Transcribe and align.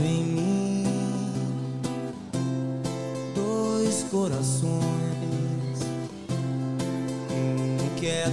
em 0.00 0.22
mim 0.24 0.84
dois 3.34 4.04
corações, 4.10 5.78
um 7.30 7.94
que 7.96 8.06
é 8.06 8.28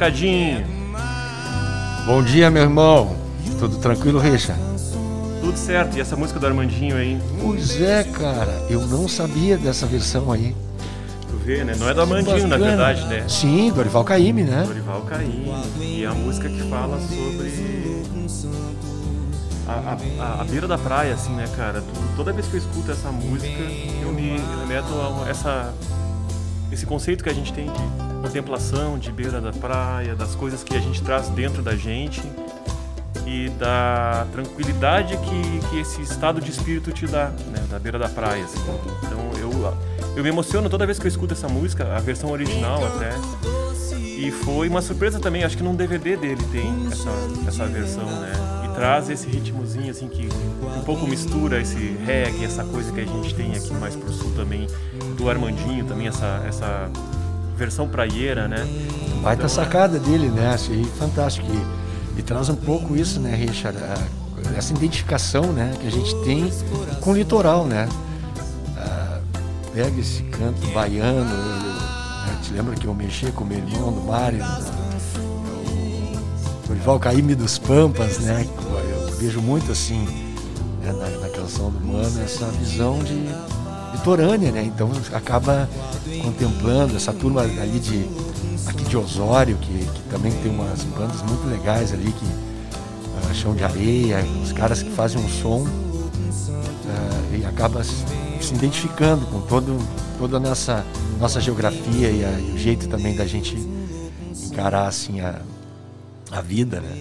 Fala, 0.00 0.10
Cadinho. 0.10 0.64
Bom 2.06 2.22
dia, 2.22 2.50
meu 2.50 2.62
irmão. 2.62 3.14
Tudo 3.58 3.76
tranquilo, 3.76 4.18
Richa? 4.18 4.56
Tudo 5.42 5.56
certo. 5.58 5.98
E 5.98 6.00
essa 6.00 6.16
música 6.16 6.40
do 6.40 6.46
Armandinho 6.46 6.96
aí? 6.96 7.20
Pois 7.42 7.78
é, 7.80 8.02
cara. 8.04 8.64
Eu 8.70 8.86
não 8.86 9.06
sabia 9.06 9.58
dessa 9.58 9.84
versão 9.86 10.32
aí. 10.32 10.56
Tu 11.28 11.36
vê, 11.44 11.62
né? 11.64 11.74
Não 11.78 11.86
é 11.88 11.92
do 11.92 12.00
Armandinho, 12.00 12.48
na 12.48 12.56
verdade, 12.56 13.04
né? 13.08 13.24
Sim, 13.28 13.70
Dorival 13.72 14.02
Caymmi, 14.04 14.42
né? 14.44 14.64
Dorival 14.66 15.02
Caymmi. 15.02 15.52
E 15.78 16.04
é 16.04 16.06
a 16.06 16.14
música 16.14 16.48
que 16.48 16.62
fala 16.70 16.98
sobre 16.98 17.52
a, 19.68 19.72
a, 20.18 20.40
a- 20.40 20.44
beira 20.44 20.66
da 20.66 20.78
praia, 20.78 21.12
assim, 21.14 21.32
né, 21.34 21.44
cara? 21.56 21.84
Toda 22.16 22.32
vez 22.32 22.46
que 22.46 22.54
eu 22.54 22.58
escuto 22.60 22.90
essa 22.90 23.12
música, 23.12 23.46
eu 24.02 24.10
me 24.12 24.40
remeto 24.60 24.88
a 25.24 25.28
essa, 25.28 25.72
esse 26.72 26.86
conceito 26.86 27.24
que 27.24 27.30
a 27.30 27.34
gente 27.34 27.52
tem 27.52 27.66
de 27.66 28.22
contemplação, 28.22 28.98
de 28.98 29.10
beira 29.10 29.40
da 29.40 29.52
praia, 29.52 30.14
das 30.14 30.34
coisas 30.34 30.62
que 30.62 30.76
a 30.76 30.80
gente 30.80 31.02
traz 31.02 31.28
dentro 31.28 31.62
da 31.62 31.74
gente 31.74 32.22
e 33.26 33.48
da 33.50 34.26
tranquilidade 34.32 35.16
que, 35.16 35.68
que 35.68 35.80
esse 35.80 36.02
estado 36.02 36.40
de 36.40 36.50
espírito 36.50 36.92
te 36.92 37.06
dá, 37.06 37.28
né, 37.28 37.64
da 37.70 37.78
beira 37.78 37.98
da 37.98 38.08
praia. 38.08 38.44
assim. 38.44 38.58
Então 39.04 39.30
eu, 39.38 39.76
eu 40.16 40.22
me 40.22 40.28
emociono 40.28 40.68
toda 40.68 40.84
vez 40.86 40.98
que 40.98 41.06
eu 41.06 41.08
escuto 41.08 41.34
essa 41.34 41.48
música, 41.48 41.96
a 41.96 42.00
versão 42.00 42.30
original 42.30 42.84
até. 42.84 43.10
E 43.96 44.30
foi 44.30 44.68
uma 44.68 44.82
surpresa 44.82 45.18
também, 45.18 45.44
acho 45.44 45.56
que 45.56 45.62
num 45.62 45.74
DVD 45.74 46.14
dele 46.16 46.42
tem 46.52 46.88
essa, 46.92 47.10
essa 47.48 47.66
versão, 47.66 48.04
né? 48.04 48.59
Traz 48.74 49.10
esse 49.10 49.26
ritmozinho 49.28 49.90
assim 49.90 50.08
que 50.08 50.28
um 50.78 50.82
pouco 50.82 51.06
mistura 51.06 51.60
esse 51.60 51.96
reggae, 52.04 52.44
essa 52.44 52.64
coisa 52.64 52.90
que 52.92 53.00
a 53.00 53.04
gente 53.04 53.34
tem 53.34 53.54
aqui 53.54 53.72
mais 53.74 53.94
pro 53.94 54.10
sul 54.12 54.32
também, 54.34 54.66
do 55.16 55.28
Armandinho 55.28 55.84
também, 55.84 56.06
essa, 56.08 56.42
essa 56.48 56.88
versão 57.56 57.86
praieira, 57.88 58.48
né? 58.48 58.66
Baita 59.22 59.48
sacada 59.48 59.98
dele, 59.98 60.28
né? 60.28 60.48
Achei 60.54 60.82
fantástico. 60.98 61.46
E, 62.16 62.20
e 62.20 62.22
traz 62.22 62.48
um 62.48 62.54
pouco 62.56 62.96
isso, 62.96 63.20
né, 63.20 63.34
Richard? 63.34 63.76
A- 63.78 64.30
essa 64.56 64.72
identificação, 64.72 65.52
né, 65.52 65.74
que 65.78 65.86
a 65.86 65.90
gente 65.90 66.14
tem 66.24 66.50
com 67.00 67.10
o 67.10 67.14
litoral, 67.14 67.66
né? 67.66 67.86
Ah, 68.78 69.18
pega 69.74 70.00
esse 70.00 70.22
canto 70.24 70.66
baiano. 70.68 71.30
Eu, 71.30 71.36
eu, 71.36 71.72
né, 71.74 72.38
te 72.42 72.52
lembra 72.54 72.74
que 72.74 72.86
eu 72.86 72.94
mexi 72.94 73.30
com 73.32 73.44
meu 73.44 73.58
irmão 73.58 73.92
do 73.92 74.00
Mário? 74.00 74.38
Caymmi 77.00 77.34
dos 77.34 77.58
Pampas, 77.58 78.18
né? 78.18 78.46
Eu, 78.90 79.16
vejo 79.18 79.40
muito 79.40 79.70
assim, 79.70 80.04
né, 80.82 80.92
na, 80.92 81.10
na 81.20 81.28
canção 81.28 81.70
do 81.70 81.80
Mano, 81.86 82.20
essa 82.22 82.46
visão 82.46 82.98
de 83.00 83.28
litorânea, 83.92 84.50
né? 84.50 84.64
Então 84.64 84.90
acaba 85.12 85.68
contemplando 86.22 86.96
essa 86.96 87.12
turma 87.12 87.42
ali 87.42 87.78
de 87.78 88.06
aqui 88.66 88.84
de 88.84 88.96
Osório, 88.96 89.56
que, 89.58 89.72
que 89.84 90.00
também 90.10 90.32
tem 90.32 90.50
umas 90.50 90.82
bandas 90.84 91.22
muito 91.22 91.46
legais 91.48 91.92
ali, 91.92 92.12
que 92.12 92.26
ah, 93.28 93.34
Chão 93.34 93.54
de 93.54 93.64
Areia, 93.64 94.24
os 94.42 94.52
caras 94.52 94.82
que 94.82 94.90
fazem 94.90 95.20
um 95.22 95.28
som 95.28 95.66
ah, 96.88 97.36
e 97.36 97.44
acaba 97.44 97.82
se, 97.84 97.94
se 98.40 98.54
identificando 98.54 99.26
com 99.26 99.40
todo, 99.42 99.78
toda 100.18 100.36
a 100.38 100.40
nossa, 100.40 100.84
nossa 101.18 101.40
geografia 101.40 102.10
e, 102.10 102.24
a- 102.24 102.38
e 102.40 102.52
o 102.54 102.58
jeito 102.58 102.88
também 102.88 103.14
da 103.14 103.26
gente 103.26 103.56
encarar 104.46 104.86
assim 104.86 105.20
a, 105.20 105.40
a 106.30 106.40
vida, 106.40 106.80
né? 106.80 106.96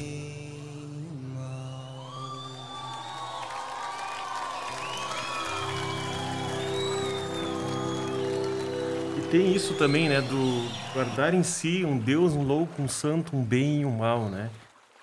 E 9.18 9.22
tem 9.32 9.54
isso 9.54 9.76
também, 9.76 10.10
né, 10.10 10.22
do 10.22 10.70
guardar 10.94 11.34
em 11.34 11.44
si 11.44 11.86
um 11.86 11.98
Deus, 11.98 12.34
um 12.34 12.44
louco, 12.44 12.82
um 12.82 12.88
santo, 12.88 13.36
um 13.36 13.44
bem 13.44 13.82
e 13.82 13.86
um 13.86 13.98
mal, 13.98 14.26
né? 14.30 14.50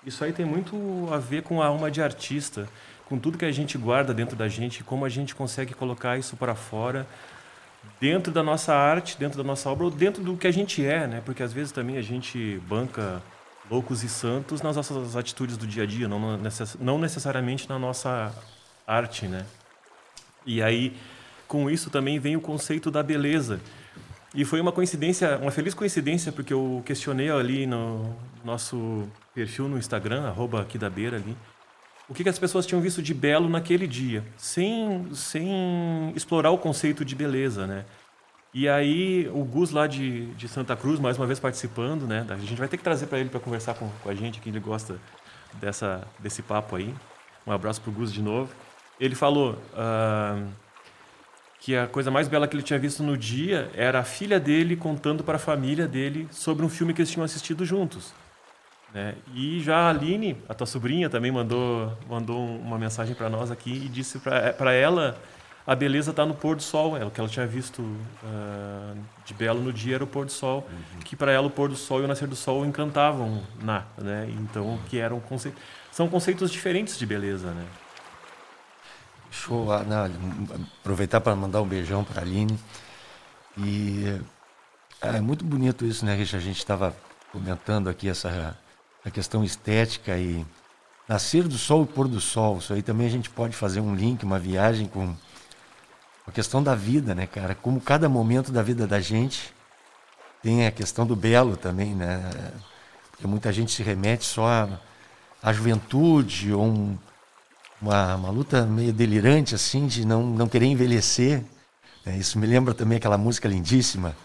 Isso 0.05 0.23
aí 0.23 0.31
tem 0.31 0.45
muito 0.45 0.75
a 1.11 1.17
ver 1.17 1.43
com 1.43 1.61
a 1.61 1.67
alma 1.67 1.89
de 1.89 2.01
artista, 2.01 2.67
com 3.05 3.17
tudo 3.17 3.37
que 3.37 3.45
a 3.45 3.51
gente 3.51 3.77
guarda 3.77 4.13
dentro 4.13 4.35
da 4.35 4.47
gente, 4.47 4.83
como 4.83 5.05
a 5.05 5.09
gente 5.09 5.33
consegue 5.33 5.73
colocar 5.73 6.17
isso 6.17 6.35
para 6.35 6.55
fora 6.55 7.07
dentro 7.99 8.31
da 8.31 8.43
nossa 8.43 8.73
arte, 8.73 9.17
dentro 9.17 9.37
da 9.37 9.43
nossa 9.43 9.69
obra, 9.69 9.85
ou 9.85 9.91
dentro 9.91 10.23
do 10.23 10.35
que 10.35 10.47
a 10.47 10.51
gente 10.51 10.85
é, 10.85 11.07
né? 11.07 11.21
Porque 11.25 11.41
às 11.41 11.53
vezes 11.53 11.71
também 11.71 11.97
a 11.97 12.01
gente 12.01 12.61
banca 12.67 13.21
loucos 13.69 14.03
e 14.03 14.09
santos 14.09 14.61
nas 14.61 14.75
nossas 14.75 15.15
atitudes 15.15 15.57
do 15.57 15.67
dia 15.67 15.83
a 15.83 15.85
dia, 15.85 16.07
não, 16.07 16.37
necess- 16.37 16.77
não 16.79 16.97
necessariamente 16.97 17.67
na 17.67 17.77
nossa 17.77 18.33
arte, 18.85 19.27
né? 19.27 19.45
E 20.45 20.61
aí, 20.61 20.95
com 21.47 21.69
isso 21.69 21.89
também 21.89 22.19
vem 22.19 22.35
o 22.35 22.41
conceito 22.41 22.89
da 22.89 23.03
beleza. 23.03 23.59
E 24.33 24.45
foi 24.45 24.61
uma 24.61 24.71
coincidência, 24.71 25.37
uma 25.37 25.51
feliz 25.51 25.73
coincidência, 25.73 26.31
porque 26.31 26.53
eu 26.53 26.81
questionei 26.85 27.29
ali 27.29 27.65
no 27.65 28.15
nosso 28.43 29.07
perfil 29.33 29.67
no 29.67 29.77
Instagram, 29.77 30.27
arroba 30.27 30.61
aqui 30.61 30.77
da 30.77 30.89
beira 30.89 31.17
ali, 31.17 31.35
o 32.09 32.13
que, 32.13 32.23
que 32.23 32.29
as 32.29 32.39
pessoas 32.39 32.65
tinham 32.65 32.81
visto 32.81 33.01
de 33.01 33.13
belo 33.13 33.49
naquele 33.49 33.85
dia, 33.85 34.23
sem, 34.37 35.13
sem 35.13 36.13
explorar 36.15 36.51
o 36.51 36.57
conceito 36.57 37.03
de 37.03 37.15
beleza, 37.15 37.67
né? 37.67 37.85
E 38.53 38.67
aí 38.67 39.29
o 39.33 39.43
Gus 39.43 39.71
lá 39.71 39.87
de, 39.87 40.27
de 40.33 40.47
Santa 40.47 40.75
Cruz, 40.75 40.99
mais 40.99 41.17
uma 41.17 41.27
vez 41.27 41.39
participando, 41.39 42.07
né? 42.07 42.25
A 42.29 42.37
gente 42.37 42.55
vai 42.55 42.67
ter 42.67 42.77
que 42.77 42.83
trazer 42.83 43.07
para 43.07 43.19
ele 43.19 43.29
para 43.29 43.39
conversar 43.39 43.73
com, 43.75 43.89
com 44.01 44.09
a 44.09 44.15
gente, 44.15 44.39
que 44.39 44.49
ele 44.49 44.59
gosta 44.59 44.99
dessa, 45.53 46.07
desse 46.19 46.41
papo 46.41 46.75
aí. 46.75 46.93
Um 47.45 47.51
abraço 47.51 47.81
pro 47.81 47.91
Gus 47.91 48.11
de 48.11 48.21
novo. 48.21 48.51
Ele 48.99 49.15
falou 49.15 49.57
ah, 49.75 50.41
que 51.59 51.75
a 51.75 51.87
coisa 51.87 52.09
mais 52.09 52.27
bela 52.27 52.47
que 52.47 52.55
ele 52.55 52.63
tinha 52.63 52.79
visto 52.79 53.03
no 53.03 53.17
dia 53.17 53.69
era 53.73 53.99
a 53.99 54.03
filha 54.03 54.39
dele 54.39 54.75
contando 54.75 55.23
para 55.23 55.35
a 55.35 55.39
família 55.39 55.87
dele 55.87 56.27
sobre 56.31 56.65
um 56.65 56.69
filme 56.69 56.93
que 56.93 57.01
eles 57.01 57.11
tinham 57.11 57.25
assistido 57.25 57.65
juntos. 57.65 58.13
Né? 58.93 59.15
E 59.33 59.59
já 59.59 59.77
a 59.77 59.89
Aline, 59.89 60.37
a 60.47 60.53
tua 60.53 60.65
sobrinha, 60.65 61.09
também 61.09 61.31
mandou, 61.31 61.95
mandou 62.09 62.43
uma 62.43 62.79
mensagem 62.79 63.13
para 63.13 63.29
nós 63.29 63.51
aqui 63.51 63.71
e 63.85 63.89
disse 63.89 64.19
para 64.19 64.73
ela 64.73 65.17
a 65.67 65.75
beleza 65.75 66.11
está 66.11 66.25
no 66.25 66.33
pôr 66.33 66.55
do 66.55 66.63
sol. 66.63 66.95
É, 66.95 67.03
o 67.03 67.11
que 67.11 67.19
ela 67.19 67.29
tinha 67.29 67.45
visto 67.45 67.83
ah, 68.23 68.93
de 69.25 69.33
belo 69.33 69.61
no 69.61 69.73
dia 69.73 69.95
era 69.95 70.03
o 70.05 70.07
pôr 70.07 70.25
do 70.25 70.31
sol, 70.31 70.65
que 71.03 71.13
para 71.13 71.33
ela 71.33 71.47
o 71.47 71.49
pôr 71.49 71.67
do 71.67 71.75
sol 71.75 71.99
e 72.01 72.05
o 72.05 72.07
nascer 72.07 72.27
do 72.27 72.37
sol 72.37 72.65
encantavam 72.65 73.43
na, 73.61 73.83
né? 73.97 74.29
Então 74.39 74.79
que 74.89 74.97
eram 74.97 75.19
conce... 75.19 75.53
são 75.91 76.07
conceitos 76.07 76.49
diferentes 76.49 76.97
de 76.97 77.05
beleza, 77.05 77.51
né? 77.51 77.65
Show, 79.29 79.69
ah, 79.73 79.83
não, 79.83 80.09
aproveitar 80.79 81.19
para 81.19 81.35
mandar 81.35 81.61
um 81.61 81.67
beijão 81.67 82.01
para 82.01 82.21
a 82.21 82.23
Aline. 82.23 82.57
E 83.57 84.21
é 85.01 85.19
muito 85.19 85.43
bonito 85.43 85.85
isso, 85.85 86.05
né, 86.05 86.15
Richard? 86.15 86.37
A 86.45 86.47
gente 86.47 86.59
estava 86.59 86.95
comentando 87.31 87.89
aqui 87.89 88.07
essa 88.07 88.57
a 89.03 89.11
questão 89.11 89.43
estética 89.43 90.17
e 90.17 90.45
nascer 91.07 91.43
do 91.43 91.57
sol 91.57 91.83
e 91.83 91.87
pôr 91.87 92.07
do 92.07 92.21
sol. 92.21 92.57
Isso 92.57 92.73
aí 92.73 92.81
também 92.81 93.07
a 93.07 93.09
gente 93.09 93.29
pode 93.29 93.55
fazer 93.55 93.81
um 93.81 93.93
link, 93.93 94.23
uma 94.23 94.39
viagem 94.39 94.87
com 94.87 95.13
a 96.27 96.31
questão 96.31 96.61
da 96.61 96.75
vida, 96.75 97.15
né, 97.15 97.25
cara? 97.25 97.55
Como 97.55 97.79
cada 97.79 98.09
momento 98.09 98.51
da 98.51 98.61
vida 98.61 98.85
da 98.85 98.99
gente 98.99 99.53
tem 100.43 100.67
a 100.67 100.71
questão 100.71 101.05
do 101.05 101.15
belo 101.15 101.55
também, 101.55 101.95
né? 101.95 102.29
Porque 103.11 103.25
muita 103.25 103.51
gente 103.51 103.71
se 103.71 103.81
remete 103.81 104.25
só 104.25 104.47
à, 104.47 104.69
à 105.41 105.53
juventude 105.53 106.53
ou 106.53 106.65
um, 106.65 106.97
uma, 107.81 108.15
uma 108.15 108.29
luta 108.29 108.65
meio 108.65 108.93
delirante, 108.93 109.55
assim, 109.55 109.87
de 109.87 110.05
não, 110.05 110.23
não 110.23 110.47
querer 110.47 110.65
envelhecer. 110.65 111.43
né? 112.05 112.17
Isso 112.17 112.37
me 112.37 112.45
lembra 112.45 112.73
também 112.73 112.97
aquela 112.97 113.17
música 113.17 113.47
lindíssima 113.47 114.15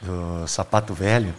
do 0.00 0.46
Sapato 0.46 0.94
Velho. 0.94 1.34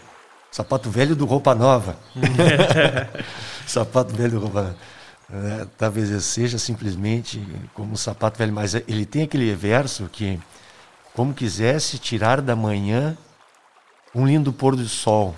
Sapato 0.52 0.90
Velho 0.90 1.16
do 1.16 1.26
Roupa 1.26 1.54
Nova. 1.54 1.98
sapato 3.68 4.16
Velho 4.16 4.32
do 4.32 4.40
Roupa 4.40 4.62
Nova. 4.64 4.78
É, 5.30 5.68
talvez 5.78 6.24
seja 6.24 6.58
simplesmente 6.58 7.46
como 7.74 7.94
um 7.94 7.98
sapato 7.98 8.38
velho, 8.38 8.54
mas 8.54 8.74
ele 8.76 9.06
tem 9.06 9.24
aquele 9.24 9.54
verso 9.54 10.08
que, 10.08 10.40
como 11.14 11.34
quisesse 11.34 12.00
tirar 12.00 12.42
da 12.42 12.56
manhã 12.56 13.18
um 14.16 14.26
lindo 14.26 14.54
pôr 14.54 14.76
do 14.76 14.88
sol, 14.88 15.36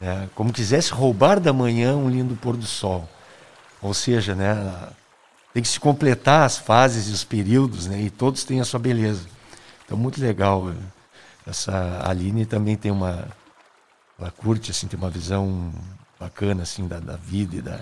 né? 0.00 0.28
como 0.34 0.52
quisesse 0.52 0.92
roubar 0.92 1.38
da 1.38 1.52
manhã 1.52 1.96
um 1.96 2.10
lindo 2.10 2.34
pôr 2.36 2.56
do 2.56 2.66
sol. 2.66 3.08
Ou 3.80 3.94
seja, 3.94 4.34
né, 4.34 4.56
tem 5.52 5.62
que 5.62 5.68
se 5.68 5.78
completar 5.78 6.44
as 6.44 6.58
fases 6.58 7.08
e 7.08 7.12
os 7.12 7.22
períodos, 7.22 7.86
né, 7.86 8.00
e 8.00 8.10
todos 8.10 8.42
têm 8.42 8.60
a 8.60 8.64
sua 8.64 8.80
beleza. 8.80 9.26
Então, 9.84 9.96
muito 9.96 10.20
legal. 10.20 10.72
Essa 11.46 12.00
Aline 12.08 12.46
também 12.46 12.76
tem 12.76 12.90
uma. 12.90 13.28
Ela 14.18 14.30
curte, 14.30 14.70
assim, 14.70 14.86
tem 14.86 14.98
uma 14.98 15.10
visão 15.10 15.72
bacana 16.18 16.62
assim, 16.62 16.88
da, 16.88 16.98
da 16.98 17.16
vida 17.16 17.56
e 17.56 17.62
da, 17.62 17.80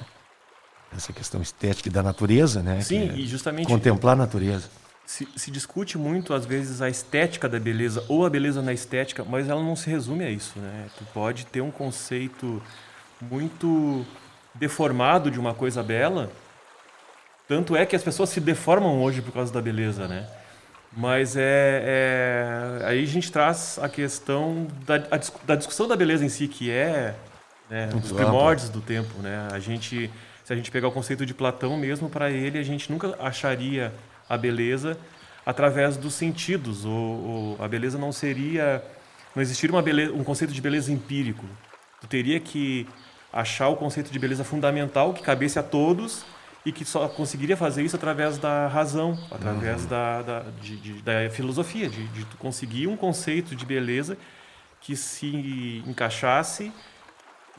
essa 0.97 1.12
questão 1.12 1.41
estética 1.41 1.91
da 1.91 2.03
natureza, 2.03 2.62
né? 2.62 2.81
Sim, 2.81 3.11
é 3.11 3.15
e 3.15 3.27
justamente. 3.27 3.67
Contemplar 3.67 4.15
a 4.15 4.17
natureza. 4.17 4.69
Se, 5.05 5.29
se, 5.37 5.50
discute 5.50 5.99
muito, 5.99 6.33
às 6.33 6.47
vezes, 6.47 6.81
a 6.81 6.89
estética 6.89 7.49
da 7.49 7.59
beleza 7.59 8.05
ou 8.09 8.25
a 8.25 8.31
beleza 8.31 8.62
na 8.62 8.73
estética, 8.73 9.25
mas 9.25 9.49
ela 9.49 9.62
não 9.62 9.77
se 9.77 9.91
resume 9.91 10.25
a 10.25 10.31
isso, 10.31 10.59
né? 10.59 10.87
Tu 10.97 11.05
pode 11.12 11.44
ter 11.47 11.61
um 11.61 11.71
conceito 11.71 12.62
muito 13.21 14.06
deformado 14.55 15.31
de 15.31 15.39
uma 15.39 15.55
coisa 15.55 15.83
bela, 15.83 16.31
tanto 17.49 17.77
é 17.77 17.85
que 17.85 17.97
as 17.97 18.03
pessoas 18.03 18.31
se 18.31 18.41
deformam 18.41 19.03
hoje 19.03 19.21
por 19.21 19.33
causa 19.33 19.53
da 19.53 19.61
beleza, 19.61 20.06
né? 20.06 20.27
Mas 20.94 21.37
é, 21.37 22.81
é 22.83 22.87
aí 22.87 23.03
a 23.03 23.06
gente 23.06 23.33
traz 23.33 23.79
a 23.81 23.89
questão 23.89 24.67
da, 24.87 24.97
a, 24.97 25.21
da 25.47 25.56
discussão 25.56 25.89
da 25.89 25.97
beleza 25.97 26.25
em 26.25 26.29
si, 26.29 26.47
que 26.47 26.71
é 26.71 27.15
né, 27.69 27.89
os 27.94 28.12
primórdios 28.12 28.69
do 28.69 28.81
tempo, 28.81 29.21
né? 29.21 29.49
A 29.50 29.59
gente 29.59 30.11
se 30.52 30.54
a 30.54 30.56
gente 30.56 30.70
pegar 30.70 30.88
o 30.88 30.93
conceito 30.93 31.25
de 31.25 31.32
Platão 31.32 31.76
mesmo, 31.78 32.10
para 32.10 32.31
ele 32.31 32.58
a 32.58 32.62
gente 32.62 32.93
nunca 32.93 33.16
acharia 33.19 33.93
a 34.28 34.37
beleza 34.37 34.99
através 35.46 35.96
dos 35.96 36.12
sentidos. 36.14 36.84
Ou, 36.84 36.93
ou 36.93 37.64
a 37.64 37.66
beleza 37.66 37.96
não 37.96 38.12
seria, 38.12 38.84
não 39.34 39.43
existiria 39.43 39.81
beleza, 39.81 40.12
um 40.12 40.22
conceito 40.22 40.52
de 40.52 40.60
beleza 40.60 40.93
empírico. 40.93 41.44
Tu 42.02 42.06
teria 42.06 42.38
que 42.38 42.87
achar 43.32 43.69
o 43.69 43.76
conceito 43.76 44.12
de 44.12 44.19
beleza 44.19 44.44
fundamental 44.44 45.14
que 45.14 45.22
cabesse 45.22 45.58
a 45.58 45.62
todos 45.62 46.25
e 46.66 46.70
que 46.70 46.84
só 46.84 47.08
conseguiria 47.08 47.56
fazer 47.56 47.82
isso 47.82 47.96
através 47.96 48.37
da 48.37 48.69
razão, 48.69 49.19
através 49.31 49.82
uhum. 49.82 49.88
da, 49.88 50.22
da, 50.22 50.40
de, 50.60 50.76
de, 50.76 50.93
da 51.02 51.31
filosofia, 51.31 51.88
de, 51.88 52.06
de 52.08 52.25
tu 52.26 52.37
conseguir 52.37 52.87
um 52.88 52.96
conceito 52.96 53.56
de 53.56 53.64
beleza 53.64 54.19
que 54.81 54.94
se 54.96 55.82
encaixasse 55.87 56.70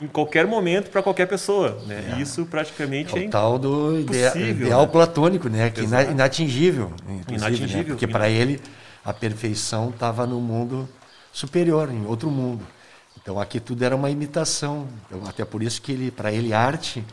em 0.00 0.08
qualquer 0.08 0.46
momento 0.46 0.90
para 0.90 1.02
qualquer 1.02 1.26
pessoa. 1.26 1.82
Né? 1.86 2.14
É. 2.16 2.20
Isso 2.20 2.44
praticamente 2.46 3.16
é, 3.16 3.20
o 3.20 3.24
é 3.24 3.28
tal 3.28 3.58
do 3.58 4.00
ideal, 4.00 4.36
ideal 4.36 4.82
né? 4.82 4.86
platônico, 4.88 5.48
né? 5.48 5.70
que 5.70 5.82
Exato. 5.82 6.10
inatingível, 6.10 6.92
inatingível, 7.28 7.78
né? 7.78 7.84
porque 7.84 8.06
para 8.06 8.28
ele 8.28 8.60
a 9.04 9.12
perfeição 9.12 9.90
estava 9.90 10.26
no 10.26 10.40
mundo 10.40 10.88
superior, 11.32 11.90
em 11.90 12.04
outro 12.06 12.30
mundo. 12.30 12.66
Então 13.20 13.40
aqui 13.40 13.60
tudo 13.60 13.84
era 13.84 13.94
uma 13.94 14.10
imitação. 14.10 14.88
Então, 15.06 15.28
até 15.28 15.44
por 15.44 15.62
isso 15.62 15.80
que 15.80 15.92
ele, 15.92 16.10
para 16.10 16.32
ele 16.32 16.52
arte 16.52 17.04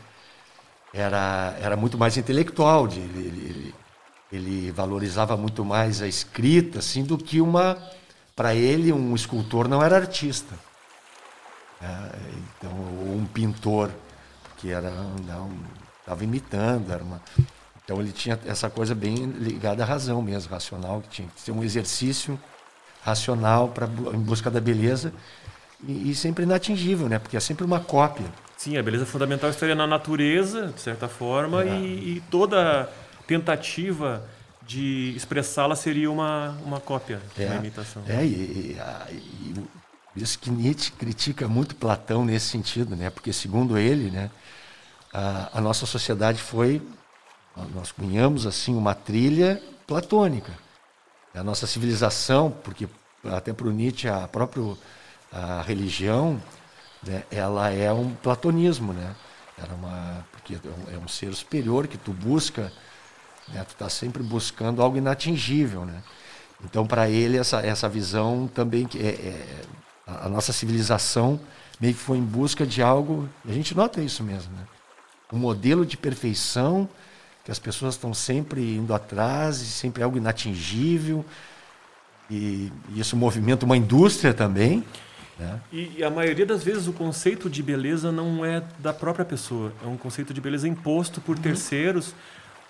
era 0.94 1.56
era 1.62 1.78
muito 1.78 1.98
mais 1.98 2.18
intelectual. 2.18 2.88
De, 2.88 3.00
ele, 3.00 3.28
ele, 3.28 3.76
ele 4.32 4.72
valorizava 4.72 5.38
muito 5.38 5.64
mais 5.64 6.02
a 6.02 6.08
escrita, 6.08 6.80
assim, 6.80 7.04
do 7.04 7.18
que 7.18 7.40
uma 7.40 7.78
para 8.36 8.56
ele 8.56 8.92
um 8.92 9.14
escultor 9.14 9.68
não 9.68 9.84
era 9.84 9.96
artista. 9.96 10.56
É, 11.82 12.12
então, 12.58 12.72
um 12.72 13.26
pintor 13.34 13.90
que 14.58 14.70
era 14.70 14.92
estava 16.00 16.24
imitando, 16.24 16.92
era 16.92 17.04
uma 17.04 17.22
então 17.84 18.00
ele 18.00 18.12
tinha 18.12 18.40
essa 18.46 18.70
coisa 18.70 18.96
bem 18.96 19.26
ligada 19.26 19.84
à 19.84 19.86
razão 19.86 20.22
mesmo, 20.22 20.52
racional, 20.52 21.02
que 21.02 21.10
tinha 21.10 21.28
que 21.28 21.42
ser 21.42 21.52
um 21.52 21.64
exercício 21.64 22.40
racional 23.04 23.70
para 23.70 23.86
em 24.14 24.20
busca 24.20 24.50
da 24.50 24.62
beleza 24.62 25.12
e, 25.86 26.12
e, 26.12 26.16
sempre 26.16 26.44
inatingível, 26.44 27.10
né? 27.10 27.18
Porque 27.18 27.36
é 27.36 27.40
sempre 27.40 27.66
uma 27.66 27.80
cópia. 27.80 28.28
Sim, 28.56 28.78
a 28.78 28.84
beleza 28.84 29.06
fundamental 29.06 29.50
estaria 29.50 29.74
na 29.74 29.88
natureza, 29.88 30.68
de 30.68 30.80
certa 30.80 31.08
forma, 31.08 31.64
é. 31.64 31.68
e, 31.68 32.18
e, 32.18 32.24
toda 32.30 32.88
tentativa 33.26 34.24
de 34.62 35.14
expressá-la 35.16 35.76
seria 35.76 36.12
uma, 36.12 36.56
uma 36.64 36.80
cópia, 36.80 37.20
é. 37.38 37.46
uma 37.48 37.56
imitação. 37.56 38.04
É, 38.08 38.24
e, 38.24 38.30
e, 38.30 38.78
isso 40.16 40.38
que 40.40 40.50
Nietzsche 40.50 40.92
critica 40.92 41.48
muito 41.48 41.76
Platão 41.76 42.26
nesse 42.26 42.48
sentido, 42.48 42.96
né? 42.96 43.10
Porque 43.10 43.32
segundo 43.32 43.78
ele, 43.78 44.10
né, 44.12 44.30
a, 45.14 45.58
a 45.58 45.62
nossa 45.62 45.86
sociedade 45.86 46.42
foi, 46.42 46.82
nós 47.74 47.92
cunhamos 47.92 48.46
assim 48.46 48.76
uma 48.76 48.94
trilha 48.94 49.62
platônica. 49.88 50.52
A 51.34 51.44
nossa 51.44 51.66
civilização, 51.66 52.52
porque 52.64 52.88
até 53.24 53.54
para 53.54 53.68
o 53.68 53.72
Nietzsche 53.72 54.08
a 54.08 54.28
própria 54.28 54.76
a 55.32 55.62
religião, 55.62 56.42
né, 57.02 57.24
ela 57.32 57.70
é 57.70 57.92
um 57.92 58.14
platonismo, 58.14 58.92
né? 58.92 59.16
Era 59.58 59.74
uma 59.74 60.26
porque 60.32 60.56
é 60.56 60.98
um, 60.98 61.06
é 61.06 61.08
ser 61.08 61.34
superior 61.34 61.88
que 61.88 61.98
tu 61.98 62.12
busca, 62.12 62.72
né? 63.48 63.64
Tu 63.64 63.72
está 63.72 63.88
sempre 63.88 64.22
buscando 64.22 64.82
algo 64.82 64.98
inatingível, 64.98 65.86
né? 65.86 66.04
Então 66.66 66.86
para 66.86 67.10
ele 67.10 67.38
essa 67.38 67.62
essa 67.62 67.88
visão 67.88 68.50
também 68.54 68.88
é, 68.96 69.08
é 69.08 69.62
a, 70.24 70.30
nossa 70.30 70.52
civilização 70.54 71.40
meio 71.80 71.94
que 71.94 72.00
foi 72.00 72.18
em 72.18 72.24
busca 72.24 72.66
de 72.66 72.82
algo, 72.82 73.28
a 73.48 73.52
gente 73.52 73.76
nota 73.76 74.02
isso 74.02 74.24
mesmo, 74.24 74.52
né? 74.54 74.64
Um 75.34 75.38
modelo 75.38 75.86
de 75.86 75.98
perfeição 75.98 76.88
que 77.44 77.52
as 77.52 77.58
pessoas 77.58 77.96
estão 77.96 78.14
sempre 78.14 78.76
indo 78.76 78.94
atrás, 78.94 79.62
e 79.62 79.66
sempre 79.66 80.04
algo 80.04 80.18
inatingível. 80.18 81.26
E, 82.30 82.72
e 82.90 83.00
isso 83.00 83.16
movimenta 83.16 83.66
uma 83.66 83.76
indústria 83.76 84.34
também. 84.34 84.84
Né? 85.40 85.60
E, 85.72 85.92
e, 85.98 86.04
a 86.04 86.10
maioria 86.10 86.46
das 86.46 86.64
vezes 86.64 86.88
o 86.88 86.94
conceito 86.94 87.50
de 87.50 87.64
beleza 87.64 88.12
não 88.12 88.46
é 88.46 88.62
da 88.78 88.94
própria 88.94 89.26
pessoa, 89.26 89.74
é 89.84 89.88
um 89.88 89.98
conceito 89.98 90.34
de 90.34 90.40
beleza 90.40 90.68
imposto 90.68 91.20
por 91.20 91.36
uhum. 91.36 91.42
terceiros 91.42 92.14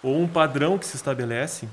ou 0.01 0.21
um 0.21 0.27
padrão 0.27 0.77
que 0.77 0.85
se 0.85 0.95
estabelece. 0.95 1.67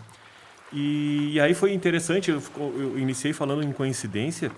E, 0.73 1.35
e 1.35 1.41
aí 1.41 1.55
foi 1.55 1.73
interessante, 1.73 2.31
eu, 2.31 2.43
eu 2.56 2.99
iniciei 2.99 3.32
falando 3.32 3.62
em 3.62 3.73
coincidência, 3.73 4.50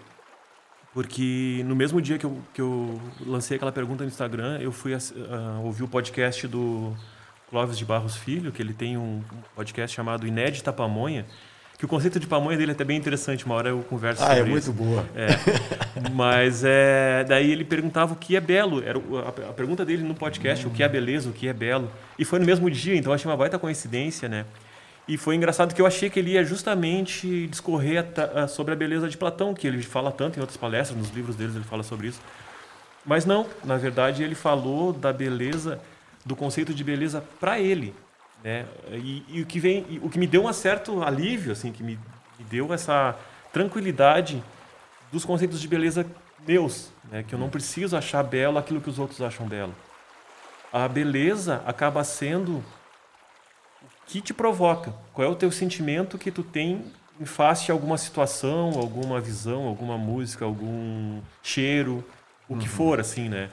porque 0.92 1.62
no 1.66 1.76
mesmo 1.76 2.00
dia 2.00 2.18
que 2.18 2.26
eu, 2.26 2.38
que 2.52 2.60
eu 2.60 3.00
lancei 3.26 3.56
aquela 3.56 3.72
pergunta 3.72 4.02
no 4.02 4.08
Instagram, 4.08 4.58
eu 4.60 4.72
fui 4.72 4.94
uh, 4.94 4.98
ouvir 5.62 5.84
o 5.84 5.88
podcast 5.88 6.46
do 6.48 6.96
Clóvis 7.48 7.78
de 7.78 7.84
Barros 7.84 8.16
Filho, 8.16 8.50
que 8.50 8.60
ele 8.60 8.72
tem 8.72 8.96
um 8.96 9.22
podcast 9.54 9.94
chamado 9.94 10.26
Inédita 10.26 10.72
Pamonha, 10.72 11.26
que 11.78 11.84
o 11.84 11.88
conceito 11.88 12.20
de 12.20 12.26
pamonha 12.26 12.58
dele 12.58 12.72
é 12.72 12.74
até 12.74 12.84
bem 12.84 12.98
interessante, 12.98 13.46
uma 13.46 13.54
hora 13.54 13.70
eu 13.70 13.82
converso 13.88 14.22
ah, 14.22 14.26
sobre 14.26 14.40
é 14.40 14.44
muito 14.44 14.64
isso. 14.64 14.72
boa. 14.72 15.06
É, 15.14 15.28
mas 16.12 16.62
é, 16.62 17.24
daí 17.24 17.50
ele 17.50 17.64
perguntava 17.64 18.12
o 18.12 18.16
que 18.16 18.36
é 18.36 18.40
belo. 18.40 18.82
Era 18.84 18.98
a, 18.98 19.50
a 19.50 19.52
pergunta 19.54 19.82
dele 19.82 20.02
no 20.02 20.14
podcast, 20.14 20.66
hum. 20.66 20.70
o 20.70 20.72
que 20.74 20.82
é 20.82 20.88
beleza, 20.88 21.30
o 21.30 21.32
que 21.32 21.48
é 21.48 21.54
belo. 21.54 21.90
E 22.18 22.24
foi 22.24 22.38
no 22.38 22.44
mesmo 22.44 22.70
dia, 22.70 22.94
então 22.96 23.12
achei 23.14 23.30
uma 23.30 23.36
baita 23.36 23.58
coincidência, 23.58 24.28
né? 24.28 24.44
E 25.08 25.16
foi 25.16 25.34
engraçado 25.34 25.74
que 25.74 25.82
eu 25.82 25.86
achei 25.86 26.08
que 26.08 26.18
ele 26.18 26.32
ia 26.32 26.44
justamente 26.44 27.46
discorrer 27.48 28.06
sobre 28.48 28.72
a 28.74 28.76
beleza 28.76 29.08
de 29.08 29.16
Platão, 29.16 29.52
que 29.52 29.66
ele 29.66 29.82
fala 29.82 30.12
tanto 30.12 30.38
em 30.38 30.40
outras 30.40 30.56
palestras, 30.56 30.98
nos 30.98 31.10
livros 31.10 31.34
deles 31.36 31.56
ele 31.56 31.64
fala 31.64 31.82
sobre 31.82 32.08
isso. 32.08 32.20
Mas 33.04 33.24
não, 33.24 33.46
na 33.64 33.76
verdade 33.76 34.22
ele 34.22 34.34
falou 34.34 34.92
da 34.92 35.12
beleza, 35.12 35.80
do 36.24 36.36
conceito 36.36 36.72
de 36.72 36.84
beleza 36.84 37.24
para 37.40 37.58
ele, 37.58 37.94
né? 38.44 38.66
E, 38.92 39.24
e, 39.28 39.42
o 39.42 39.46
que 39.46 39.58
vem, 39.58 40.00
o 40.02 40.08
que 40.08 40.18
me 40.18 40.26
deu 40.26 40.44
um 40.44 40.52
certo 40.52 41.02
alívio, 41.02 41.52
assim, 41.52 41.72
que 41.72 41.82
me, 41.82 41.98
me 42.38 42.44
deu 42.44 42.72
essa 42.72 43.16
tranquilidade 43.52 44.42
dos 45.10 45.24
conceitos 45.24 45.60
de 45.60 45.66
beleza 45.66 46.06
meus, 46.46 46.90
né? 47.10 47.24
Que 47.26 47.34
eu 47.34 47.38
não 47.38 47.50
preciso 47.50 47.96
achar 47.96 48.22
belo 48.22 48.58
aquilo 48.58 48.80
que 48.80 48.90
os 48.90 48.98
outros 48.98 49.20
acham 49.20 49.46
belo. 49.46 49.74
A 50.72 50.86
beleza 50.86 51.62
acaba 51.66 52.04
sendo 52.04 52.62
que 54.10 54.20
te 54.20 54.34
provoca? 54.34 54.92
Qual 55.12 55.26
é 55.26 55.30
o 55.30 55.36
teu 55.36 55.52
sentimento 55.52 56.18
que 56.18 56.32
tu 56.32 56.42
tem 56.42 56.84
em 57.20 57.24
face 57.24 57.70
a 57.70 57.74
alguma 57.74 57.96
situação, 57.96 58.72
alguma 58.76 59.20
visão, 59.20 59.66
alguma 59.66 59.96
música, 59.96 60.44
algum 60.44 61.20
cheiro, 61.44 62.04
o 62.48 62.56
que 62.56 62.66
uhum. 62.66 62.74
for, 62.74 62.98
assim, 62.98 63.28
né? 63.28 63.50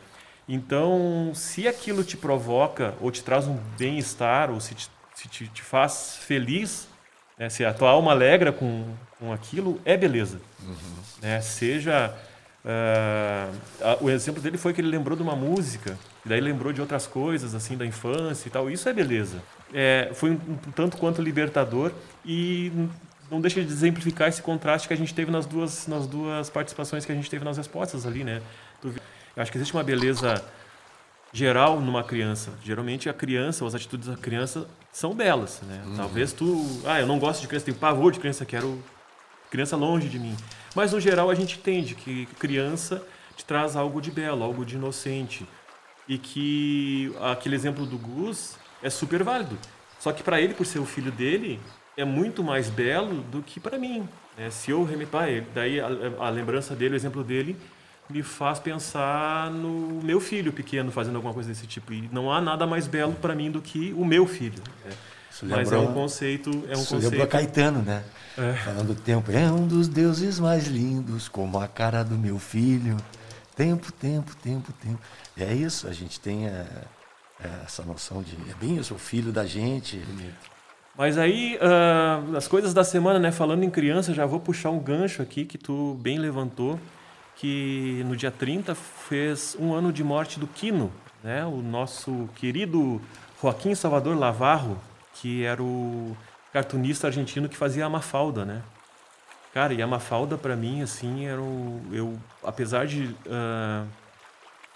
Então, 0.50 1.32
se 1.36 1.68
aquilo 1.68 2.04
te 2.04 2.18
provoca 2.18 2.96
ou 3.00 3.12
te 3.12 3.22
traz 3.22 3.46
um 3.46 3.56
bem-estar 3.78 4.50
ou 4.50 4.60
se, 4.60 4.74
te, 4.74 4.90
se 5.14 5.28
te, 5.28 5.48
te, 5.48 5.62
faz 5.62 6.18
feliz, 6.22 6.88
né? 7.38 7.50
se 7.50 7.64
a 7.64 7.72
tua 7.72 7.92
alma 7.92 8.12
alegra 8.12 8.52
com, 8.52 8.86
com 9.20 9.32
aquilo, 9.32 9.80
é 9.86 9.96
beleza. 9.96 10.42
Uhum. 10.64 10.76
Né? 11.22 11.40
Seja... 11.42 12.16
Uh, 12.66 14.04
o 14.04 14.10
exemplo 14.10 14.42
dele 14.42 14.58
foi 14.58 14.74
que 14.74 14.82
ele 14.82 14.90
lembrou 14.90 15.16
de 15.16 15.24
uma 15.24 15.36
música, 15.38 15.98
e 16.28 16.30
daí 16.30 16.42
lembrou 16.42 16.74
de 16.74 16.82
outras 16.82 17.08
coisas, 17.08 17.56
assim, 17.56 17.78
da 17.78 17.86
infância 17.86 18.48
e 18.48 18.52
tal. 18.52 18.70
Isso 18.70 18.88
é 18.88 18.94
beleza 18.94 19.42
é, 19.74 20.12
foi 20.14 20.32
um, 20.32 20.34
um 20.34 20.72
tanto 20.72 20.98
quanto 20.98 21.22
libertador 21.22 21.92
e 22.26 22.72
não 23.30 23.42
deixa 23.42 23.62
de 23.62 23.68
exemplificar 23.68 24.30
esse 24.30 24.42
contraste 24.42 24.88
que 24.88 24.94
a 24.94 24.98
gente 24.98 25.14
teve 25.14 25.32
nas 25.32 25.46
duas, 25.46 25.88
nas 25.88 26.08
duas 26.08 26.50
participações 26.50 27.06
que 27.06 27.12
a 27.12 27.16
gente 27.16 27.30
teve 27.30 27.44
nas 27.44 27.58
respostas 27.58 28.06
ali, 28.06 28.24
né? 28.24 28.42
Eu 28.84 28.94
acho 29.44 29.52
que 29.52 29.58
existe 29.58 29.74
uma 29.74 29.84
beleza 29.84 30.44
geral 31.34 31.82
numa 31.82 32.04
criança. 32.04 32.54
Geralmente 32.64 33.10
a 33.10 33.14
criança, 33.14 33.66
as 33.66 33.76
atitudes 33.76 34.08
da 34.08 34.16
criança 34.16 34.68
são 34.92 35.14
belas, 35.14 35.62
né? 35.64 35.84
Uhum. 35.86 35.96
Talvez 35.98 36.32
tu, 36.32 36.66
ah, 36.86 37.02
eu 37.02 37.08
não 37.08 37.20
gosto 37.20 37.42
de 37.42 37.48
criança, 37.48 37.66
tenho 37.66 37.78
pavor 37.78 38.12
de 38.12 38.20
criança, 38.20 38.46
quero 38.46 38.82
criança 39.52 39.76
longe 39.76 40.08
de 40.08 40.18
mim. 40.18 40.36
Mas 40.74 40.94
no 40.94 41.00
geral 41.00 41.30
a 41.30 41.36
gente 41.36 41.58
entende 41.58 41.96
que 41.96 42.26
criança 42.40 43.06
te 43.36 43.44
traz 43.44 43.76
algo 43.76 44.02
de 44.02 44.10
belo, 44.10 44.44
algo 44.44 44.66
de 44.66 44.76
inocente. 44.76 45.46
E 46.08 46.18
que 46.18 47.14
aquele 47.22 47.56
exemplo 47.56 47.86
do 47.86 47.98
Gus 47.98 48.56
é 48.82 48.90
super 48.90 49.24
válido. 49.24 49.58
Só 50.00 50.12
que 50.12 50.24
para 50.24 50.40
ele, 50.40 50.54
por 50.54 50.66
ser 50.66 50.80
o 50.80 50.86
filho 50.86 51.12
dele, 51.12 51.60
é 51.98 52.06
muito 52.06 52.44
mais 52.44 52.70
belo 52.70 53.22
do 53.24 53.42
que 53.42 53.60
para 53.60 53.78
mim. 53.78 54.08
Né? 54.38 54.50
Se 54.50 54.72
eu 54.72 54.84
remetar 54.84 55.28
ele, 55.28 55.48
daí 55.54 55.80
a, 55.80 55.88
a, 56.20 56.30
lembrança 56.30 56.76
dele, 56.76 56.94
o 56.94 56.96
exemplo 56.96 57.24
dele, 57.24 57.58
me 58.10 58.24
faz 58.24 58.60
pensar 58.60 59.52
no 59.52 60.02
meu 60.04 60.22
filho 60.22 60.54
pequeno 60.54 60.92
fazendo 60.92 61.16
alguma 61.16 61.34
coisa 61.34 61.50
desse 61.50 61.66
tipo. 61.66 61.92
E 61.92 62.08
não 62.12 62.32
há 62.32 62.40
nada 62.40 62.66
mais 62.66 62.88
belo 62.88 63.14
para 63.14 63.36
mim 63.36 63.52
do 63.52 63.62
que 63.62 63.94
o 63.98 64.06
meu 64.06 64.26
filho. 64.26 64.62
Né? 64.86 64.92
Mas 65.44 65.72
é 65.72 65.78
um 65.78 65.94
conceito. 65.94 66.50
É 66.50 66.54
um 66.54 66.82
isso 66.82 66.94
conceito. 66.94 67.12
lembrou 67.12 67.28
Caetano, 67.28 67.82
né? 67.82 68.04
É. 68.38 68.54
Falando 68.54 68.88
do 68.88 68.96
tempo. 68.96 69.32
É 69.32 69.52
um 69.52 69.68
dos 69.68 69.88
deuses 69.88 70.40
mais 70.40 70.68
lindos, 70.68 71.28
como 71.28 71.60
a 71.60 71.68
cara 71.68 72.04
do 72.04 72.18
meu 72.18 72.40
filho. 72.40 72.98
Tempo, 73.58 73.92
tempo, 73.92 74.36
tempo, 74.36 74.72
tempo. 74.74 75.00
E 75.36 75.44
é 75.44 75.52
isso, 75.52 75.88
a 75.88 75.92
gente 75.92 76.20
tem 76.20 76.46
é, 76.46 76.64
é, 77.44 77.50
essa 77.66 77.82
noção 77.82 78.22
de. 78.22 78.36
É 78.52 78.54
bem 78.54 78.78
isso, 78.78 78.94
o 78.94 79.00
filho 79.00 79.32
da 79.32 79.48
gente. 79.48 80.00
Mas 80.96 81.18
aí, 81.18 81.58
uh, 81.58 82.38
as 82.38 82.48
coisas 82.48 82.72
da 82.72 82.84
semana, 82.84 83.18
né? 83.18 83.32
Falando 83.32 83.64
em 83.64 83.70
criança, 83.72 84.14
já 84.14 84.28
vou 84.28 84.40
puxar 84.40 84.70
um 84.70 84.78
gancho 84.78 85.24
aqui 85.24 85.44
que 85.44 85.58
tu 85.58 85.98
bem 86.00 86.20
levantou, 86.20 86.80
que 87.36 88.04
no 88.06 88.16
dia 88.16 88.30
30 88.30 88.76
fez 88.76 89.58
um 89.60 89.74
ano 89.74 89.92
de 89.92 90.04
morte 90.04 90.40
do 90.40 90.46
Quino, 90.46 90.92
né? 91.24 91.44
O 91.44 91.58
nosso 91.58 92.30
querido 92.36 93.02
Joaquim 93.42 93.74
Salvador 93.74 94.16
Lavarro, 94.16 94.80
que 95.16 95.44
era 95.44 95.64
o 95.64 96.16
cartunista 96.54 97.08
argentino 97.08 97.50
que 97.50 97.58
fazia 97.58 97.88
a 97.88 97.90
Mafalda, 97.90 98.46
né? 98.46 98.62
Cara, 99.58 99.74
e 99.74 99.82
a 99.82 99.88
Mafalda 99.88 100.38
para 100.38 100.56
mim, 100.56 100.84
assim, 100.84 101.26
era 101.26 101.42
o, 101.42 101.82
eu, 101.92 102.16
apesar 102.44 102.86
de 102.86 103.06
uh, 103.26 103.88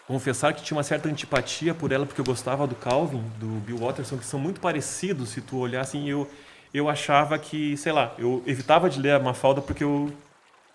confessar 0.08 0.56
que 0.56 0.64
tinha 0.64 0.76
uma 0.76 0.82
certa 0.82 1.08
antipatia 1.08 1.72
por 1.72 1.92
ela, 1.92 2.04
porque 2.04 2.20
eu 2.20 2.26
gostava 2.26 2.66
do 2.66 2.74
Calvin, 2.74 3.24
do 3.38 3.46
Bill 3.60 3.78
Watterson, 3.78 4.18
que 4.18 4.26
são 4.26 4.40
muito 4.40 4.60
parecidos, 4.60 5.30
se 5.30 5.40
tu 5.40 5.58
olhar 5.58 5.82
assim, 5.82 6.10
eu, 6.10 6.28
eu 6.74 6.90
achava 6.90 7.38
que, 7.38 7.78
sei 7.78 7.92
lá, 7.92 8.16
eu 8.18 8.42
evitava 8.48 8.90
de 8.90 9.00
ler 9.00 9.12
a 9.12 9.20
Mafalda 9.20 9.62
porque 9.62 9.84
eu 9.84 10.12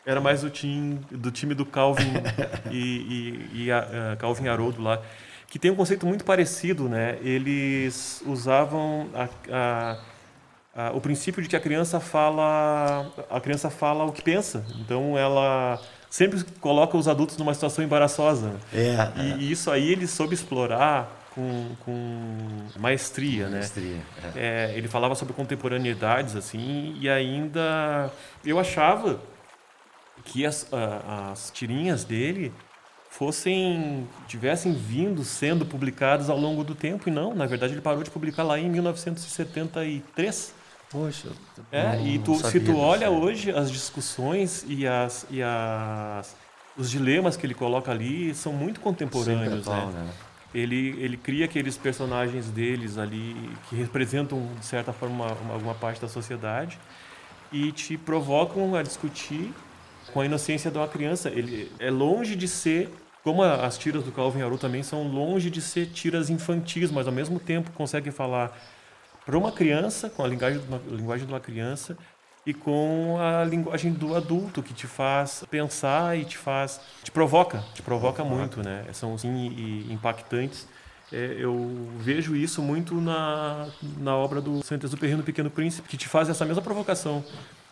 era 0.06 0.20
mais 0.20 0.42
do 0.42 0.50
time 0.50 1.00
do, 1.10 1.32
time 1.32 1.52
do 1.52 1.66
Calvin 1.66 2.12
e, 2.70 2.78
e, 2.78 3.64
e 3.64 3.72
a, 3.72 4.12
a 4.12 4.16
Calvin 4.18 4.46
Haroldo 4.46 4.80
lá, 4.80 5.02
que 5.48 5.58
tem 5.58 5.72
um 5.72 5.74
conceito 5.74 6.06
muito 6.06 6.24
parecido, 6.24 6.88
né? 6.88 7.18
Eles 7.22 8.22
usavam 8.24 9.10
a, 9.12 9.28
a 9.50 9.98
ah, 10.76 10.92
o 10.94 11.00
princípio 11.00 11.42
de 11.42 11.48
que 11.48 11.56
a 11.56 11.60
criança 11.60 11.98
fala 11.98 13.10
a 13.30 13.40
criança 13.40 13.70
fala 13.70 14.04
o 14.04 14.12
que 14.12 14.22
pensa 14.22 14.64
então 14.78 15.16
ela 15.16 15.80
sempre 16.10 16.42
coloca 16.60 16.96
os 16.96 17.08
adultos 17.08 17.36
numa 17.36 17.54
situação 17.54 17.84
embaraçosa 17.84 18.52
é, 18.72 19.10
e, 19.16 19.32
é. 19.32 19.36
e 19.38 19.50
isso 19.50 19.70
aí 19.70 19.90
ele 19.90 20.06
soube 20.06 20.34
explorar 20.34 21.10
com, 21.36 21.76
com 21.84 22.80
maestria, 22.80 23.46
né? 23.48 23.58
Maestria, 23.58 24.00
é. 24.34 24.70
É, 24.72 24.74
ele 24.74 24.88
falava 24.88 25.14
sobre 25.14 25.34
contemporaneidades 25.34 26.34
assim 26.34 26.96
e 26.98 27.10
ainda 27.10 28.10
eu 28.44 28.58
achava 28.58 29.20
que 30.24 30.46
as, 30.46 30.66
as 30.72 31.50
tirinhas 31.50 32.04
dele 32.04 32.52
fossem 33.10 34.08
tivessem 34.26 34.72
vindo 34.72 35.24
sendo 35.24 35.64
publicadas 35.64 36.28
ao 36.30 36.38
longo 36.38 36.64
do 36.64 36.74
tempo 36.74 37.08
e 37.08 37.12
não, 37.12 37.34
na 37.34 37.46
verdade 37.46 37.74
ele 37.74 37.82
parou 37.82 38.02
de 38.02 38.10
publicar 38.10 38.42
lá 38.42 38.58
em 38.58 38.68
1973. 38.68 40.54
Poxa, 40.90 41.28
é, 41.72 42.00
e 42.02 42.18
tu, 42.18 42.36
se 42.36 42.60
tu 42.60 42.76
olha 42.78 43.10
hoje 43.10 43.50
as 43.50 43.70
discussões 43.72 44.64
e 44.68 44.86
as 44.86 45.26
e 45.30 45.42
as 45.42 46.36
os 46.76 46.90
dilemas 46.90 47.36
que 47.36 47.44
ele 47.44 47.54
coloca 47.54 47.90
ali 47.90 48.34
são 48.34 48.52
muito 48.52 48.80
contemporâneos, 48.80 49.66
atual, 49.66 49.88
né? 49.88 50.04
né? 50.04 50.10
Ele 50.54 50.96
ele 51.00 51.16
cria 51.16 51.46
aqueles 51.46 51.76
personagens 51.76 52.48
deles 52.50 52.98
ali 52.98 53.34
que 53.68 53.74
representam 53.74 54.48
de 54.58 54.64
certa 54.64 54.92
forma 54.92 55.26
uma, 55.26 55.54
alguma 55.54 55.74
parte 55.74 56.00
da 56.00 56.08
sociedade 56.08 56.78
e 57.50 57.72
te 57.72 57.96
provocam 57.98 58.76
a 58.76 58.82
discutir 58.82 59.52
com 60.12 60.20
a 60.20 60.26
inocência 60.26 60.70
de 60.70 60.78
uma 60.78 60.86
criança. 60.88 61.30
Ele 61.30 61.70
é 61.80 61.90
longe 61.90 62.36
de 62.36 62.46
ser 62.46 62.92
como 63.24 63.42
as 63.42 63.76
tiras 63.76 64.04
do 64.04 64.12
Calvin 64.12 64.38
Haroldo 64.38 64.58
também 64.58 64.84
são 64.84 65.02
longe 65.02 65.50
de 65.50 65.60
ser 65.60 65.86
tiras 65.86 66.30
infantis, 66.30 66.92
mas 66.92 67.08
ao 67.08 67.12
mesmo 67.12 67.40
tempo 67.40 67.72
conseguem 67.72 68.12
falar 68.12 68.56
para 69.26 69.36
uma 69.36 69.50
criança, 69.50 70.08
com 70.08 70.24
a 70.24 70.28
linguagem 70.28 70.60
de 70.60 70.68
uma, 70.68 70.80
linguagem 70.88 71.26
de 71.26 71.32
uma 71.32 71.40
criança 71.40 71.98
e 72.46 72.54
com 72.54 73.16
a 73.18 73.44
linguagem 73.44 73.92
do 73.92 74.14
adulto 74.14 74.62
que 74.62 74.72
te 74.72 74.86
faz 74.86 75.44
pensar 75.50 76.16
e 76.16 76.24
te 76.24 76.38
faz 76.38 76.80
te 77.02 77.10
provoca, 77.10 77.64
te 77.74 77.82
provoca 77.82 78.22
muito, 78.22 78.62
né? 78.62 78.86
São 78.92 79.14
assim 79.14 79.84
impactantes. 79.90 80.68
É, 81.12 81.36
eu 81.38 81.88
vejo 81.98 82.36
isso 82.36 82.62
muito 82.62 83.00
na, 83.00 83.68
na 83.98 84.16
obra 84.16 84.40
do 84.40 84.64
Saint-Exupéry 84.64 85.16
no 85.16 85.24
Pequeno 85.24 85.50
Príncipe, 85.50 85.88
que 85.88 85.96
te 85.96 86.06
faz 86.08 86.28
essa 86.28 86.44
mesma 86.44 86.62
provocação. 86.62 87.24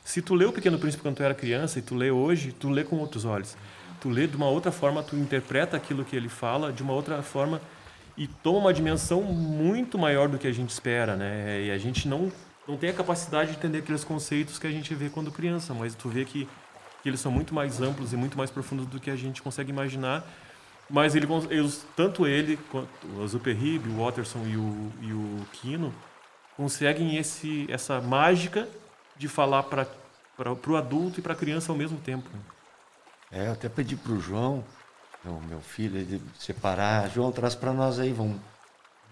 Se 0.05 0.21
tu 0.21 0.35
lê 0.35 0.45
o 0.45 0.53
Pequeno 0.53 0.79
Príncipe 0.79 1.03
quando 1.03 1.17
tu 1.17 1.23
era 1.23 1.35
criança 1.35 1.79
e 1.79 1.83
tu 1.83 1.95
lê 1.95 2.11
hoje, 2.11 2.53
tu 2.53 2.69
lê 2.69 2.83
com 2.83 2.97
outros 2.97 3.25
olhos. 3.25 3.57
Tu 4.01 4.09
lê 4.09 4.27
de 4.27 4.37
uma 4.37 4.49
outra 4.49 4.71
forma, 4.71 5.03
tu 5.03 5.17
interpreta 5.17 5.77
aquilo 5.77 6.05
que 6.05 6.15
ele 6.15 6.29
fala 6.29 6.73
de 6.73 6.83
uma 6.83 6.93
outra 6.93 7.23
forma 7.23 7.61
e 8.17 8.27
toma 8.27 8.59
uma 8.59 8.75
dimensão 8.75 9.23
muito 9.23 9.99
maior 9.99 10.29
do 10.29 10.39
que 10.39 10.47
a 10.47 10.53
gente 10.53 10.71
espera, 10.71 11.17
né? 11.17 11.63
E 11.63 11.71
a 11.71 11.79
gente 11.79 12.07
não 12.07 12.33
não 12.67 12.77
tem 12.77 12.91
a 12.91 12.95
capacidade 12.95 13.53
de 13.53 13.59
entender 13.59 13.79
aqueles 13.79 14.05
conceitos 14.05 14.59
que 14.59 14.67
a 14.67 14.71
gente 14.71 14.95
vê 14.95 15.11
quando 15.11 15.31
criança, 15.31 15.75
mas 15.75 15.95
tu 15.95 16.09
vê 16.09 16.25
que, 16.25 16.49
que 17.03 17.09
eles 17.09 17.21
são 17.21 17.31
muito 17.31 17.55
mais 17.55 17.81
amplos 17.81 18.13
e 18.13 18.17
muito 18.17 18.39
mais 18.39 18.51
profundos 18.51 18.87
do 18.87 18.99
que 18.99 19.11
a 19.11 19.17
gente 19.17 19.43
consegue 19.43 19.71
imaginar. 19.71 20.27
Mas 20.89 21.15
ele, 21.15 21.27
eles, 21.51 21.87
tanto 21.97 22.27
ele, 22.27 22.59
quanto 22.71 22.89
o 23.19 23.27
Zuperri, 23.27 23.79
o 23.79 24.03
Watterson 24.03 24.47
e 24.47 24.57
o, 24.57 24.93
e 25.03 25.13
o 25.13 25.47
Kino 25.53 25.95
conseguem 26.57 27.17
esse, 27.17 27.67
essa 27.71 28.01
mágica 28.01 28.69
de 29.17 29.29
falar 29.29 29.65
para 29.65 29.87
o 30.67 30.77
adulto 30.77 31.21
e 31.21 31.23
para 31.23 31.33
a 31.33 31.37
criança 31.37 31.71
ao 31.71 31.77
mesmo 31.77 31.99
tempo. 31.99 32.29
É, 33.31 33.49
eu 33.49 33.53
até 33.53 33.69
pedi 33.69 33.97
para 33.97 34.13
o 34.13 34.21
João 34.21 34.65
meu, 35.25 35.41
meu 35.49 35.61
filho, 35.61 35.99
ele 35.99 36.21
separar. 36.39 37.11
João, 37.11 37.33
traz 37.33 37.55
para 37.55 37.73
nós 37.73 37.99
aí, 37.99 38.13
vamos 38.13 38.37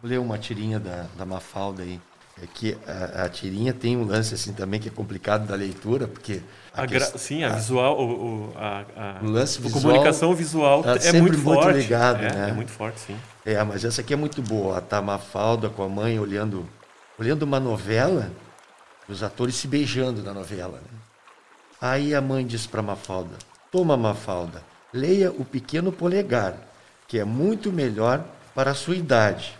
ler 0.02 0.18
uma 0.18 0.38
tirinha 0.38 0.78
da, 0.78 1.06
da 1.16 1.24
Mafalda 1.24 1.82
aí. 1.82 2.00
É 2.42 2.46
que 2.46 2.76
a, 2.86 3.24
a, 3.24 3.28
tirinha 3.28 3.74
tem 3.74 3.96
um 3.96 4.06
lance 4.06 4.34
assim 4.34 4.54
também 4.54 4.80
que 4.80 4.88
é 4.88 4.90
complicado 4.90 5.46
da 5.46 5.54
leitura, 5.54 6.08
porque... 6.08 6.40
A 6.72 6.86
gra... 6.86 7.04
Sim, 7.04 7.44
a, 7.44 7.52
a 7.52 7.56
visual, 7.56 7.98
o, 7.98 8.04
o, 8.04 8.52
a, 8.56 8.84
a, 8.96 9.22
o 9.22 9.30
lance 9.30 9.60
visual, 9.60 9.78
a 9.78 9.82
comunicação 9.82 10.34
visual 10.34 10.82
tá 10.82 10.96
é 11.02 11.20
muito 11.20 11.38
forte. 11.38 11.64
Muito 11.64 11.76
ligado, 11.76 12.24
é, 12.24 12.32
né? 12.32 12.48
é 12.48 12.52
muito 12.52 12.70
forte, 12.70 13.00
sim. 13.00 13.16
É, 13.44 13.62
mas 13.62 13.84
essa 13.84 14.00
aqui 14.00 14.14
é 14.14 14.16
muito 14.16 14.40
boa. 14.40 14.80
Tá 14.80 14.98
a 14.98 15.02
Mafalda 15.02 15.68
com 15.68 15.82
a 15.82 15.88
mãe 15.88 16.18
olhando, 16.18 16.66
olhando 17.18 17.42
uma 17.42 17.60
novela, 17.60 18.30
os 19.06 19.22
atores 19.22 19.54
se 19.56 19.68
beijando 19.68 20.22
na 20.22 20.32
novela. 20.32 20.78
Né? 20.78 20.98
Aí 21.80 22.14
a 22.14 22.20
mãe 22.20 22.46
diz 22.46 22.66
para 22.66 22.80
Mafalda, 22.80 23.36
toma 23.70 23.94
Mafalda, 23.94 24.62
leia 24.92 25.30
o 25.30 25.44
Pequeno 25.44 25.90
Polegar, 25.90 26.54
que 27.08 27.18
é 27.18 27.24
muito 27.24 27.72
melhor 27.72 28.24
para 28.54 28.72
a 28.72 28.74
sua 28.74 28.96
idade. 28.96 29.56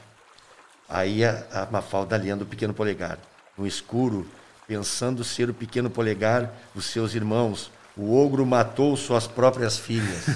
Aí 0.89 1.25
a, 1.25 1.45
a 1.53 1.67
Mafalda 1.71 2.17
lendo 2.17 2.43
o 2.43 2.47
Pequeno 2.47 2.75
Polegar. 2.75 3.19
No 3.57 3.67
escuro, 3.67 4.27
pensando 4.67 5.25
ser 5.25 5.49
o 5.49 5.55
Pequeno 5.55 5.89
Polegar 5.89 6.53
dos 6.75 6.87
seus 6.87 7.15
irmãos, 7.15 7.71
o 7.97 8.17
ogro 8.17 8.45
matou 8.45 8.97
suas 8.97 9.27
próprias 9.27 9.79
filhas. 9.79 10.27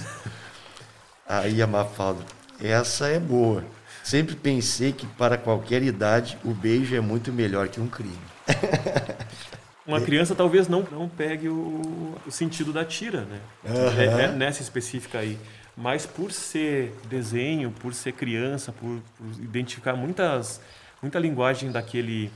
Aí 1.29 1.61
a 1.61 1.67
Mafalda, 1.67 2.25
essa 2.61 3.09
é 3.09 3.19
boa. 3.19 3.65
Sempre 4.03 4.37
pensei 4.37 4.93
que 4.93 5.07
para 5.07 5.37
qualquer 5.37 5.83
idade 5.83 6.39
o 6.45 6.55
beijo 6.55 6.95
é 6.95 7.01
muito 7.01 7.33
melhor 7.33 7.69
que 7.69 7.81
um 7.81 7.89
crime. 7.89 8.17
Uma 9.87 10.01
criança 10.01 10.35
talvez 10.35 10.67
não, 10.67 10.83
não 10.91 11.09
pegue 11.09 11.49
o, 11.49 12.15
o 12.27 12.31
sentido 12.31 12.73
da 12.73 12.85
tira, 12.85 13.21
né? 13.23 13.41
Uhum. 13.65 14.21
É, 14.21 14.33
nessa 14.33 14.61
específica 14.61 15.19
aí. 15.19 15.39
Mas 15.77 16.07
por 16.07 16.33
ser 16.33 16.95
desenho, 17.09 17.71
por 17.71 17.95
ser 17.95 18.13
criança, 18.13 18.73
por, 18.73 19.01
por 19.17 19.43
identificar 19.43 19.95
muitas, 19.95 20.61
muita 21.03 21.19
linguagem 21.19 21.71
daquele, 21.71 22.33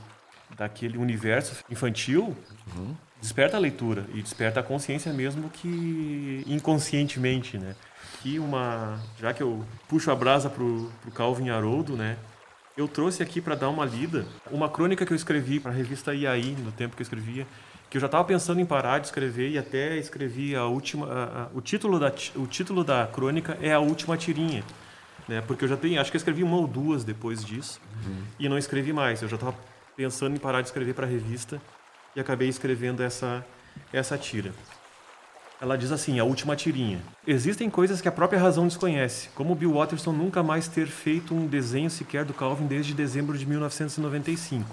daquele 0.55 0.97
universo 0.97 1.63
infantil, 1.69 2.37
uhum. 2.75 2.95
desperta 3.19 3.57
a 3.57 3.59
leitura 3.59 4.05
e 4.13 4.21
desperta 4.21 4.59
a 4.59 4.63
consciência 4.63 5.11
mesmo 5.11 5.49
que 5.49 6.43
inconscientemente, 6.47 7.57
né? 7.57 7.75
Que 8.21 8.37
uma, 8.37 8.99
já 9.19 9.33
que 9.33 9.41
eu 9.41 9.65
puxo 9.89 10.11
a 10.11 10.15
brasa 10.15 10.49
pro, 10.49 10.91
pro 11.01 11.11
Calvin 11.11 11.49
Haroldo, 11.49 11.97
né? 11.97 12.17
Eu 12.81 12.87
trouxe 12.87 13.21
aqui 13.21 13.39
para 13.39 13.55
dar 13.55 13.69
uma 13.69 13.85
lida 13.85 14.25
uma 14.51 14.67
crônica 14.67 15.05
que 15.05 15.13
eu 15.13 15.15
escrevi 15.15 15.59
para 15.59 15.71
a 15.71 15.73
revista 15.73 16.13
IAI, 16.13 16.55
no 16.63 16.71
tempo 16.71 16.95
que 16.95 17.01
eu 17.01 17.03
escrevia, 17.03 17.47
que 17.89 17.97
eu 17.97 18.01
já 18.01 18.07
estava 18.07 18.23
pensando 18.23 18.59
em 18.59 18.65
parar 18.65 18.99
de 18.99 19.07
escrever 19.07 19.49
e 19.49 19.57
até 19.57 19.97
escrevi 19.97 20.55
a 20.55 20.65
última. 20.65 21.07
A, 21.07 21.43
a, 21.43 21.47
o, 21.53 21.61
título 21.61 21.99
da, 21.99 22.11
o 22.35 22.47
título 22.47 22.83
da 22.83 23.05
crônica 23.07 23.57
é 23.61 23.73
A 23.73 23.79
Última 23.79 24.17
Tirinha. 24.17 24.63
Né? 25.27 25.41
Porque 25.41 25.65
eu 25.65 25.69
já 25.69 25.77
tenho. 25.77 25.99
Acho 25.99 26.09
que 26.09 26.17
eu 26.17 26.19
escrevi 26.19 26.43
uma 26.43 26.57
ou 26.57 26.67
duas 26.67 27.03
depois 27.03 27.43
disso 27.43 27.79
uhum. 28.05 28.23
e 28.39 28.49
não 28.49 28.57
escrevi 28.57 28.93
mais. 28.93 29.21
Eu 29.21 29.27
já 29.27 29.35
estava 29.35 29.55
pensando 29.95 30.35
em 30.35 30.39
parar 30.39 30.61
de 30.61 30.67
escrever 30.67 30.93
para 30.93 31.05
a 31.05 31.09
revista 31.09 31.61
e 32.15 32.19
acabei 32.19 32.47
escrevendo 32.47 33.03
essa, 33.03 33.45
essa 33.91 34.17
tira. 34.17 34.53
Ela 35.61 35.77
diz 35.77 35.91
assim, 35.91 36.19
a 36.19 36.23
última 36.23 36.55
tirinha. 36.55 36.99
Existem 37.25 37.69
coisas 37.69 38.01
que 38.01 38.07
a 38.07 38.11
própria 38.11 38.41
razão 38.41 38.67
desconhece, 38.67 39.29
como 39.35 39.53
Bill 39.53 39.73
Watterson 39.73 40.11
nunca 40.11 40.41
mais 40.41 40.67
ter 40.67 40.87
feito 40.87 41.35
um 41.35 41.45
desenho 41.45 41.87
sequer 41.87 42.25
do 42.25 42.33
Calvin 42.33 42.65
desde 42.65 42.95
dezembro 42.95 43.37
de 43.37 43.45
1995. 43.45 44.65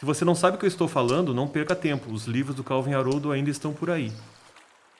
Se 0.00 0.04
você 0.04 0.24
não 0.24 0.34
sabe 0.34 0.56
o 0.56 0.58
que 0.58 0.66
eu 0.66 0.68
estou 0.68 0.88
falando, 0.88 1.32
não 1.32 1.46
perca 1.46 1.76
tempo, 1.76 2.12
os 2.12 2.26
livros 2.26 2.56
do 2.56 2.64
Calvin 2.64 2.94
Haroldo 2.94 3.30
ainda 3.30 3.50
estão 3.50 3.72
por 3.72 3.88
aí. 3.88 4.10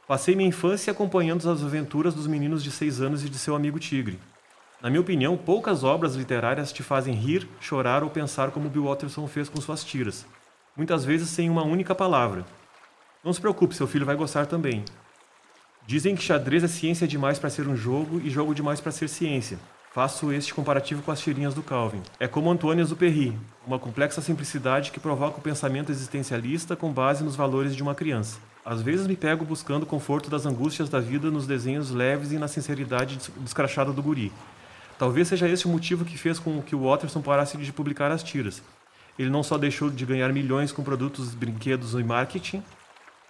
Passei 0.07 0.37
minha 0.37 0.49
infância 0.49 0.93
acompanhando 0.93 1.51
as 1.51 1.61
aventuras 1.65 2.15
dos 2.15 2.29
meninos 2.29 2.63
de 2.63 2.71
seis 2.71 3.01
anos 3.01 3.25
e 3.25 3.29
de 3.29 3.37
seu 3.37 3.57
amigo 3.57 3.81
Tigre. 3.81 4.21
Na 4.81 4.89
minha 4.89 5.01
opinião, 5.01 5.37
poucas 5.37 5.83
obras 5.83 6.15
literárias 6.15 6.73
te 6.73 6.85
fazem 6.85 7.15
rir, 7.15 7.49
chorar 7.61 8.05
ou 8.05 8.11
pensar 8.11 8.53
como 8.53 8.69
Bill 8.69 8.85
Watterson 8.85 9.27
fez 9.27 9.49
com 9.49 9.61
suas 9.61 9.83
tiras, 9.83 10.25
muitas 10.77 11.05
vezes 11.05 11.31
sem 11.31 11.51
uma 11.51 11.65
única 11.65 11.97
palavra. 11.97 12.45
Não 13.25 13.33
se 13.33 13.41
preocupe, 13.41 13.75
seu 13.75 13.87
filho 13.87 14.05
vai 14.05 14.15
gostar 14.15 14.45
também. 14.45 14.85
Dizem 15.87 16.15
que 16.15 16.23
xadrez 16.23 16.63
é 16.63 16.69
ciência 16.69 17.09
demais 17.09 17.39
para 17.39 17.49
ser 17.49 17.67
um 17.67 17.75
jogo 17.75 18.21
e 18.23 18.29
jogo 18.29 18.55
demais 18.55 18.83
para 18.83 18.93
ser 18.93 19.09
ciência. 19.09 19.59
Faço 19.95 20.31
este 20.31 20.53
comparativo 20.53 21.01
com 21.01 21.11
as 21.11 21.21
tirinhas 21.21 21.55
do 21.55 21.63
Calvin. 21.63 22.03
É 22.21 22.29
como 22.29 22.51
Antônio 22.51 22.85
Zuperry, 22.85 23.35
uma 23.67 23.79
complexa 23.79 24.21
simplicidade 24.21 24.91
que 24.91 25.01
provoca 25.01 25.39
o 25.39 25.41
pensamento 25.41 25.91
existencialista 25.91 26.77
com 26.77 26.93
base 26.93 27.25
nos 27.25 27.35
valores 27.35 27.75
de 27.75 27.83
uma 27.83 27.95
criança. 27.95 28.39
Às 28.63 28.83
vezes 28.83 29.07
me 29.07 29.17
pego 29.17 29.43
buscando 29.43 29.85
o 29.85 29.87
conforto 29.87 30.29
das 30.29 30.45
angústias 30.45 30.91
da 30.91 31.01
vida 31.01 31.31
nos 31.31 31.47
desenhos 31.47 31.91
leves 31.91 32.31
e 32.31 32.39
na 32.39 32.49
sinceridade 32.49 33.19
descrachada 33.39 33.91
do 33.91 34.03
guri. 34.03 34.33
Talvez 34.99 35.29
seja 35.29 35.49
esse 35.49 35.65
o 35.65 35.71
motivo 35.71 36.05
que 36.05 36.19
fez 36.19 36.39
com 36.39 36.61
que 36.61 36.77
o 36.77 36.83
Watterson 36.83 37.23
parasse 37.23 37.57
de 37.57 37.73
publicar 37.73 38.11
as 38.11 38.23
tiras. 38.23 38.63
Ele 39.19 39.31
não 39.31 39.43
só 39.43 39.57
deixou 39.57 39.91
de 39.91 40.05
ganhar 40.05 40.33
milhões 40.33 40.73
com 40.73 40.83
produtos, 40.83 41.35
brinquedos 41.35 41.95
e 41.95 42.03
marketing, 42.03 42.63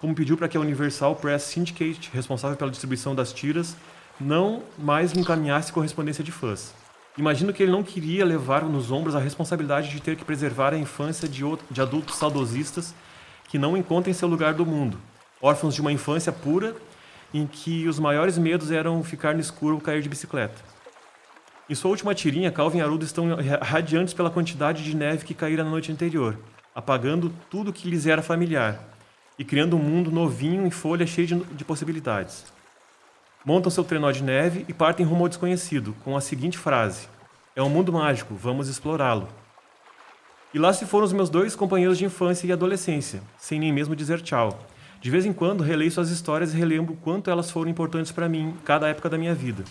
como 0.05 0.15
pediu 0.15 0.37
para 0.37 0.49
que 0.49 0.57
a 0.59 0.61
Universal 0.61 1.17
Press 1.17 1.45
Syndicate, 1.45 2.11
responsável 2.13 2.59
pela 2.59 2.71
distribuição 2.71 3.15
das 3.15 3.33
tiras, 3.33 3.75
não 4.21 4.63
mais 4.77 5.17
encaminhasse 5.17 5.73
correspondência 5.73 6.23
de 6.23 6.31
fãs. 6.31 6.75
Imagino 7.17 7.55
que 7.55 7.63
ele 7.63 7.73
não 7.73 7.83
queria 7.83 8.23
levar 8.23 8.65
nos 8.65 8.91
ombros 8.91 9.17
a 9.17 9.19
responsabilidade 9.19 9.89
de 9.89 10.03
ter 10.03 10.15
que 10.15 10.23
preservar 10.23 10.75
a 10.75 10.77
infância 10.77 11.27
de, 11.27 11.43
de 11.71 11.81
adultos 11.81 12.17
saudosistas 12.17 12.95
que 13.49 13.57
não 13.57 13.79
encontrem 13.79 14.13
seu 14.13 14.29
lugar 14.29 14.53
do 14.53 14.67
mundo, 14.67 14.99
órfãos 15.41 15.75
de 15.75 15.81
uma 15.81 15.91
infância 15.91 16.31
pura 16.31 16.77
em 17.33 17.47
que 17.47 17.89
os 17.89 17.99
maiores 17.99 18.37
medos 18.37 18.71
eram 18.71 19.03
ficar 19.03 19.33
no 19.33 19.41
escuro 19.41 19.77
ou 19.77 19.81
cair 19.81 20.03
de 20.03 20.09
bicicleta. 20.11 20.61
Em 21.67 21.75
sua 21.75 21.91
última 21.91 22.15
tirinha, 22.15 22.53
Calvin 22.53 22.77
e 22.77 22.83
Haroldo 22.83 23.07
estão 23.07 23.29
radiantes 23.63 24.13
pela 24.13 24.29
quantidade 24.29 24.85
de 24.85 24.95
neve 24.95 25.25
que 25.25 25.33
caíra 25.33 25.65
na 25.65 25.71
noite 25.71 25.91
anterior, 25.91 26.39
apagando 26.75 27.33
tudo 27.49 27.73
que 27.73 27.89
lhes 27.89 28.07
era 28.07 28.21
familiar, 28.21 28.94
e 29.39 29.45
criando 29.45 29.77
um 29.77 29.81
mundo 29.81 30.11
novinho 30.11 30.67
em 30.67 30.71
folha 30.71 31.07
cheio 31.07 31.27
de, 31.27 31.35
de 31.37 31.65
possibilidades. 31.65 32.45
Montam 33.45 33.71
seu 33.71 33.85
trenó 33.85 34.11
de 34.11 34.23
neve 34.23 34.65
e 34.69 34.73
partem 34.73 35.05
rumo 35.05 35.25
ao 35.25 35.29
desconhecido, 35.29 35.95
com 36.05 36.17
a 36.17 36.21
seguinte 36.21 36.57
frase: 36.57 37.09
É 37.55 37.63
um 37.63 37.69
mundo 37.69 37.93
mágico, 37.93 38.35
vamos 38.35 38.69
explorá-lo. 38.69 39.29
E 40.55 40.59
lá 40.59 40.73
se 40.73 40.87
foram 40.87 41.05
os 41.05 41.13
meus 41.13 41.29
dois 41.29 41.57
companheiros 41.57 41.99
de 41.99 42.05
infância 42.05 42.47
e 42.47 42.53
adolescência, 42.53 43.21
sem 43.37 43.59
nem 43.59 43.73
mesmo 43.73 43.97
dizer 43.97 44.23
tchau. 44.23 44.67
De 45.01 45.11
vez 45.11 45.27
em 45.27 45.33
quando 45.33 45.63
releio 45.63 45.91
suas 45.91 46.11
histórias 46.11 46.55
e 46.55 46.57
relembro 46.57 46.97
quanto 47.03 47.31
elas 47.31 47.51
foram 47.51 47.71
importantes 47.71 48.13
para 48.13 48.29
mim, 48.29 48.55
cada 48.65 48.89
época 48.89 49.11
da 49.11 49.19
minha 49.19 49.35
vida. 49.35 49.65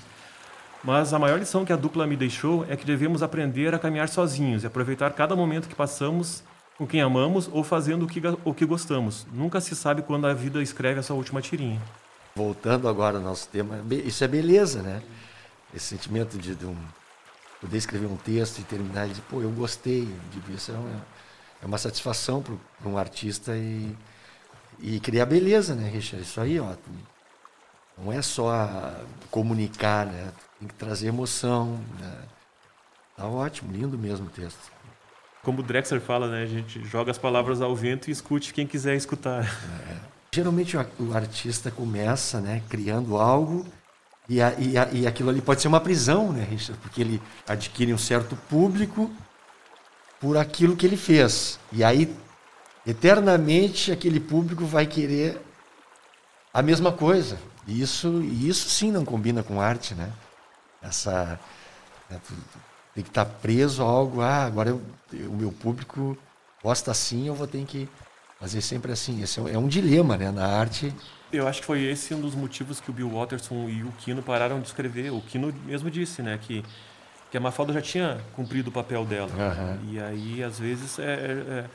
Mas 0.84 1.14
a 1.14 1.18
maior 1.18 1.40
lição 1.40 1.64
que 1.64 1.72
a 1.72 1.78
dupla 1.78 2.06
me 2.06 2.18
deixou 2.18 2.66
é 2.70 2.76
que 2.76 2.86
devemos 2.86 3.24
aprender 3.24 3.74
a 3.74 3.80
caminhar 3.80 4.10
sozinhos 4.10 4.64
e 4.64 4.68
aproveitar 4.68 5.12
cada 5.14 5.36
momento 5.36 5.70
que 5.70 5.74
passamos 5.74 6.44
com 6.78 6.88
quem 6.88 7.02
amamos 7.02 7.50
ou 7.52 7.64
fazendo 7.64 8.06
o 8.06 8.08
que, 8.08 8.22
o 8.44 8.54
que 8.54 8.66
gostamos. 8.66 9.28
Nunca 9.32 9.62
se 9.62 9.76
sabe 9.76 10.02
quando 10.02 10.26
a 10.26 10.34
vida 10.34 10.62
escreve 10.62 11.00
a 11.00 11.04
sua 11.04 11.16
última 11.16 11.42
tirinha. 11.42 11.82
Voltando 12.36 12.88
agora 12.88 13.18
ao 13.18 13.24
nosso 13.24 13.48
tema, 13.48 13.80
isso 13.92 14.24
é 14.24 14.28
beleza, 14.28 14.82
né? 14.82 15.04
Esse 15.74 15.86
sentimento 15.86 16.38
de, 16.38 16.56
de 16.56 16.66
um, 16.66 16.76
poder 17.62 17.78
escrever 17.78 18.08
um 18.08 18.18
texto 18.18 18.60
e 18.60 18.64
terminar 18.64 19.06
e 19.06 19.10
dizer, 19.10 19.24
pô, 19.30 19.42
eu 19.42 19.52
gostei. 19.52 20.08
Isso 20.50 20.72
é 20.72 20.76
uma, 20.76 21.06
é 21.62 21.66
uma 21.66 21.78
satisfação 21.78 22.42
para 22.42 22.90
um 22.90 22.98
artista 22.98 23.56
e, 23.56 23.96
e 24.80 25.00
criar 25.00 25.28
beleza, 25.28 25.76
né, 25.76 25.88
Richard? 25.90 26.26
Isso 26.26 26.42
aí, 26.42 26.60
ó. 26.60 26.76
Não 27.96 28.12
é 28.12 28.22
só 28.24 28.96
comunicar, 29.30 30.08
né? 30.08 30.32
Tem 30.60 30.68
que 30.68 30.74
trazer 30.74 31.08
emoção. 31.08 31.80
Né? 32.00 32.18
Tá 33.16 33.28
ótimo, 33.28 33.72
lindo 33.72 33.98
mesmo 33.98 34.26
o 34.26 34.30
texto 34.30 34.73
como 35.44 35.60
o 35.60 35.64
Drexler 35.64 36.02
fala, 36.02 36.30
né? 36.30 36.44
A 36.44 36.48
gente 36.48 36.84
joga 36.86 37.12
as 37.12 37.18
palavras 37.18 37.62
ao 37.62 37.76
vento 37.76 38.08
e 38.08 38.12
escute 38.12 38.54
quem 38.54 38.66
quiser 38.66 38.96
escutar. 38.96 39.44
É. 39.90 40.14
Geralmente 40.34 40.76
o 40.76 41.14
artista 41.14 41.70
começa, 41.70 42.42
né, 42.42 42.64
criando 42.68 43.18
algo 43.18 43.68
e, 44.28 44.42
a, 44.42 44.54
e, 44.58 44.78
a, 44.78 44.90
e 44.92 45.06
aquilo 45.06 45.30
ali 45.30 45.42
pode 45.42 45.62
ser 45.62 45.68
uma 45.68 45.82
prisão, 45.82 46.32
né, 46.32 46.44
Richard? 46.50 46.82
Porque 46.82 47.02
ele 47.02 47.22
adquire 47.48 47.94
um 47.94 47.98
certo 47.98 48.36
público 48.50 49.12
por 50.20 50.38
aquilo 50.38 50.76
que 50.76 50.86
ele 50.86 50.98
fez. 50.98 51.60
E 51.72 51.84
aí, 51.84 52.16
eternamente, 52.88 53.92
aquele 53.92 54.20
público 54.20 54.66
vai 54.66 54.88
querer 54.88 55.40
a 56.54 56.62
mesma 56.62 56.92
coisa. 56.92 57.38
E 57.68 57.82
isso, 57.82 58.22
isso 58.24 58.70
sim 58.70 58.92
não 58.92 59.04
combina 59.04 59.44
com 59.44 59.62
arte, 59.62 59.94
né? 59.94 60.12
Essa, 60.82 61.40
né, 62.10 62.20
tem 62.94 63.04
que 63.04 63.10
estar 63.10 63.26
preso 63.26 63.84
a 63.84 63.86
algo. 63.86 64.22
Ah, 64.22 64.46
agora 64.46 64.70
eu, 64.70 64.82
o 65.28 65.34
meu 65.34 65.52
público 65.52 66.18
gosta 66.64 66.92
assim, 66.92 67.28
eu 67.28 67.36
vou 67.36 67.48
ter 67.48 67.64
que 67.66 67.90
fazer 68.40 68.62
sempre 68.62 68.92
assim. 68.92 69.22
Esse 69.22 69.40
é, 69.40 69.54
é 69.54 69.58
um 69.58 69.68
dilema, 69.68 70.18
né, 70.18 70.32
na 70.32 70.46
arte. 70.46 70.94
Eu 71.32 71.48
acho 71.48 71.62
que 71.62 71.66
foi 71.66 71.84
esse 71.84 72.14
um 72.14 72.22
dos 72.22 72.36
motivos 72.36 72.80
que 72.80 72.92
o 72.92 72.94
Bill 72.94 73.10
Watterson 73.10 73.68
e 73.68 73.84
o 73.84 73.92
Kino 73.94 74.22
pararam 74.22 74.62
de 74.62 74.68
escrever. 74.68 75.12
O 75.12 75.22
Kino 75.22 75.54
mesmo 75.66 75.90
disse, 75.90 76.22
né, 76.22 76.40
que 76.42 76.64
que 77.34 77.38
a 77.38 77.40
Mafalda 77.40 77.74
já 77.74 77.82
tinha 77.82 78.22
cumprido 78.36 78.70
o 78.70 78.72
papel 78.72 79.04
dela. 79.06 79.32
Uhum. 79.32 79.92
E 79.92 80.00
aí, 80.00 80.44
às 80.44 80.60
vezes, 80.60 81.00
é, 81.00 81.04
é, 81.04 81.06
é, 81.08 81.66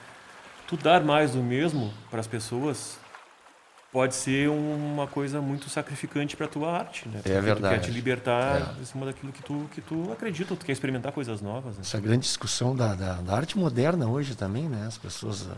tu 0.68 0.76
dar 0.76 1.02
mais 1.02 1.32
do 1.32 1.42
mesmo 1.42 1.92
para 2.08 2.20
as 2.20 2.28
pessoas 2.28 2.96
pode 3.92 4.14
ser 4.14 4.48
uma 4.48 5.06
coisa 5.06 5.40
muito 5.40 5.70
sacrificante 5.70 6.36
para 6.36 6.46
a 6.46 6.48
tua 6.48 6.70
arte, 6.70 7.08
né? 7.08 7.20
É 7.24 7.40
verdade. 7.40 7.76
Tu 7.76 7.80
quer 7.80 7.86
te 7.86 7.90
libertar 7.90 8.74
é. 8.76 8.82
em 8.82 8.84
cima 8.84 9.06
daquilo 9.06 9.32
que 9.32 9.42
tu, 9.42 9.68
que 9.72 9.80
tu 9.80 10.12
acredita, 10.12 10.54
tu 10.54 10.64
quer 10.64 10.72
experimentar 10.72 11.12
coisas 11.12 11.40
novas. 11.40 11.76
Né? 11.76 11.80
Essa 11.82 12.00
grande 12.00 12.22
discussão 12.22 12.76
da, 12.76 12.94
da, 12.94 13.14
da, 13.14 13.34
arte 13.34 13.58
moderna 13.58 14.06
hoje 14.06 14.34
também, 14.34 14.68
né? 14.68 14.86
As 14.86 14.98
pessoas 14.98 15.48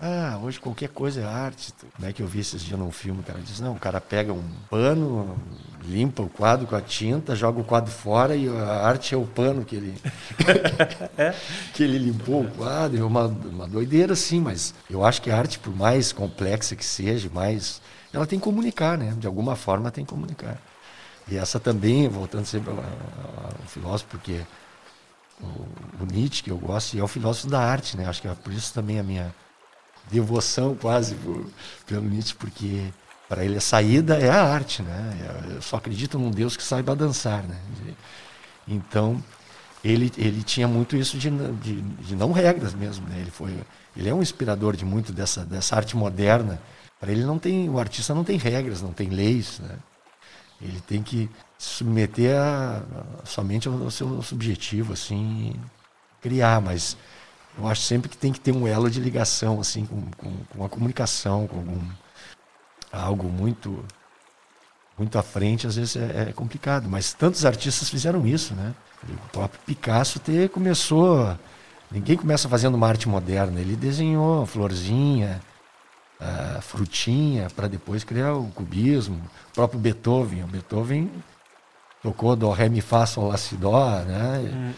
ah, 0.00 0.40
hoje 0.42 0.58
qualquer 0.58 0.88
coisa 0.88 1.20
é 1.20 1.24
arte. 1.24 1.72
Como 1.94 2.08
é 2.08 2.12
que 2.12 2.20
eu 2.20 2.26
vi 2.26 2.40
esses 2.40 2.62
dias 2.62 2.78
num 2.78 2.90
filme? 2.90 3.20
O 3.20 3.22
cara 3.22 3.38
diz: 3.40 3.60
não, 3.60 3.74
o 3.74 3.78
cara 3.78 4.00
pega 4.00 4.32
um 4.32 4.42
pano, 4.68 5.36
limpa 5.84 6.22
o 6.22 6.28
quadro 6.28 6.66
com 6.66 6.74
a 6.74 6.80
tinta, 6.80 7.36
joga 7.36 7.60
o 7.60 7.64
quadro 7.64 7.92
fora 7.92 8.34
e 8.34 8.48
a 8.48 8.86
arte 8.86 9.14
é 9.14 9.18
o 9.18 9.24
pano 9.24 9.64
que 9.64 9.76
ele, 9.76 9.94
é? 11.16 11.32
que 11.72 11.84
ele 11.84 11.98
limpou 11.98 12.42
o 12.42 12.50
quadro. 12.50 12.98
É 12.98 13.04
uma, 13.04 13.26
uma 13.26 13.68
doideira, 13.68 14.16
sim, 14.16 14.40
mas 14.40 14.74
eu 14.90 15.04
acho 15.04 15.22
que 15.22 15.30
a 15.30 15.38
arte, 15.38 15.60
por 15.60 15.74
mais 15.74 16.12
complexa 16.12 16.74
que 16.74 16.84
seja, 16.84 17.30
mais. 17.32 17.80
Ela 18.12 18.26
tem 18.26 18.38
que 18.38 18.44
comunicar, 18.44 18.98
né? 18.98 19.14
De 19.16 19.26
alguma 19.26 19.54
forma 19.54 19.90
tem 19.90 20.04
que 20.04 20.10
comunicar. 20.10 20.58
E 21.28 21.36
essa 21.36 21.58
também, 21.60 22.08
voltando 22.08 22.46
sempre 22.46 22.70
ao, 22.70 22.78
ao 22.78 23.66
filósofo, 23.66 24.10
porque 24.10 24.40
o, 25.40 25.46
o 26.02 26.06
Nietzsche, 26.12 26.42
que 26.42 26.50
eu 26.50 26.58
gosto, 26.58 26.98
é 26.98 27.02
o 27.02 27.08
filósofo 27.08 27.48
da 27.48 27.60
arte, 27.60 27.96
né? 27.96 28.06
Acho 28.06 28.20
que 28.20 28.28
é 28.28 28.34
por 28.34 28.52
isso 28.52 28.74
também 28.74 28.98
a 28.98 29.02
minha 29.02 29.34
devoção 30.10 30.74
quase 30.74 31.14
por, 31.14 31.46
pelo 31.86 32.08
Nietzsche, 32.08 32.34
porque 32.34 32.92
para 33.28 33.44
ele 33.44 33.56
a 33.56 33.60
saída 33.60 34.16
é 34.18 34.30
a 34.30 34.42
arte, 34.42 34.82
né? 34.82 35.16
Eu 35.54 35.62
só 35.62 35.76
acredito 35.76 36.18
num 36.18 36.30
Deus 36.30 36.56
que 36.56 36.62
saiba 36.62 36.94
dançar, 36.94 37.42
né? 37.42 37.58
Então 38.68 39.22
ele 39.82 40.12
ele 40.16 40.42
tinha 40.42 40.68
muito 40.68 40.96
isso 40.96 41.18
de, 41.18 41.30
de, 41.30 41.80
de 41.80 42.16
não 42.16 42.32
regras 42.32 42.74
mesmo, 42.74 43.06
né? 43.08 43.18
Ele 43.18 43.30
foi 43.30 43.52
ele 43.96 44.08
é 44.08 44.14
um 44.14 44.22
inspirador 44.22 44.76
de 44.76 44.84
muito 44.84 45.12
dessa 45.12 45.44
dessa 45.44 45.76
arte 45.76 45.96
moderna. 45.96 46.60
Para 47.00 47.12
ele 47.12 47.24
não 47.24 47.38
tem 47.38 47.68
o 47.68 47.78
artista 47.78 48.14
não 48.14 48.24
tem 48.24 48.38
regras, 48.38 48.82
não 48.82 48.92
tem 48.92 49.08
leis, 49.08 49.58
né? 49.60 49.76
Ele 50.60 50.80
tem 50.80 51.02
que 51.02 51.28
se 51.58 51.78
submeter 51.78 52.36
a, 52.36 52.82
a, 53.22 53.26
somente 53.26 53.68
ao, 53.68 53.74
ao 53.82 53.90
seu 53.90 54.22
subjetivo, 54.22 54.92
assim, 54.92 55.54
criar, 56.20 56.60
mas 56.60 56.96
eu 57.58 57.68
acho 57.68 57.82
sempre 57.82 58.08
que 58.08 58.16
tem 58.16 58.32
que 58.32 58.40
ter 58.40 58.52
um 58.52 58.66
elo 58.66 58.90
de 58.90 59.00
ligação, 59.00 59.60
assim, 59.60 59.86
com, 59.86 60.02
com, 60.16 60.32
com 60.56 60.64
a 60.64 60.68
comunicação, 60.68 61.46
com 61.46 61.58
algum, 61.58 61.80
algo 62.92 63.28
muito 63.28 63.84
muito 64.96 65.18
à 65.18 65.22
frente, 65.22 65.66
às 65.66 65.76
vezes 65.76 65.96
é, 65.96 66.28
é, 66.28 66.32
complicado. 66.32 66.88
Mas 66.88 67.12
tantos 67.12 67.44
artistas 67.44 67.88
fizeram 67.88 68.26
isso, 68.26 68.54
né? 68.54 68.74
O 69.08 69.28
próprio 69.30 69.60
Picasso 69.66 70.20
ter, 70.20 70.48
começou. 70.48 71.36
Ninguém 71.90 72.16
começa 72.16 72.48
fazendo 72.48 72.76
uma 72.76 72.88
arte 72.88 73.08
moderna. 73.08 73.60
Ele 73.60 73.76
desenhou 73.76 74.46
florzinha, 74.46 75.40
frutinha, 76.62 77.48
para 77.54 77.68
depois 77.68 78.04
criar 78.04 78.34
o 78.34 78.46
cubismo. 78.50 79.20
O 79.50 79.54
próprio 79.54 79.78
Beethoven. 79.78 80.44
O 80.44 80.46
Beethoven 80.46 81.10
tocou 82.02 82.34
do 82.34 82.50
Ré, 82.50 82.68
Mi, 82.68 82.80
Fá, 82.80 83.04
Sol, 83.04 83.28
Lá, 83.28 83.36
Si, 83.36 83.56
Dó, 83.56 83.98
né? 84.00 84.38
Hum. 84.38 84.72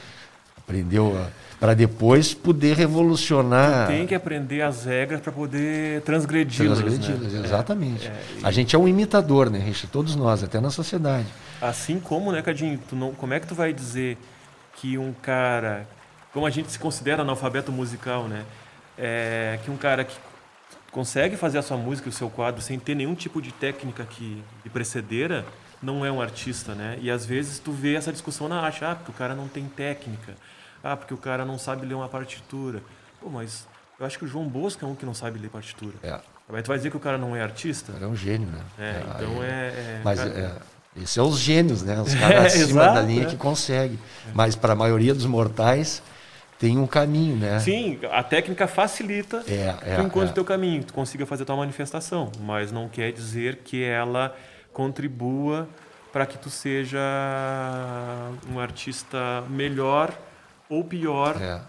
Aprendeu 0.66 1.16
para 1.58 1.74
depois 1.74 2.34
poder 2.34 2.76
revolucionar. 2.76 3.86
Tem 3.86 4.06
que 4.06 4.14
aprender 4.14 4.62
as 4.62 4.84
regras 4.84 5.20
para 5.20 5.32
poder 5.32 6.02
transgredi-las. 6.02 6.78
Transgredi-las, 6.78 7.32
né? 7.32 7.40
exatamente. 7.44 8.06
É, 8.06 8.10
é, 8.10 8.24
A 8.42 8.50
gente 8.50 8.76
é 8.76 8.78
um 8.78 8.86
imitador, 8.86 9.48
né, 9.48 9.58
Richard? 9.58 9.88
Todos 9.88 10.14
nós, 10.16 10.42
até 10.42 10.60
na 10.60 10.70
sociedade. 10.70 11.26
Assim 11.60 11.98
como, 11.98 12.32
né, 12.32 12.42
Cadinho, 12.42 12.78
tu 12.88 12.94
não, 12.94 13.14
como 13.14 13.32
é 13.32 13.40
que 13.40 13.46
tu 13.46 13.54
vai 13.54 13.72
dizer 13.72 14.18
que 14.74 14.98
um 14.98 15.12
cara, 15.12 15.88
como 16.32 16.44
a 16.44 16.50
gente 16.50 16.70
se 16.70 16.78
considera 16.78 17.22
analfabeto 17.22 17.72
musical, 17.72 18.24
né? 18.24 18.44
É, 18.98 19.58
que 19.64 19.70
um 19.70 19.76
cara 19.76 20.04
que 20.04 20.16
consegue 20.90 21.36
fazer 21.36 21.58
a 21.58 21.62
sua 21.62 21.76
música, 21.76 22.08
o 22.08 22.12
seu 22.12 22.28
quadro, 22.28 22.60
sem 22.60 22.78
ter 22.78 22.94
nenhum 22.94 23.14
tipo 23.14 23.40
de 23.40 23.52
técnica 23.52 24.04
que 24.04 24.42
de 24.62 24.70
precedera, 24.70 25.44
não 25.82 26.04
é 26.04 26.10
um 26.10 26.20
artista, 26.20 26.74
né? 26.74 26.98
E 27.00 27.10
às 27.10 27.24
vezes 27.24 27.58
tu 27.58 27.72
vê 27.72 27.94
essa 27.94 28.12
discussão 28.12 28.48
na 28.48 28.60
arte, 28.60 28.84
ah, 28.84 28.94
porque 28.94 29.10
o 29.10 29.14
cara 29.14 29.34
não 29.34 29.48
tem 29.48 29.64
técnica, 29.64 30.34
ah, 30.92 30.96
porque 30.96 31.12
o 31.14 31.16
cara 31.18 31.44
não 31.44 31.58
sabe 31.58 31.86
ler 31.86 31.94
uma 31.94 32.08
partitura. 32.08 32.82
Pô, 33.20 33.28
mas 33.28 33.66
eu 33.98 34.06
acho 34.06 34.18
que 34.18 34.24
o 34.24 34.28
João 34.28 34.46
Bosco 34.48 34.84
é 34.84 34.88
um 34.88 34.94
que 34.94 35.06
não 35.06 35.14
sabe 35.14 35.38
ler 35.38 35.48
partitura. 35.50 35.94
É, 36.02 36.18
Mas 36.48 36.62
tu 36.62 36.68
vai 36.68 36.76
dizer 36.76 36.90
que 36.90 36.96
o 36.96 37.00
cara 37.00 37.18
não 37.18 37.34
é 37.34 37.42
artista? 37.42 37.92
era 37.96 38.06
um 38.08 38.14
gênio, 38.16 38.48
né? 38.48 38.60
É, 38.78 39.02
então 39.16 39.40
aí- 39.40 39.48
é... 39.48 39.50
é- 39.52 40.00
Mas 40.04 40.18
cara, 40.20 40.30
é, 40.30 41.00
esses 41.02 41.10
são 41.10 41.28
os 41.28 41.38
gênios, 41.38 41.82
né? 41.82 42.00
Os 42.00 42.14
caras 42.16 42.54
É, 42.54 42.62
acima 42.62 42.82
da 42.84 42.90
exato, 42.92 43.06
linha 43.06 43.22
é. 43.22 43.26
que 43.26 43.36
conseguem. 43.36 43.98
Mas 44.34 44.54
para 44.54 44.72
a 44.74 44.76
maioria 44.76 45.12
dos 45.14 45.26
mortais 45.26 46.02
tem 46.58 46.78
um 46.78 46.86
caminho, 46.86 47.36
né? 47.36 47.58
Sim, 47.60 47.98
a 48.10 48.22
técnica 48.22 48.66
facilita 48.66 49.42
É, 49.46 49.74
é, 49.82 49.96
tu 49.96 50.02
encontre 50.02 50.28
é. 50.28 50.30
o 50.30 50.34
teu 50.34 50.44
caminho, 50.44 50.84
tu 50.84 50.92
consiga 50.94 51.26
fazer 51.26 51.42
a 51.42 51.46
tua 51.46 51.56
manifestação, 51.56 52.30
mas 52.40 52.70
não 52.72 52.88
quer 52.88 53.12
dizer 53.12 53.56
que 53.64 53.82
ela 53.84 54.34
contribua 54.72 55.68
para 56.12 56.24
que 56.24 56.38
tu 56.38 56.48
seja 56.48 56.98
um 58.50 58.58
artista 58.58 59.42
melhor 59.50 60.12
ou 60.68 60.82
pior 60.84 61.40
É. 61.40 61.60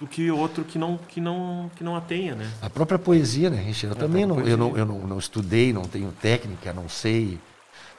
do 0.00 0.06
que 0.06 0.30
outro 0.30 0.64
que 0.64 0.78
não 0.78 0.96
que 0.96 1.20
não 1.20 1.70
que 1.76 1.84
não 1.84 1.94
a 1.96 2.00
tenha, 2.00 2.34
né? 2.34 2.50
A 2.62 2.70
própria 2.70 2.98
poesia, 2.98 3.50
né, 3.50 3.60
Richard? 3.60 3.94
Eu 3.96 4.02
A 4.02 4.06
também 4.08 4.24
não, 4.26 4.40
eu, 4.40 4.56
não, 4.56 4.76
eu 4.76 4.84
não, 4.86 4.98
não 5.00 5.18
estudei, 5.18 5.72
não 5.72 5.82
tenho 5.82 6.10
técnica, 6.12 6.72
não 6.72 6.88
sei 6.88 7.38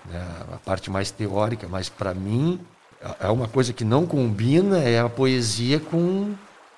né, 0.05 0.19
a 0.53 0.57
parte 0.57 0.89
mais 0.89 1.11
teórica, 1.11 1.67
mas 1.69 1.89
para 1.89 2.13
mim 2.13 2.59
é 3.19 3.27
uma 3.29 3.47
coisa 3.47 3.71
que 3.73 3.83
não 3.85 4.05
combina 4.05 4.79
é 4.79 4.99
a 4.99 5.09
poesia 5.09 5.79
com, 5.79 6.33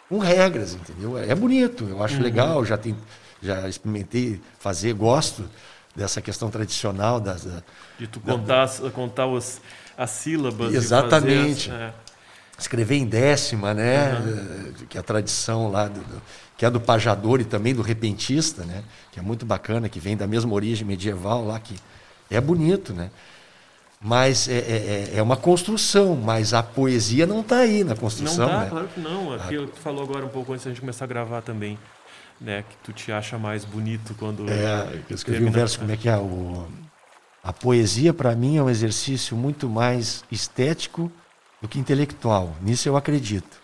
com 0.10 0.20
regras, 0.20 0.74
entendeu? 0.74 1.18
É 1.18 1.34
bonito, 1.36 1.86
eu 1.86 1.98
Uhum. 1.98 2.04
acho 2.04 2.22
legal, 2.22 2.66
já, 2.66 2.78
tem, 2.78 2.96
já 3.42 3.68
experimentei 3.68 4.42
fazer, 4.60 4.94
gosto 4.94 5.50
dessa 5.96 6.22
questão 6.22 6.50
tradicional 6.50 7.20
das, 7.20 7.44
da- 7.46 7.62
De 8.00 8.08
tu 8.08 8.20
contar 8.20 8.64
as- 8.64 8.80
contar 8.94 9.28
os, 9.28 9.62
as 9.98 10.10
sílabas, 10.12 10.74
Exatamente. 10.74 11.70
fazer 11.70 11.84
as- 11.84 11.90
é. 11.90 11.94
Escrever 12.58 12.96
em 12.96 13.06
décima, 13.06 13.74
né? 13.74 14.12
eh, 14.14 14.86
Que 14.90 14.98
é 14.98 15.00
a 15.00 15.04
tradição 15.04 15.72
lá 15.72 15.88
do, 15.88 16.00
do- 16.00 16.22
que 16.58 16.66
é 16.66 16.70
do 16.70 16.80
pajador 16.80 17.42
e 17.42 17.44
também 17.46 17.74
do 17.74 17.82
repentista, 17.82 18.64
né? 18.64 18.84
Que 19.12 19.20
é 19.20 19.22
muito 19.24 19.46
bacana, 19.46 19.90
que 19.90 20.00
vem 20.00 20.16
da 20.16 20.28
mesma 20.28 20.54
origem 20.54 20.86
medieval 20.86 21.46
lá 21.46 21.60
que 21.60 21.76
é 22.30 22.40
bonito, 22.40 22.94
né? 22.94 23.10
Mas 24.02 24.48
é, 24.50 24.58
é, 24.58 24.58
é- 25.14 25.18
é 25.18 25.22
uma 25.22 25.38
construção, 25.38 26.16
mas 26.16 26.54
a 26.54 26.62
poesia 26.62 27.26
não 27.26 27.40
está 27.40 27.60
aí 27.60 27.84
na 27.84 27.92
Não 27.94 27.98
construção, 28.02 28.48
dá, 28.50 28.60
né? 28.60 28.70
claro 28.70 28.88
que 28.88 29.00
não. 29.00 29.34
Aquilo 29.34 29.68
que 29.68 29.74
tu 29.74 29.80
falou 29.80 30.04
agora 30.04 30.26
um 30.26 30.30
pouco 30.30 30.52
antes 30.54 30.66
da 30.66 30.72
gente 30.72 30.82
começar 30.82 31.06
a 31.06 31.08
gravar 31.08 31.42
também, 31.42 31.78
né? 32.40 32.64
Que 32.70 32.76
tu 32.84 32.92
te 32.94 33.12
acha 33.12 33.38
mais 33.38 33.64
bonito 33.66 34.14
quando. 34.20 34.50
É, 34.50 35.02
eu 35.10 35.16
escrevi 35.16 35.40
um 35.44 35.46
termina- 35.46 35.52
verso, 35.52 35.80
como 35.80 35.92
é 35.92 35.98
que 35.98 36.10
é? 36.10 36.18
O, 36.18 36.68
a 37.44 37.54
poesia, 37.54 38.14
para 38.14 38.36
mim, 38.36 38.58
é 38.58 38.64
um 38.64 38.70
exercício 38.70 39.36
muito 39.38 39.70
mais 39.70 40.24
estético 40.32 41.12
do 41.64 41.68
que 41.70 41.80
intelectual. 41.80 42.54
Nisso 42.62 42.90
eu 42.90 42.98
acredito. 42.98 43.58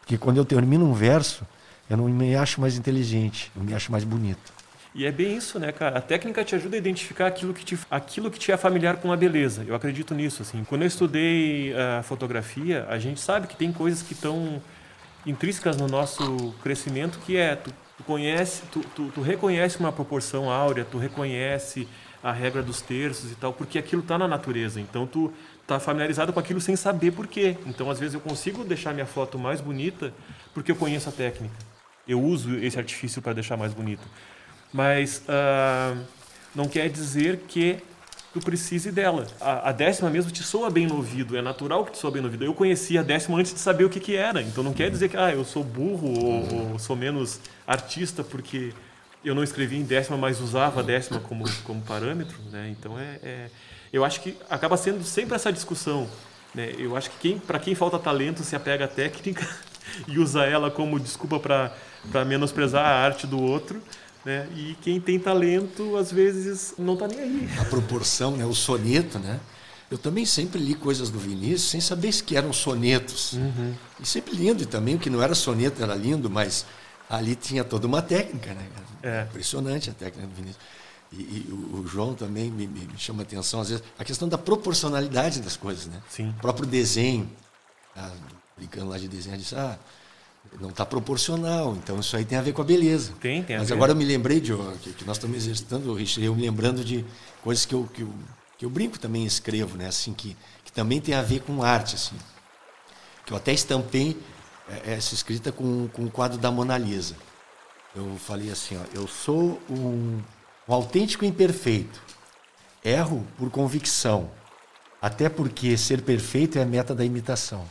Porque 0.00 0.18
quando 0.18 0.38
eu 0.38 0.44
termino 0.44 0.84
um 0.84 0.92
verso, 0.92 1.46
eu 1.88 1.96
não 1.96 2.08
me 2.08 2.34
acho 2.34 2.60
mais 2.60 2.76
inteligente, 2.76 3.50
eu 3.56 3.62
me 3.62 3.72
acho 3.72 3.92
mais 3.92 4.02
bonito. 4.02 4.52
E 4.92 5.06
é 5.06 5.12
bem 5.12 5.36
isso, 5.36 5.58
né, 5.60 5.70
cara? 5.70 5.98
A 5.98 6.00
técnica 6.00 6.44
te 6.44 6.56
ajuda 6.56 6.76
a 6.76 6.78
identificar 6.78 7.28
aquilo 7.28 7.54
que 7.54 7.64
te, 7.64 7.78
aquilo 7.88 8.28
que 8.28 8.40
te 8.40 8.50
é 8.50 8.56
familiar 8.56 8.96
com 8.96 9.12
a 9.12 9.16
beleza. 9.16 9.64
Eu 9.66 9.74
acredito 9.76 10.14
nisso, 10.16 10.42
assim. 10.42 10.64
Quando 10.64 10.82
eu 10.82 10.88
estudei 10.88 11.72
a 11.76 12.02
fotografia, 12.02 12.86
a 12.88 12.98
gente 12.98 13.20
sabe 13.20 13.46
que 13.46 13.56
tem 13.56 13.72
coisas 13.72 14.02
que 14.02 14.14
estão 14.14 14.60
intrínsecas 15.24 15.76
no 15.76 15.86
nosso 15.86 16.54
crescimento, 16.60 17.20
que 17.20 17.36
é 17.36 17.54
tu, 17.54 17.72
tu 17.96 18.04
conhece, 18.04 18.62
tu, 18.72 18.80
tu, 18.96 19.12
tu 19.14 19.20
reconhece 19.20 19.78
uma 19.78 19.92
proporção 19.92 20.50
áurea, 20.50 20.84
tu 20.84 20.98
reconhece 20.98 21.86
a 22.22 22.32
regra 22.32 22.62
dos 22.62 22.80
terços 22.80 23.30
e 23.30 23.34
tal, 23.34 23.52
porque 23.52 23.78
aquilo 23.78 24.02
está 24.02 24.16
na 24.16 24.26
natureza. 24.26 24.80
Então 24.80 25.06
tu 25.06 25.32
tá 25.66 25.80
familiarizado 25.80 26.32
com 26.32 26.40
aquilo 26.40 26.60
sem 26.60 26.76
saber 26.76 27.12
por 27.12 27.26
quê. 27.26 27.56
Então 27.66 27.90
às 27.90 27.98
vezes 27.98 28.14
eu 28.14 28.20
consigo 28.20 28.64
deixar 28.64 28.92
minha 28.92 29.06
foto 29.06 29.38
mais 29.38 29.60
bonita 29.60 30.12
porque 30.52 30.70
eu 30.70 30.76
conheço 30.76 31.08
a 31.08 31.12
técnica. 31.12 31.54
Eu 32.06 32.22
uso 32.22 32.56
esse 32.58 32.78
artifício 32.78 33.22
para 33.22 33.32
deixar 33.32 33.56
mais 33.56 33.72
bonita. 33.72 34.02
Mas 34.72 35.22
ah, 35.28 35.96
não 36.54 36.68
quer 36.68 36.88
dizer 36.90 37.38
que 37.48 37.78
tu 38.32 38.40
precise 38.40 38.90
dela. 38.90 39.26
A, 39.40 39.70
a 39.70 39.72
décima 39.72 40.10
mesmo 40.10 40.30
te 40.30 40.42
soa 40.42 40.68
bem 40.68 40.86
no 40.86 40.96
ouvido, 40.96 41.36
é 41.36 41.40
natural 41.40 41.84
que 41.84 41.92
te 41.92 41.98
soa 41.98 42.10
bem 42.10 42.20
no 42.20 42.26
ouvido. 42.26 42.44
Eu 42.44 42.52
conhecia 42.52 43.00
a 43.00 43.02
décima 43.02 43.38
antes 43.38 43.54
de 43.54 43.60
saber 43.60 43.84
o 43.84 43.88
que, 43.88 44.00
que 44.00 44.16
era, 44.16 44.42
então 44.42 44.62
não 44.62 44.74
quer 44.74 44.90
dizer 44.90 45.08
que 45.08 45.16
ah, 45.16 45.32
eu 45.32 45.44
sou 45.44 45.62
burro 45.62 46.08
ou, 46.08 46.72
ou 46.72 46.78
sou 46.78 46.96
menos 46.96 47.40
artista 47.66 48.24
porque 48.24 48.74
eu 49.24 49.34
não 49.34 49.42
escrevi 49.42 49.76
em 49.76 49.84
décima, 49.84 50.16
mas 50.18 50.40
usava 50.40 50.80
a 50.80 50.82
décima 50.82 51.20
como, 51.20 51.44
como 51.62 51.80
parâmetro. 51.80 52.36
Né? 52.50 52.74
Então 52.78 52.98
é, 52.98 53.18
é- 53.22 53.50
eu 53.94 54.04
acho 54.04 54.20
que 54.20 54.36
acaba 54.50 54.76
sendo 54.76 55.04
sempre 55.04 55.36
essa 55.36 55.52
discussão. 55.52 56.08
Né? 56.52 56.74
Eu 56.76 56.96
acho 56.96 57.10
que 57.10 57.16
quem, 57.18 57.38
para 57.38 57.60
quem 57.60 57.76
falta 57.76 57.96
talento 57.96 58.42
se 58.42 58.56
apega 58.56 58.86
à 58.86 58.88
técnica 58.88 59.48
e 60.08 60.18
usa 60.18 60.44
ela 60.44 60.68
como 60.68 60.98
desculpa 60.98 61.38
para 61.38 62.24
menosprezar 62.24 62.84
a 62.84 63.04
arte 63.04 63.24
do 63.24 63.40
outro. 63.40 63.80
Né? 64.24 64.48
E 64.56 64.76
quem 64.82 65.00
tem 65.00 65.16
talento, 65.16 65.96
às 65.96 66.10
vezes, 66.10 66.74
não 66.76 66.94
está 66.94 67.06
nem 67.06 67.20
aí. 67.20 67.48
A 67.60 67.64
proporção, 67.66 68.36
né? 68.36 68.44
o 68.44 68.52
soneto, 68.54 69.20
né? 69.20 69.38
Eu 69.88 69.98
também 69.98 70.24
sempre 70.24 70.58
li 70.58 70.74
coisas 70.74 71.08
do 71.08 71.18
Vinícius 71.20 71.70
sem 71.70 71.80
saber 71.80 72.10
se 72.10 72.24
que 72.24 72.36
eram 72.36 72.52
sonetos. 72.52 73.38
E 74.00 74.06
sempre 74.06 74.34
lindo, 74.34 74.62
e 74.62 74.66
também 74.66 74.96
o 74.96 74.98
que 74.98 75.08
não 75.08 75.22
era 75.22 75.36
soneto 75.36 75.80
era 75.80 75.94
lindo, 75.94 76.28
mas 76.28 76.66
ali 77.08 77.36
tinha 77.36 77.62
toda 77.62 77.86
uma 77.86 78.02
técnica, 78.02 78.54
né? 78.54 78.66
É. 79.04 79.26
Impressionante 79.30 79.90
a 79.90 79.92
técnica 79.92 80.26
do 80.26 80.34
Vinícius. 80.34 80.58
E, 81.16 81.46
e 81.48 81.52
o, 81.52 81.86
João 81.86 82.14
também 82.14 82.50
me, 82.50 82.66
me- 82.66 82.86
me 82.86 82.98
chama 82.98 83.22
a 83.22 83.24
atenção, 83.24 83.60
às 83.60 83.68
vezes, 83.68 83.84
a 83.98 84.04
questão 84.04 84.28
da 84.28 84.36
proporcionalidade 84.38 85.40
das 85.40 85.56
coisas, 85.56 85.86
né? 85.86 86.00
Sim. 86.08 86.30
O 86.30 86.40
próprio 86.40 86.66
desenho, 86.66 87.30
ah, 87.96 88.10
brincando 88.56 88.88
lá 88.90 88.98
de 88.98 89.06
desenho, 89.08 89.36
disse, 89.38 89.54
ah, 89.54 89.78
não 90.60 90.70
está 90.70 90.84
proporcional, 90.84 91.74
então 91.76 91.98
isso 92.00 92.16
aí 92.16 92.24
tem 92.24 92.36
a 92.38 92.42
ver 92.42 92.52
com 92.52 92.62
a 92.62 92.64
beleza. 92.64 93.12
Tem, 93.20 93.42
tem 93.42 93.56
a 93.56 93.60
Mas 93.60 93.70
agora 93.72 93.92
eu 93.92 93.96
me 93.96 94.04
lembrei 94.04 94.40
de 94.40 94.52
que, 94.82 94.92
que 94.92 95.04
nós 95.04 95.16
estamos 95.16 95.36
exercitando, 95.36 95.94
Richard, 95.94 96.24
eu 96.24 96.34
me 96.34 96.42
lembrando 96.42 96.84
de 96.84 97.04
coisas 97.42 97.64
que 97.64 97.74
eu, 97.74 97.88
que 97.92 98.02
eu, 98.02 98.12
que 98.58 98.64
eu 98.64 98.70
brinco 98.70 98.98
também 98.98 99.24
e 99.24 99.26
escrevo, 99.26 99.76
né? 99.76 99.86
Assim, 99.88 100.12
que, 100.12 100.36
que 100.64 100.72
também 100.72 101.00
tem 101.00 101.14
a 101.14 101.22
ver 101.22 101.40
com 101.40 101.62
arte, 101.62 101.94
assim. 101.96 102.16
Que 103.26 103.32
eu 103.32 103.36
até 103.36 103.52
estampei 103.52 104.16
é, 104.68 104.94
essa 104.94 105.14
escrita 105.14 105.50
com, 105.50 105.88
com 105.92 106.04
o 106.04 106.10
quadro 106.10 106.38
da 106.38 106.50
Mona 106.50 106.76
Lisa. 106.76 107.16
Eu 107.96 108.16
falei 108.18 108.50
assim, 108.50 108.76
ó, 108.76 108.80
eu 108.92 109.06
sou 109.08 109.60
um, 109.70 110.20
um 110.68 110.74
autêntico 110.74 111.24
imperfeito. 111.24 112.02
Erro 112.84 113.26
por 113.36 113.50
convicção. 113.50 114.30
Até 115.00 115.28
porque 115.28 115.76
ser 115.76 116.02
perfeito 116.02 116.58
é 116.58 116.62
a 116.62 116.66
meta 116.66 116.94
da 116.94 117.04
imitação. 117.04 117.64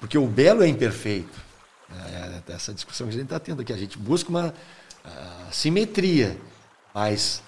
Porque 0.00 0.16
o 0.16 0.26
belo 0.26 0.62
é 0.62 0.68
imperfeito. 0.68 1.38
É 1.90 2.52
essa 2.52 2.72
discussão 2.72 3.06
que 3.06 3.14
a 3.14 3.16
gente 3.16 3.24
está 3.24 3.38
tendo 3.38 3.62
aqui. 3.62 3.72
A 3.72 3.76
gente 3.76 3.98
busca 3.98 4.30
uma 4.30 4.54
ah, 5.04 5.46
simetria, 5.50 6.36
mas 6.94 7.42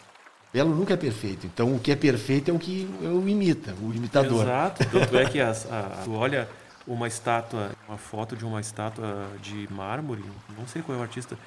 belo 0.53 0.75
nunca 0.75 0.95
é 0.95 0.97
perfeito. 0.97 1.47
Então, 1.47 1.75
o 1.75 1.79
que 1.79 1.93
é 1.93 1.97
perfeito 1.97 2.51
é 2.51 2.55
o 2.55 2.59
que 2.59 2.89
é 3.03 3.09
o 3.09 3.29
imita, 3.29 3.75
o 3.81 3.93
imitador. 3.95 4.43
Exato. 4.45 4.85
Tanto 4.91 5.17
é 5.17 5.25
que 5.25 5.39
as, 5.41 5.71
a, 5.71 6.03
tu 6.05 6.15
olha 6.15 6.49
uma 6.87 7.07
estátua, 7.07 7.71
uma 7.89 7.99
foto 7.99 8.37
de 8.37 8.45
uma 8.45 8.61
estátua 8.61 9.29
de 9.41 9.69
mármore, 9.73 10.25
não 10.59 10.67
sei 10.67 10.83
qual 10.83 10.97
é 10.97 11.01
o 11.01 11.03
artista, 11.03 11.39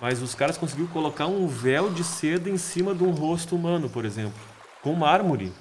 mas 0.00 0.22
os 0.22 0.34
caras 0.34 0.56
conseguiram 0.56 0.88
colocar 0.90 1.26
um 1.26 1.46
véu 1.46 1.90
de 1.90 2.04
seda 2.04 2.48
em 2.48 2.58
cima 2.58 2.94
de 2.94 3.02
um 3.02 3.10
rosto 3.10 3.56
humano, 3.56 3.88
por 3.88 4.04
exemplo, 4.04 4.40
com 4.82 4.94
mármore. 4.94 5.52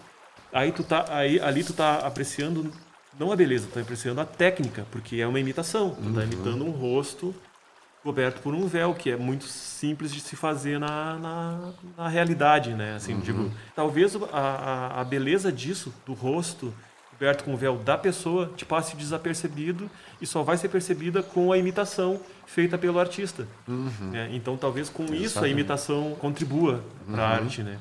Aí 0.53 0.71
tu 0.71 0.83
tá, 0.83 1.05
aí, 1.09 1.39
ali 1.39 1.63
tu 1.63 1.73
tá 1.73 1.97
apreciando 1.99 2.71
não 3.19 3.31
a 3.31 3.35
beleza, 3.35 3.67
tu 3.67 3.73
tá 3.73 3.81
apreciando 3.81 4.21
a 4.21 4.25
técnica, 4.25 4.85
porque 4.91 5.17
é 5.17 5.27
uma 5.27 5.39
imitação. 5.39 5.95
Tu 5.95 6.13
tá 6.13 6.23
imitando 6.23 6.63
um 6.63 6.71
rosto 6.71 7.33
coberto 8.03 8.41
por 8.41 8.53
um 8.53 8.67
véu, 8.67 8.93
que 8.93 9.09
é 9.09 9.17
muito 9.17 9.45
simples 9.45 10.13
de 10.13 10.21
se 10.21 10.35
fazer 10.35 10.79
na, 10.79 11.17
na, 11.17 11.73
na 11.97 12.07
realidade, 12.07 12.73
né? 12.73 12.95
Assim, 12.95 13.19
digo, 13.19 13.51
talvez 13.75 14.15
a, 14.15 14.39
a, 14.39 15.01
a 15.01 15.03
beleza 15.03 15.51
disso, 15.51 15.93
do 16.05 16.13
rosto 16.13 16.73
coberto 17.17 17.43
com 17.43 17.53
o 17.53 17.57
véu 17.57 17.77
da 17.77 17.97
pessoa, 17.97 18.51
te 18.55 18.63
passe 18.63 18.95
desapercebido 18.95 19.89
e 20.21 20.27
só 20.27 20.43
vai 20.43 20.55
ser 20.55 20.69
percebida 20.69 21.23
com 21.23 21.51
a 21.51 21.57
imitação 21.57 22.19
feita 22.45 22.77
pelo 22.77 22.99
artista. 22.99 23.47
né? 23.67 24.29
Então, 24.31 24.55
talvez 24.55 24.87
com 24.87 25.03
isso 25.05 25.13
a 25.15 25.17
Exatamente. 25.25 25.51
imitação 25.51 26.15
contribua 26.19 26.83
para 27.09 27.23
a 27.23 27.29
arte, 27.29 27.63
né? 27.63 27.77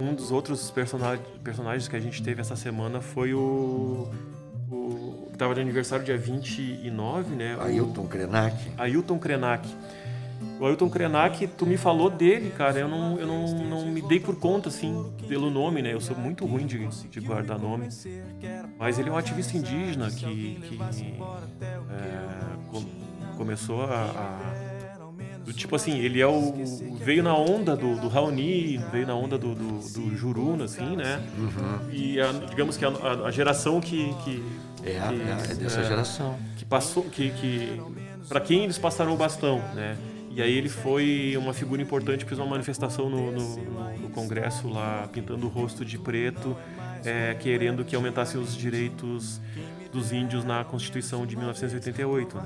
Um 0.00 0.14
dos 0.14 0.30
outros 0.30 0.70
personagens, 0.70 1.26
personagens 1.44 1.86
que 1.86 1.94
a 1.94 2.00
gente 2.00 2.22
teve 2.22 2.40
essa 2.40 2.56
semana 2.56 3.00
foi 3.00 3.34
o. 3.34 4.08
o 4.70 5.26
que 5.28 5.34
estava 5.34 5.54
de 5.54 5.60
aniversário 5.60 6.04
dia 6.04 6.16
29, 6.16 7.34
né? 7.34 7.56
Ailton 7.60 8.06
Krenak. 8.06 8.56
Ailton 8.78 9.18
Krenak. 9.18 9.68
O 10.58 10.66
Ailton 10.66 10.88
Krenak, 10.88 11.46
tu 11.48 11.66
me 11.66 11.76
falou 11.76 12.08
dele, 12.08 12.50
cara. 12.50 12.78
Eu 12.78 12.88
não, 12.88 13.18
eu 13.18 13.26
não, 13.26 13.46
não 13.64 13.86
me 13.86 14.00
dei 14.02 14.20
por 14.20 14.36
conta, 14.36 14.68
assim, 14.68 15.10
pelo 15.28 15.50
nome, 15.50 15.82
né? 15.82 15.92
Eu 15.92 16.00
sou 16.00 16.16
muito 16.16 16.46
ruim 16.46 16.66
de, 16.66 16.86
de 16.86 17.20
guardar 17.20 17.58
nome. 17.58 17.88
Mas 18.78 18.98
ele 18.98 19.10
é 19.10 19.12
um 19.12 19.16
ativista 19.16 19.56
indígena 19.56 20.10
que, 20.10 20.60
que 20.62 20.78
é, 21.90 22.70
com, 22.70 22.84
começou 23.36 23.82
a, 23.84 24.04
a 24.04 24.69
tipo 25.52 25.76
assim, 25.76 25.98
ele 25.98 26.20
é 26.20 26.26
o. 26.26 26.54
veio 26.96 27.22
na 27.22 27.34
onda 27.34 27.76
do, 27.76 27.96
do 27.96 28.08
Raoni, 28.08 28.78
veio 28.90 29.06
na 29.06 29.14
onda 29.14 29.38
do, 29.38 29.54
do, 29.54 29.78
do 29.78 30.16
Juruna, 30.16 30.64
assim, 30.64 30.96
né? 30.96 31.22
Uhum. 31.38 31.90
E 31.90 32.20
a, 32.20 32.32
digamos 32.32 32.76
que 32.76 32.84
a, 32.84 32.90
a, 33.26 33.30
geração 33.30 33.80
que. 33.80 34.14
que 34.24 34.44
é, 34.82 34.92
que, 34.92 35.52
é, 35.52 35.54
dessa 35.54 35.80
é, 35.80 35.84
geração. 35.84 36.38
Que 36.56 36.64
passou. 36.64 37.04
Que, 37.04 37.30
que, 37.30 37.80
para 38.28 38.40
quem 38.40 38.64
eles 38.64 38.78
passaram 38.78 39.12
o 39.12 39.16
bastão, 39.16 39.58
né? 39.74 39.96
E 40.30 40.40
aí 40.40 40.56
ele 40.56 40.68
foi 40.68 41.36
uma 41.36 41.52
figura 41.52 41.82
importante, 41.82 42.24
fez 42.24 42.38
uma 42.38 42.48
manifestação 42.48 43.10
no, 43.10 43.32
no, 43.32 43.56
no 43.96 44.10
Congresso 44.10 44.68
lá, 44.68 45.08
pintando 45.12 45.46
o 45.46 45.48
rosto 45.48 45.84
de 45.84 45.98
preto, 45.98 46.56
é, 47.04 47.34
querendo 47.34 47.84
que 47.84 47.96
aumentassem 47.96 48.40
os 48.40 48.56
direitos 48.56 49.40
dos 49.92 50.12
índios 50.12 50.44
na 50.44 50.64
Constituição 50.64 51.26
de 51.26 51.36
1988. 51.36 52.36
Né? 52.36 52.42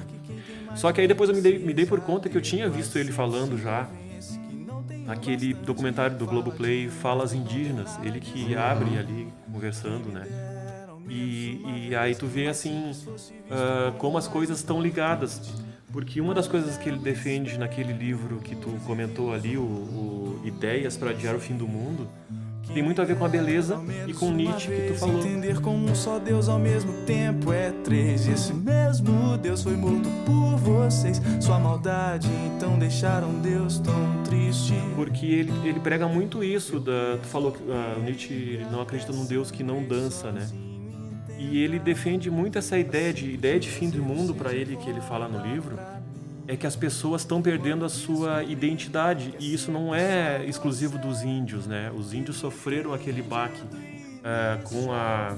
Só 0.77 0.93
que 0.93 1.01
aí 1.01 1.09
depois 1.09 1.31
eu 1.31 1.37
me 1.37 1.43
dei, 1.43 1.59
me 1.59 1.73
dei 1.73 1.87
por 1.87 2.01
conta 2.01 2.29
que 2.29 2.37
eu 2.37 2.43
tinha 2.43 2.69
visto 2.69 2.99
ele 2.99 3.13
falando 3.13 3.59
já 3.59 3.89
naquele 5.07 5.53
documentário 5.53 6.17
do 6.17 6.27
Globoplay 6.27 6.89
Falas 6.89 7.35
Indígenas, 7.35 7.99
ele 8.03 8.21
que 8.21 8.57
abre 8.57 8.99
ali 8.99 9.29
conversando, 9.53 10.11
né? 10.11 10.27
E, 11.09 11.89
e 11.89 11.95
aí 11.95 12.15
tu 12.15 12.27
vê 12.27 12.49
assim 12.49 12.91
uh, 12.91 13.93
como 13.99 14.17
as 14.17 14.27
coisas 14.27 14.59
estão 14.59 14.81
ligadas. 14.81 15.63
Porque 15.93 16.21
uma 16.21 16.35
das 16.35 16.49
coisas 16.49 16.77
que 16.77 16.89
ele 16.89 16.99
defende 16.99 17.57
naquele 17.57 17.93
livro 17.93 18.39
que 18.39 18.57
tu 18.57 18.69
comentou 18.85 19.33
ali, 19.33 19.57
o, 19.57 19.63
o 19.63 20.41
Ideias 20.45 20.97
para 20.97 21.11
Adiar 21.11 21.37
o 21.37 21.39
Fim 21.39 21.57
do 21.57 21.69
Mundo, 21.69 22.09
tem 22.73 22.83
muito 22.83 23.01
a 23.03 23.05
ver 23.05 23.17
com 23.17 23.25
a 23.25 23.29
beleza 23.29 23.81
e 24.07 24.13
com 24.13 24.31
Nietzsche 24.31 24.69
que 24.69 24.93
tu 24.93 24.95
falou. 24.95 25.19
Entender 25.19 25.61
como 25.61 25.91
um 25.91 25.95
só 25.95 26.19
Deus 26.19 26.49
ao 26.49 26.59
mesmo 26.59 26.93
tempo 27.05 27.53
é 27.53 27.71
três. 27.85 28.27
Esse 28.27 28.53
mesmo 28.53 29.37
Deus 29.39 29.63
foi 29.63 29.77
morto 29.77 30.09
por 30.25 30.57
vocês. 30.57 31.21
Sua 31.41 31.59
maldade 31.59 32.29
então 32.55 32.79
deixaram 32.79 33.33
Deus 33.41 33.79
tão 33.79 34.23
triste. 34.25 34.75
Porque 34.97 35.27
ele, 35.27 35.53
ele 35.65 35.81
prega 35.81 36.09
muito 36.09 36.43
isso. 36.43 36.81
Da, 36.81 37.19
tu 37.21 37.29
falou 37.29 37.53
que 37.53 37.63
uh, 37.63 38.03
Nietzsche 38.03 38.65
não 38.71 38.81
acredita 38.81 39.13
num 39.13 39.27
Deus 39.27 39.51
que 39.51 39.63
não 39.63 39.83
dança, 39.83 40.33
né? 40.33 40.49
E 41.39 41.59
ele 41.59 41.79
defende 41.79 42.31
muito 42.31 42.59
essa 42.59 42.79
ideia 42.79 43.13
de 43.13 43.31
ideia 43.31 43.59
de 43.61 43.69
fim 43.69 43.91
do 43.91 44.03
mundo 44.03 44.35
para 44.35 44.53
ele 44.53 44.77
que 44.77 44.89
ele 44.89 45.01
fala 45.01 45.29
no 45.29 45.45
livro, 45.47 45.79
é 46.47 46.57
que 46.57 46.67
as 46.67 46.77
pessoas 46.77 47.23
estão 47.23 47.41
perdendo 47.41 47.85
a 47.85 47.89
sua 47.89 48.43
identidade 48.43 49.35
e 49.39 49.55
isso 49.55 49.73
não 49.73 49.95
é 49.95 50.45
exclusivo 50.47 50.99
dos 50.99 51.23
índios, 51.23 51.67
né? 51.67 51.91
Os 51.97 52.13
índios 52.13 52.37
sofreram 52.37 52.93
aquele 52.93 53.23
baque 53.23 53.63
é, 54.23 54.59
com 54.65 54.93
a 54.93 55.37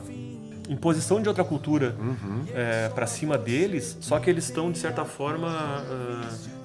imposição 0.68 1.22
de 1.22 1.28
outra 1.28 1.44
cultura 1.44 1.94
uhum. 1.98 2.44
é, 2.54 2.88
para 2.88 3.06
cima 3.06 3.38
deles, 3.38 3.96
só 4.00 4.18
que 4.18 4.28
eles 4.28 4.44
estão 4.44 4.70
de 4.72 4.78
certa 4.78 5.04
forma 5.04 5.48
uh, 5.48 6.56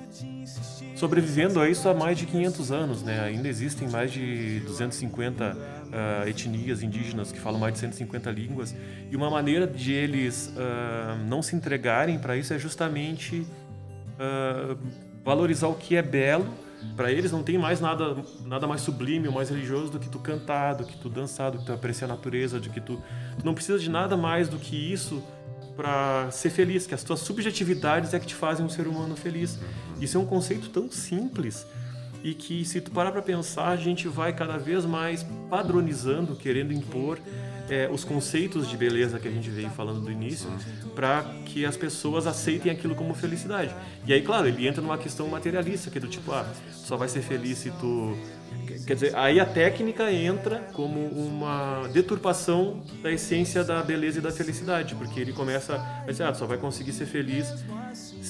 sobrevivendo 0.95 1.60
a 1.60 1.69
isso 1.69 1.88
há 1.89 1.93
mais 1.93 2.17
de 2.17 2.25
500 2.25 2.71
anos, 2.71 3.04
né? 3.04 3.21
Ainda 3.21 3.47
existem 3.47 3.88
mais 3.89 4.12
de 4.12 4.60
250 4.62 5.56
uh, 5.56 6.27
etnias 6.27 6.84
indígenas 6.84 7.32
que 7.32 7.39
falam 7.39 7.60
mais 7.60 7.73
de 7.73 7.80
150 7.80 8.30
línguas 8.32 8.75
e 9.10 9.15
uma 9.15 9.30
maneira 9.30 9.65
de 9.67 9.91
eles 9.91 10.54
uh, 10.56 11.17
não 11.27 11.41
se 11.41 11.56
entregarem 11.56 12.19
para 12.19 12.38
isso 12.38 12.54
é 12.54 12.60
justamente 12.60 13.45
uh, 14.21 14.77
valorizar 15.23 15.67
o 15.67 15.75
que 15.75 15.95
é 15.95 16.01
belo. 16.01 16.47
Para 16.95 17.12
eles 17.12 17.31
não 17.31 17.43
tem 17.43 17.60
mais 17.60 17.79
nada, 17.79 18.15
nada 18.43 18.65
mais 18.65 18.81
sublime 18.81 19.27
ou 19.27 19.34
mais 19.34 19.49
religioso 19.49 19.91
do 19.91 19.99
que 19.99 20.10
tu 20.10 20.17
cantar, 20.17 20.73
do 20.73 20.84
que 20.84 20.97
tu 20.97 21.10
dançar, 21.10 21.51
do 21.51 21.60
que 21.60 21.65
tu 21.65 21.73
apreciar 21.73 22.07
a 22.07 22.15
natureza, 22.15 22.60
de 22.60 22.69
que 22.69 22.81
tu, 22.81 22.99
tu 23.38 23.45
não 23.45 23.53
precisa 23.53 23.77
de 23.77 23.88
nada 23.88 24.17
mais 24.17 24.49
do 24.49 24.57
que 24.57 24.75
isso 24.75 25.21
para 25.75 26.29
ser 26.31 26.49
feliz, 26.49 26.88
que 26.88 26.95
as 26.95 27.03
tuas 27.03 27.19
subjetividades 27.19 28.13
é 28.13 28.19
que 28.19 28.25
te 28.25 28.36
fazem 28.36 28.65
um 28.65 28.69
ser 28.69 28.88
humano 28.88 29.15
feliz. 29.15 29.60
Isso 29.99 30.17
é 30.17 30.19
um 30.19 30.25
conceito 30.25 30.69
tão 30.69 30.89
simples 30.89 31.67
e 32.23 32.34
que 32.34 32.63
se 32.65 32.81
tu 32.81 32.91
parar 32.91 33.12
para 33.12 33.21
pensar, 33.21 33.69
a 33.69 33.75
gente 33.75 34.07
vai 34.07 34.34
cada 34.34 34.57
vez 34.57 34.86
mais 34.86 35.25
padronizando, 35.49 36.36
querendo 36.36 36.73
impor 36.73 37.19
é, 37.69 37.89
os 37.91 38.04
conceitos 38.04 38.67
de 38.67 38.78
beleza 38.78 39.19
que 39.19 39.28
a 39.28 39.32
gente 39.32 39.50
veio 39.50 39.69
falando 39.69 40.02
do 40.02 40.12
início, 40.12 40.50
para 40.95 41.24
que 41.45 41.65
as 41.65 41.78
pessoas 41.78 42.28
aceitem 42.28 42.71
aquilo 42.71 42.95
como 42.95 43.13
felicidade. 43.13 43.74
E 44.06 44.13
aí, 44.13 44.21
claro, 44.21 44.47
ele 44.47 44.67
entra 44.67 44.82
numa 44.82 44.97
questão 44.97 45.28
materialista, 45.28 45.89
que 45.89 45.97
é 45.97 46.02
do 46.02 46.08
tipo, 46.08 46.32
ah, 46.32 46.45
só 46.71 46.97
vai 46.97 47.08
ser 47.08 47.21
feliz 47.21 47.58
se 47.58 47.71
tu 47.71 48.17
Quer 48.86 48.95
dizer, 48.95 49.15
aí 49.15 49.39
a 49.39 49.45
técnica 49.45 50.12
entra 50.12 50.60
como 50.74 51.00
uma 51.08 51.88
deturpação 51.93 52.82
da 53.02 53.12
essência 53.12 53.63
da 53.63 53.82
beleza 53.82 54.19
e 54.19 54.21
da 54.21 54.32
felicidade, 54.32 54.95
porque 54.95 55.19
ele 55.19 55.34
começa 55.34 55.76
a 55.76 56.06
dizer, 56.12 56.24
ah, 56.24 56.34
só 56.34 56.45
vai 56.45 56.58
conseguir 56.58 56.91
ser 56.91 57.06
feliz 57.06 57.54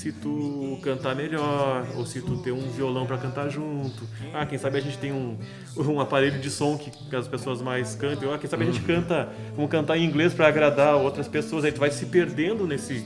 se 0.02 0.12
tu 0.12 0.80
cantar 0.82 1.16
melhor, 1.16 1.86
ou 1.96 2.08
se 2.08 2.22
tu 2.22 2.38
ter 2.38 2.52
um 2.52 2.72
violão 2.72 3.06
para 3.06 3.20
cantar 3.20 3.50
junto. 3.50 4.04
Ah, 4.34 4.48
quem 4.48 4.58
sabe 4.58 4.80
a 4.80 4.82
gente 4.82 4.98
tem 4.98 5.12
um, 5.12 5.38
um 5.78 6.02
aparelho 6.02 6.40
de 6.40 6.50
som 6.50 6.76
que, 6.76 7.16
as 7.16 7.28
pessoas 7.28 7.62
mais 7.62 7.94
cantam. 7.94 8.34
Ah, 8.34 8.40
quem 8.40 8.50
sabe 8.50 8.64
a 8.64 8.66
gente 8.66 8.82
canta, 8.82 9.30
vamos 9.56 9.70
cantar 9.70 10.00
em 10.00 10.04
inglês 10.04 10.34
para 10.34 10.48
agradar 10.48 10.96
outras 10.96 11.28
pessoas. 11.28 11.64
Aí 11.66 11.72
tu 11.72 11.80
vai 11.80 11.92
se 11.92 12.08
perdendo 12.08 12.66
nesse, 12.66 13.06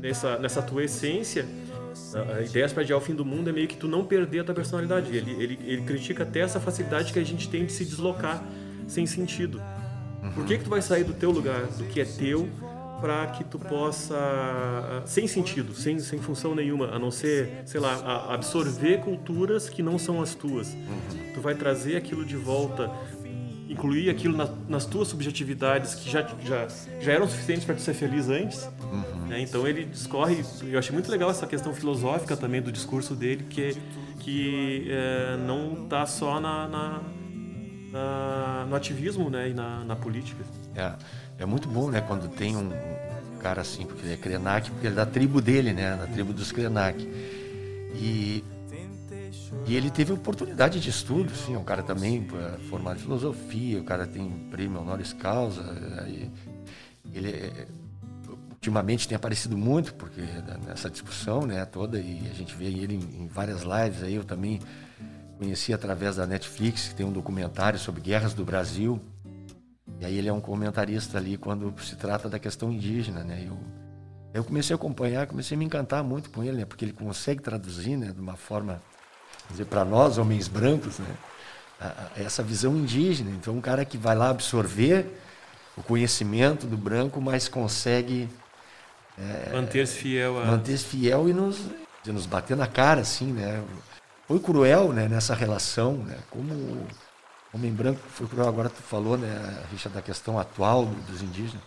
nessa, 0.00 0.38
nessa 0.38 0.62
tua 0.62 0.84
essência 0.84 1.44
a 2.36 2.40
ideia 2.42 2.68
para 2.68 2.84
adiar 2.84 2.96
o 2.96 3.02
fim 3.02 3.14
do 3.14 3.24
mundo 3.24 3.50
é 3.50 3.52
meio 3.52 3.66
que 3.66 3.76
tu 3.76 3.88
não 3.88 4.04
perder 4.04 4.40
a 4.40 4.44
tua 4.44 4.54
personalidade. 4.54 5.14
Ele, 5.14 5.32
ele, 5.42 5.58
ele 5.64 5.82
critica 5.82 6.22
até 6.22 6.40
essa 6.40 6.60
facilidade 6.60 7.12
que 7.12 7.18
a 7.18 7.24
gente 7.24 7.48
tem 7.48 7.66
de 7.66 7.72
se 7.72 7.84
deslocar 7.84 8.44
sem 8.86 9.06
sentido. 9.06 9.60
Uhum. 10.22 10.30
Por 10.30 10.46
que, 10.46 10.58
que 10.58 10.64
tu 10.64 10.70
vai 10.70 10.80
sair 10.80 11.02
do 11.02 11.12
teu 11.12 11.32
lugar, 11.32 11.62
do 11.62 11.84
que 11.84 12.00
é 12.00 12.04
teu, 12.04 12.48
para 13.00 13.26
que 13.28 13.44
tu 13.44 13.58
possa, 13.58 14.16
sem 15.04 15.26
sentido, 15.26 15.74
sem, 15.74 15.98
sem 15.98 16.18
função 16.18 16.54
nenhuma, 16.54 16.86
a 16.88 16.98
não 16.98 17.10
ser, 17.10 17.62
sei 17.64 17.80
lá, 17.80 18.32
absorver 18.32 18.98
culturas 18.98 19.68
que 19.68 19.82
não 19.82 19.98
são 19.98 20.20
as 20.20 20.34
tuas. 20.34 20.74
Uhum. 20.74 21.32
Tu 21.34 21.40
vai 21.40 21.54
trazer 21.54 21.96
aquilo 21.96 22.24
de 22.24 22.36
volta, 22.36 22.90
incluir 23.68 24.10
aquilo 24.10 24.36
na, 24.36 24.48
nas 24.68 24.84
tuas 24.84 25.08
subjetividades 25.08 25.94
que 25.94 26.10
já, 26.10 26.26
já, 26.44 26.66
já 27.00 27.12
eram 27.12 27.28
suficientes 27.28 27.64
para 27.64 27.74
tu 27.74 27.82
ser 27.82 27.94
feliz 27.94 28.28
antes. 28.28 28.68
Uhum 28.92 29.18
né? 29.28 29.40
Então 29.40 29.68
ele 29.68 29.84
discorre, 29.84 30.42
eu 30.62 30.78
achei 30.78 30.92
muito 30.92 31.10
legal 31.10 31.30
essa 31.30 31.46
questão 31.46 31.72
filosófica 31.74 32.36
também 32.36 32.60
do 32.62 32.72
discurso 32.72 33.14
dele, 33.14 33.44
que, 33.44 33.76
que 34.18 34.88
é, 34.90 35.36
não 35.36 35.84
está 35.84 36.06
só 36.06 36.40
na, 36.40 36.66
na, 36.66 37.02
na, 37.92 38.66
no 38.68 38.74
ativismo 38.74 39.28
né? 39.28 39.50
e 39.50 39.54
na, 39.54 39.84
na 39.84 39.94
política. 39.94 40.42
É, 40.74 40.94
é 41.38 41.46
muito 41.46 41.68
bom 41.68 41.90
né, 41.90 42.00
quando 42.00 42.28
tem 42.28 42.56
um 42.56 42.70
cara 43.38 43.62
assim, 43.62 43.86
porque 43.86 44.04
ele 44.04 44.14
é 44.14 44.16
Krenak, 44.16 44.70
porque 44.70 44.86
ele 44.86 44.94
é 44.94 44.96
da 44.96 45.06
tribo 45.06 45.40
dele, 45.40 45.72
né, 45.72 45.96
da 45.96 46.06
tribo 46.06 46.32
dos 46.32 46.50
Krenak. 46.50 47.00
E, 47.94 48.44
e 49.66 49.76
ele 49.76 49.90
teve 49.90 50.12
oportunidade 50.12 50.80
de 50.80 50.90
estudo, 50.90 51.32
sim, 51.34 51.56
um 51.56 51.64
cara 51.64 51.82
também 51.82 52.26
é, 52.34 52.58
formado 52.68 52.98
em 52.98 53.02
filosofia, 53.02 53.80
o 53.80 53.84
cara 53.84 54.06
tem 54.06 54.28
prêmio 54.50 54.80
honoris 54.80 55.12
causa, 55.12 55.62
ele 57.14 57.30
é, 57.30 57.66
ultimamente 58.50 59.06
tem 59.06 59.14
aparecido 59.14 59.56
muito, 59.56 59.94
porque 59.94 60.20
nessa 60.66 60.90
discussão 60.90 61.46
né, 61.46 61.64
toda, 61.64 62.00
e 62.00 62.28
a 62.30 62.34
gente 62.34 62.54
vê 62.56 62.66
ele 62.66 62.96
em, 62.96 63.22
em 63.22 63.26
várias 63.28 63.62
lives 63.62 64.02
aí, 64.02 64.14
eu 64.14 64.24
também 64.24 64.60
conheci 65.38 65.72
através 65.72 66.16
da 66.16 66.26
Netflix, 66.26 66.88
que 66.88 66.96
tem 66.96 67.06
um 67.06 67.12
documentário 67.12 67.78
sobre 67.78 68.00
guerras 68.00 68.34
do 68.34 68.44
Brasil, 68.44 69.00
e 70.00 70.04
aí 70.04 70.16
ele 70.16 70.28
é 70.28 70.32
um 70.32 70.40
comentarista 70.40 71.18
ali 71.18 71.36
quando 71.36 71.74
se 71.82 71.96
trata 71.96 72.28
da 72.28 72.38
questão 72.38 72.70
indígena, 72.70 73.24
né? 73.24 73.44
Eu, 73.44 73.58
eu 74.32 74.44
comecei 74.44 74.72
a 74.72 74.76
acompanhar, 74.76 75.26
comecei 75.26 75.56
a 75.56 75.58
me 75.58 75.64
encantar 75.64 76.04
muito 76.04 76.30
com 76.30 76.42
ele, 76.44 76.58
né? 76.58 76.64
Porque 76.64 76.84
ele 76.84 76.92
consegue 76.92 77.42
traduzir, 77.42 77.96
né? 77.96 78.12
De 78.12 78.20
uma 78.20 78.36
forma, 78.36 78.80
dizer, 79.50 79.64
para 79.64 79.84
nós, 79.84 80.16
homens 80.16 80.46
brancos, 80.46 80.98
né? 80.98 81.14
Essa 82.16 82.42
visão 82.42 82.76
indígena. 82.76 83.30
Então, 83.30 83.54
um 83.54 83.60
cara 83.60 83.84
que 83.84 83.98
vai 83.98 84.14
lá 84.14 84.30
absorver 84.30 85.06
o 85.76 85.82
conhecimento 85.82 86.66
do 86.66 86.76
branco, 86.76 87.20
mas 87.20 87.48
consegue 87.48 88.28
é, 89.18 89.52
manter-se 89.52 89.96
fiel 89.96 90.40
a... 90.40 90.44
Manter-se 90.44 90.84
fiel 90.84 91.28
e 91.28 91.32
nos, 91.32 91.60
nos 92.06 92.26
bater 92.26 92.56
na 92.56 92.66
cara, 92.66 93.00
assim, 93.00 93.32
né? 93.32 93.64
Foi 94.28 94.38
cruel, 94.38 94.92
né, 94.92 95.08
nessa 95.08 95.34
relação, 95.34 95.94
né? 95.98 96.18
Como 96.30 96.86
homem 97.58 97.72
branco. 97.72 98.00
Agora 98.46 98.70
tu 98.70 98.82
falou, 98.82 99.18
né, 99.18 99.64
Richard, 99.70 99.94
da 99.94 100.02
questão 100.02 100.38
atual 100.38 100.86
dos 100.86 101.22
indígenas. 101.22 101.62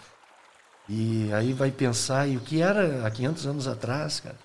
E 0.89 1.31
aí 1.33 1.53
vai 1.53 1.71
pensar, 1.71 2.27
e 2.27 2.37
o 2.37 2.41
que 2.41 2.61
era 2.61 3.05
há 3.05 3.11
500 3.11 3.45
anos 3.45 3.67
atrás, 3.67 4.19
cara? 4.19 4.37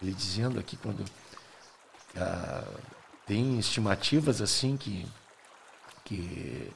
Ele 0.00 0.12
dizendo 0.12 0.58
aqui, 0.58 0.76
quando 0.76 1.04
ah, 2.16 2.64
tem 3.26 3.58
estimativas, 3.58 4.40
assim, 4.40 4.76
que, 4.76 5.06
que 6.04 6.72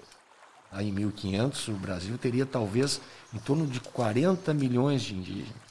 Aí 0.74 0.88
em 0.88 0.92
1500 0.92 1.68
o 1.68 1.72
Brasil 1.74 2.18
teria 2.18 2.44
talvez 2.44 3.00
em 3.32 3.38
torno 3.38 3.64
de 3.64 3.78
40 3.78 4.52
milhões 4.52 5.02
de 5.02 5.14
indígenas. 5.14 5.63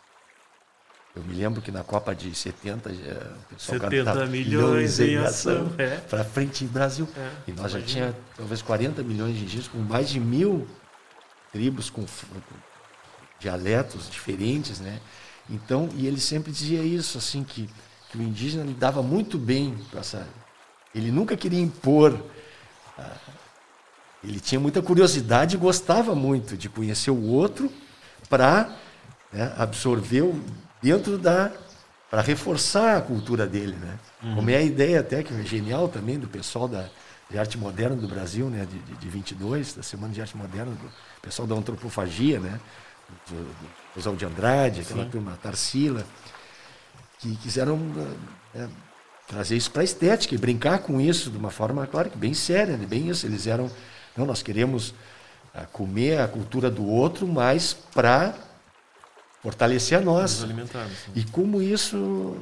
Eu 1.15 1.23
me 1.23 1.33
lembro 1.35 1.61
que 1.61 1.71
na 1.71 1.83
Copa 1.83 2.15
de 2.15 2.33
70, 2.33 2.89
eh, 2.89 2.93
o 2.93 3.53
pessoal 3.53 3.79
70 3.79 4.25
milhões 4.25 4.99
em 4.99 5.17
ação. 5.17 5.71
É. 5.77 5.97
Para 5.97 6.23
frente 6.23 6.65
Brasil. 6.65 7.07
É, 7.15 7.29
e 7.47 7.51
nós 7.51 7.71
já 7.71 7.81
tinha 7.81 8.15
talvez 8.35 8.63
40 8.63 9.03
milhões 9.03 9.35
de 9.35 9.43
indígenas, 9.43 9.67
com 9.67 9.77
mais 9.77 10.09
de 10.09 10.19
mil 10.19 10.67
tribos 11.51 11.91
com, 11.91 12.01
com 12.01 12.55
dialetos 13.39 14.09
diferentes, 14.09 14.79
né? 14.79 14.99
Então, 15.47 15.87
e 15.95 16.07
ele 16.07 16.19
sempre 16.19 16.51
dizia 16.51 16.81
isso, 16.81 17.19
assim, 17.19 17.43
que, 17.43 17.69
que 18.09 18.17
o 18.17 18.21
indígena 18.21 18.63
lidava 18.63 19.03
muito 19.03 19.37
bem 19.37 19.77
com 19.91 19.99
essa. 19.99 20.27
Ele 20.95 21.11
nunca 21.11 21.37
queria 21.37 21.61
impor. 21.61 22.17
Ah, 22.97 23.17
ele 24.23 24.39
tinha 24.39 24.59
muita 24.59 24.81
curiosidade 24.81 25.55
e 25.55 25.59
gostava 25.59 26.15
muito 26.15 26.57
de 26.57 26.69
conhecer 26.69 27.11
o 27.11 27.21
outro 27.21 27.71
para 28.29 28.73
né, 29.31 29.53
absorver 29.57 30.23
dentro 30.83 31.17
da. 31.17 31.51
para 32.11 32.21
reforçar 32.21 32.97
a 32.97 33.01
cultura 33.01 33.47
dele, 33.47 33.75
né? 33.75 33.97
Uhum. 34.21 34.35
Como 34.35 34.49
é 34.49 34.57
a 34.57 34.61
ideia 34.61 34.99
até, 34.99 35.23
que 35.23 35.33
é 35.33 35.43
genial 35.43 35.87
também, 35.87 36.19
do 36.19 36.27
pessoal 36.27 36.67
da, 36.67 36.89
de 37.31 37.39
arte 37.39 37.57
moderna 37.57 37.95
do 37.95 38.07
Brasil, 38.07 38.49
né, 38.49 38.67
de, 38.69 38.77
de, 38.77 38.95
de 38.97 39.09
22, 39.09 39.73
da 39.73 39.81
Semana 39.81 40.13
de 40.13 40.21
Arte 40.21 40.37
Moderna, 40.37 40.71
do 40.71 40.91
pessoal 41.21 41.47
da 41.47 41.55
antropofagia, 41.55 42.39
né? 42.39 42.59
Oswald 43.95 44.19
de 44.19 44.25
Andrade, 44.25 44.81
aquela 44.81 45.03
Sim. 45.05 45.09
turma, 45.09 45.37
Tarsila, 45.41 46.05
que 47.19 47.35
quiseram 47.37 47.79
é, 48.53 48.67
trazer 49.27 49.55
isso 49.55 49.71
para 49.71 49.81
a 49.81 49.85
estética 49.85 50.35
e 50.35 50.37
brincar 50.37 50.79
com 50.79 50.99
isso 50.99 51.29
de 51.29 51.37
uma 51.37 51.51
forma, 51.51 51.85
claro 51.87 52.09
que 52.09 52.17
bem 52.17 52.33
séria, 52.33 52.75
né? 52.75 52.85
bem 52.85 53.09
isso. 53.09 53.25
Eles 53.25 53.47
eram, 53.47 53.69
não, 54.17 54.25
nós 54.25 54.41
queremos 54.41 54.93
é, 55.53 55.61
comer 55.71 56.19
a 56.19 56.27
cultura 56.27 56.69
do 56.69 56.85
outro, 56.85 57.27
mas 57.27 57.73
para 57.73 58.33
fortalecer 59.43 59.97
a 59.97 60.01
nossa. 60.01 60.47
E 61.13 61.25
como 61.25 61.61
isso, 61.61 62.37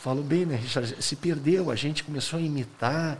falou 0.00 0.22
bem, 0.22 0.46
né, 0.46 0.54
Richard, 0.54 1.02
se 1.02 1.16
perdeu, 1.16 1.68
a 1.68 1.74
gente 1.74 2.04
começou 2.04 2.38
a 2.38 2.42
imitar 2.42 3.18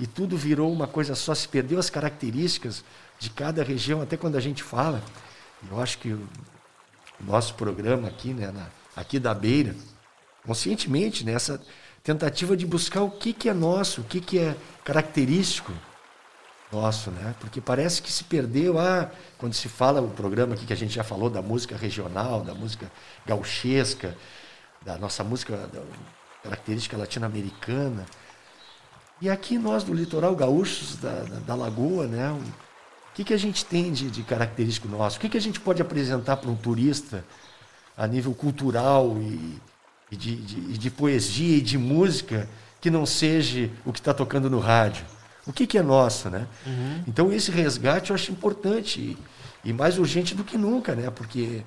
e 0.00 0.06
tudo 0.06 0.36
virou 0.36 0.70
uma 0.72 0.88
coisa 0.88 1.14
só, 1.14 1.32
se 1.32 1.46
perdeu 1.46 1.78
as 1.78 1.88
características 1.88 2.84
de 3.20 3.30
cada 3.30 3.62
região, 3.62 4.02
até 4.02 4.16
quando 4.16 4.36
a 4.36 4.40
gente 4.40 4.64
fala. 4.64 5.00
Eu 5.70 5.80
acho 5.80 5.98
que 5.98 6.08
o 6.08 6.28
nosso 7.20 7.54
programa 7.54 8.08
aqui, 8.08 8.34
né, 8.34 8.50
na, 8.50 8.66
aqui 8.96 9.20
da 9.20 9.32
Beira, 9.32 9.76
conscientemente, 10.44 11.24
nessa 11.24 11.58
né, 11.58 11.64
tentativa 12.02 12.56
de 12.56 12.66
buscar 12.66 13.02
o 13.02 13.12
que, 13.12 13.32
que 13.32 13.48
é 13.48 13.54
nosso, 13.54 14.00
o 14.00 14.04
que, 14.04 14.20
que 14.20 14.40
é 14.40 14.56
característico 14.84 15.72
nosso, 16.72 17.10
né? 17.10 17.34
Porque 17.38 17.60
parece 17.60 18.00
que 18.00 18.10
se 18.10 18.24
perdeu, 18.24 18.78
ah, 18.78 19.10
quando 19.36 19.52
se 19.52 19.68
fala 19.68 20.00
o 20.00 20.08
programa 20.08 20.54
aqui 20.54 20.64
que 20.64 20.72
a 20.72 20.76
gente 20.76 20.94
já 20.94 21.04
falou 21.04 21.28
da 21.28 21.42
música 21.42 21.76
regional, 21.76 22.40
da 22.40 22.54
música 22.54 22.90
gauchesca, 23.26 24.16
da 24.84 24.96
nossa 24.96 25.22
música 25.22 25.56
da 25.56 25.82
característica 26.42 26.96
latino-americana. 26.96 28.06
E 29.20 29.30
aqui 29.30 29.58
nós 29.58 29.84
do 29.84 29.94
litoral 29.94 30.34
gaúchos 30.34 30.96
da, 30.96 31.22
da, 31.22 31.38
da 31.40 31.54
Lagoa, 31.54 32.06
né? 32.06 32.32
O 32.32 33.14
que, 33.14 33.22
que 33.22 33.34
a 33.34 33.38
gente 33.38 33.64
tem 33.64 33.92
de, 33.92 34.10
de 34.10 34.22
característico 34.22 34.88
nosso? 34.88 35.18
O 35.18 35.20
que, 35.20 35.28
que 35.28 35.36
a 35.36 35.40
gente 35.40 35.60
pode 35.60 35.82
apresentar 35.82 36.38
para 36.38 36.50
um 36.50 36.56
turista 36.56 37.22
a 37.96 38.06
nível 38.06 38.34
cultural 38.34 39.16
e, 39.18 39.60
e 40.10 40.16
de, 40.16 40.36
de, 40.36 40.78
de, 40.78 40.90
poesia 40.90 41.58
e 41.58 41.60
de 41.60 41.76
música 41.76 42.48
que 42.80 42.90
não 42.90 43.04
seja 43.04 43.70
o 43.84 43.92
que 43.92 44.00
está 44.00 44.14
tocando 44.14 44.48
no 44.48 44.58
rádio? 44.58 45.04
O 45.46 45.52
que, 45.52 45.66
que 45.66 45.76
é 45.76 45.82
nosso, 45.82 46.30
né? 46.30 46.46
Uhum. 46.66 47.04
Então 47.06 47.32
esse 47.32 47.50
resgate 47.50 48.10
eu 48.10 48.14
acho 48.14 48.30
importante 48.30 49.00
e, 49.00 49.18
e, 49.64 49.72
mais 49.72 49.98
urgente 49.98 50.34
do 50.34 50.44
que 50.44 50.56
nunca, 50.56 50.94
né? 50.94 51.10
Porque 51.10 51.62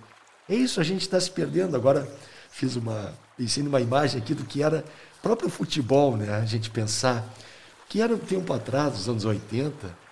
é 0.47 0.55
isso, 0.55 0.79
a 0.79 0.83
gente 0.83 1.01
está 1.01 1.19
se 1.19 1.29
perdendo. 1.29 1.75
Agora 1.75 2.07
fiz 2.49 2.75
uma, 2.75 3.13
pensei 3.37 3.63
numa 3.63 3.81
imagem 3.81 4.21
aqui 4.21 4.33
do 4.33 4.45
que 4.45 4.63
era 4.63 4.83
próprio 5.21 5.49
futebol, 5.49 6.15
né? 6.15 6.35
A 6.35 6.45
gente 6.45 6.69
pensar 6.69 7.27
que 7.89 8.01
era 8.01 8.13
um 8.13 8.17
tempo 8.17 8.53
atrás, 8.53 8.93
nos 8.93 9.09
anos 9.09 9.25
80, 9.25 10.05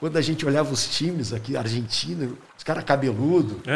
quando 0.00 0.16
a 0.16 0.20
gente 0.20 0.44
olhava 0.44 0.72
os 0.72 0.88
times 0.88 1.32
aqui, 1.32 1.56
Argentina, 1.56 2.28
os 2.56 2.64
caras 2.64 2.84
cabeludo. 2.84 3.62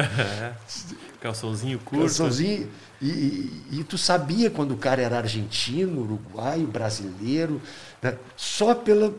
É, 1.19 1.23
calçãozinho 1.23 1.79
curto. 1.79 2.01
Calçãozinho. 2.01 2.69
E, 3.01 3.07
e, 3.07 3.63
e, 3.79 3.85
tu 3.85 3.97
sabia 3.97 4.51
quando 4.51 4.73
o 4.73 4.77
cara 4.77 5.01
era 5.01 5.19
argentino, 5.19 6.03
uruguaio, 6.03 6.67
brasileiro, 6.67 7.61
né? 8.03 8.17
só 8.37 8.75
pela, 8.75 9.15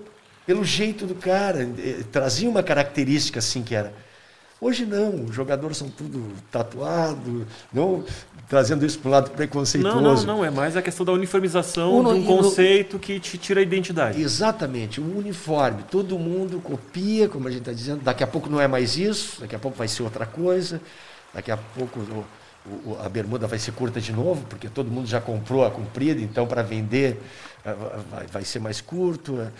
pelo 0.45 0.65
jeito 0.65 1.05
do 1.05 1.15
cara. 1.15 1.63
Eh, 1.77 2.03
trazia 2.11 2.49
uma 2.49 2.61
característica 2.61 3.39
assim 3.39 3.63
que 3.63 3.73
era. 3.73 3.93
Hoje 4.61 4.85
não, 4.85 5.23
os 5.23 5.33
jogadores 5.33 5.77
são 5.77 5.89
tudo 5.89 6.33
tatuado, 6.51 7.47
não 7.71 8.03
trazendo 8.49 8.85
isso 8.85 8.99
para 8.99 9.07
o 9.07 9.11
lado 9.11 9.31
preconceituoso. 9.31 10.01
Não, 10.01 10.15
não, 10.15 10.23
não, 10.23 10.45
é 10.45 10.49
mais 10.49 10.75
a 10.75 10.81
questão 10.81 11.05
da 11.05 11.13
uniformização 11.13 12.03
de 12.03 12.19
um 12.19 12.25
conceito 12.25 12.93
no... 12.93 12.99
que 12.99 13.19
te 13.21 13.37
tira 13.37 13.61
a 13.61 13.63
identidade. 13.63 14.21
Exatamente, 14.21 14.99
o 14.99 15.17
uniforme, 15.17 15.83
todo 15.89 16.19
mundo 16.19 16.59
copia, 16.59 17.29
como 17.29 17.47
a 17.47 17.51
gente 17.51 17.61
está 17.61 17.71
dizendo, 17.71 18.01
daqui 18.03 18.21
a 18.21 18.27
pouco 18.27 18.49
não 18.49 18.59
é 18.59 18.67
mais 18.67 18.97
isso, 18.97 19.39
daqui 19.39 19.55
a 19.55 19.59
pouco 19.59 19.77
vai 19.77 19.87
ser 19.87 20.03
outra 20.03 20.25
coisa, 20.25 20.81
daqui 21.33 21.51
a 21.51 21.57
pouco 21.57 21.99
o, 21.99 22.25
o, 22.65 22.97
a 23.03 23.09
bermuda 23.09 23.47
vai 23.47 23.59
ser 23.59 23.71
curta 23.71 23.99
de 24.01 24.11
novo, 24.11 24.45
porque 24.49 24.67
todo 24.69 24.89
mundo 24.89 25.07
já 25.07 25.21
comprou 25.21 25.65
a 25.65 25.71
comprida, 25.71 26.21
então 26.21 26.45
para 26.45 26.61
vender 26.61 27.21
eh, 27.65 27.75
vai, 28.09 28.27
vai 28.27 28.43
ser 28.43 28.59
mais 28.59 28.81
curto. 28.81 29.39
Eh. 29.39 29.51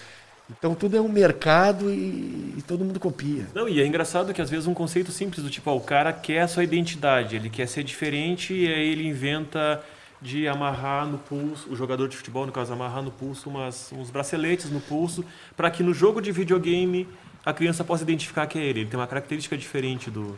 Então 0.52 0.74
tudo 0.74 0.98
é 0.98 1.02
um 1.02 1.08
mercado 1.08 1.92
e, 1.92 2.56
e, 2.58 2.64
todo 2.68 2.84
mundo 2.84 3.00
copia. 3.00 3.48
Não, 3.54 3.70
e 3.70 3.80
é 3.80 3.86
engraçado 3.86 4.34
que 4.34 4.42
às 4.42 4.50
vezes 4.50 4.66
um 4.66 4.74
conceito 4.74 5.12
simples 5.12 5.44
do 5.44 5.50
tipo, 5.50 5.70
ó, 5.70 5.76
o 5.76 5.82
cara 5.82 6.12
quer 6.12 6.42
a 6.42 6.48
sua 6.48 6.64
identidade, 6.64 7.36
ele 7.36 7.50
quer 7.50 7.68
ser 7.68 7.84
diferente 7.84 8.54
e 8.54 8.68
aí 8.68 8.90
ele 8.90 9.08
inventa 9.08 9.84
de 10.22 10.48
amarrar 10.48 11.06
no 11.06 11.18
pulso, 11.18 11.70
o 11.70 11.76
jogador 11.76 12.10
de 12.10 12.18
futebol, 12.18 12.46
no 12.46 12.52
caso, 12.52 12.74
amarrar 12.74 13.02
no 13.02 13.12
pulso 13.12 13.50
umas, 13.50 13.92
uns 13.94 14.10
braceletes 14.10 14.70
no 14.70 14.82
pulso, 14.82 15.24
para 15.56 15.72
que 15.72 15.82
no 15.82 15.94
jogo 15.94 16.22
de 16.22 16.32
videogame 16.32 17.08
a 17.46 17.54
criança 17.54 17.84
possa 17.84 18.04
identificar 18.04 18.46
que 18.48 18.60
é 18.60 18.64
ele. 18.64 18.82
Ele 18.82 18.90
tem 18.90 19.00
uma 19.00 19.08
característica 19.08 19.58
diferente 19.58 20.12
do, 20.12 20.38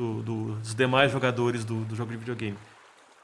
do, 0.00 0.22
do 0.22 0.52
dos 0.54 0.74
demais 0.74 1.12
jogadores 1.12 1.64
do, 1.64 1.84
do 1.84 1.94
jogo 1.94 2.10
de 2.10 2.16
videogame. 2.16 2.56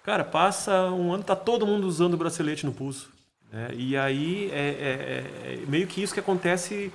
Cara, 0.05 0.23
passa 0.23 0.91
um 0.91 1.12
ano, 1.12 1.25
tá 1.25 1.35
todo 1.35 1.67
mundo 1.67 1.87
usando 1.87 2.15
o 2.15 2.17
bracelete 2.17 2.67
no 2.67 2.73
pulso. 2.73 3.11
É, 3.53 3.75
e 3.75 3.97
aí 3.97 4.51
é, 4.53 4.59
é, 4.59 5.62
é, 5.62 5.67
meio 5.67 5.87
que 5.87 6.03
isso 6.03 6.12
que 6.12 6.21
acontece 6.21 6.93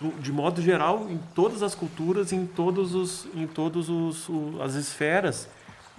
do, 0.00 0.10
de 0.20 0.32
modo 0.32 0.60
geral 0.60 1.06
em 1.08 1.18
todas 1.34 1.62
as 1.62 1.74
culturas, 1.74 2.32
em 2.32 2.46
todos 2.46 2.94
os, 2.94 3.26
em 3.34 3.46
todos 3.46 3.88
os, 3.88 4.28
o, 4.28 4.60
as 4.60 4.74
esferas. 4.74 5.48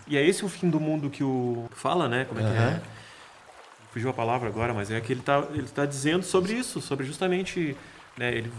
E 0.07 0.17
é 0.17 0.25
esse 0.25 0.43
o 0.43 0.49
fim 0.49 0.69
do 0.69 0.79
mundo 0.79 1.09
que 1.09 1.23
o 1.23 1.69
fala, 1.71 2.09
né? 2.09 2.25
Como 2.25 2.39
é 2.39 2.43
uhum. 2.43 2.51
que 2.51 2.57
é? 2.57 2.81
Fugiu 3.91 4.09
a 4.09 4.13
palavra 4.13 4.49
agora, 4.49 4.73
mas 4.73 4.91
é 4.91 4.99
que 4.99 5.13
ele 5.13 5.21
está 5.21 5.47
ele 5.53 5.67
tá 5.67 5.85
dizendo 5.85 6.23
sobre 6.23 6.53
isso, 6.53 6.81
sobre 6.81 7.05
justamente, 7.05 7.75
né? 8.17 8.35
Ele 8.35 8.51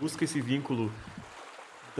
busca 0.00 0.24
esse 0.24 0.40
vínculo 0.40 0.90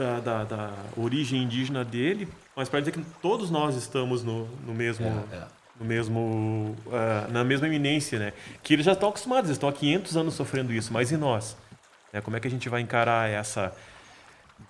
da, 0.01 0.19
da, 0.19 0.43
da 0.43 0.73
origem 0.97 1.43
indígena 1.43 1.85
dele, 1.85 2.27
mas 2.55 2.67
para 2.67 2.79
dizer 2.79 2.91
que 2.91 3.03
todos 3.21 3.51
nós 3.51 3.75
estamos 3.75 4.23
no, 4.23 4.47
no 4.65 4.73
mesmo 4.73 5.05
é, 5.05 5.35
é 5.35 5.61
no 5.79 5.85
mesmo, 5.87 6.75
uh, 6.85 7.31
na 7.31 7.43
mesma 7.43 7.65
eminência, 7.65 8.19
né? 8.19 8.33
Que 8.61 8.73
eles 8.73 8.85
já 8.85 8.91
estão 8.91 9.09
acostumados, 9.09 9.49
eles 9.49 9.57
estão 9.57 9.67
há 9.67 9.73
500 9.73 10.15
anos 10.15 10.33
sofrendo 10.35 10.71
isso, 10.71 10.93
mas 10.93 11.11
e 11.11 11.17
nós? 11.17 11.57
É, 12.13 12.21
como 12.21 12.37
é 12.37 12.39
que 12.39 12.47
a 12.47 12.51
gente 12.51 12.69
vai 12.69 12.81
encarar 12.81 13.27
essa 13.27 13.73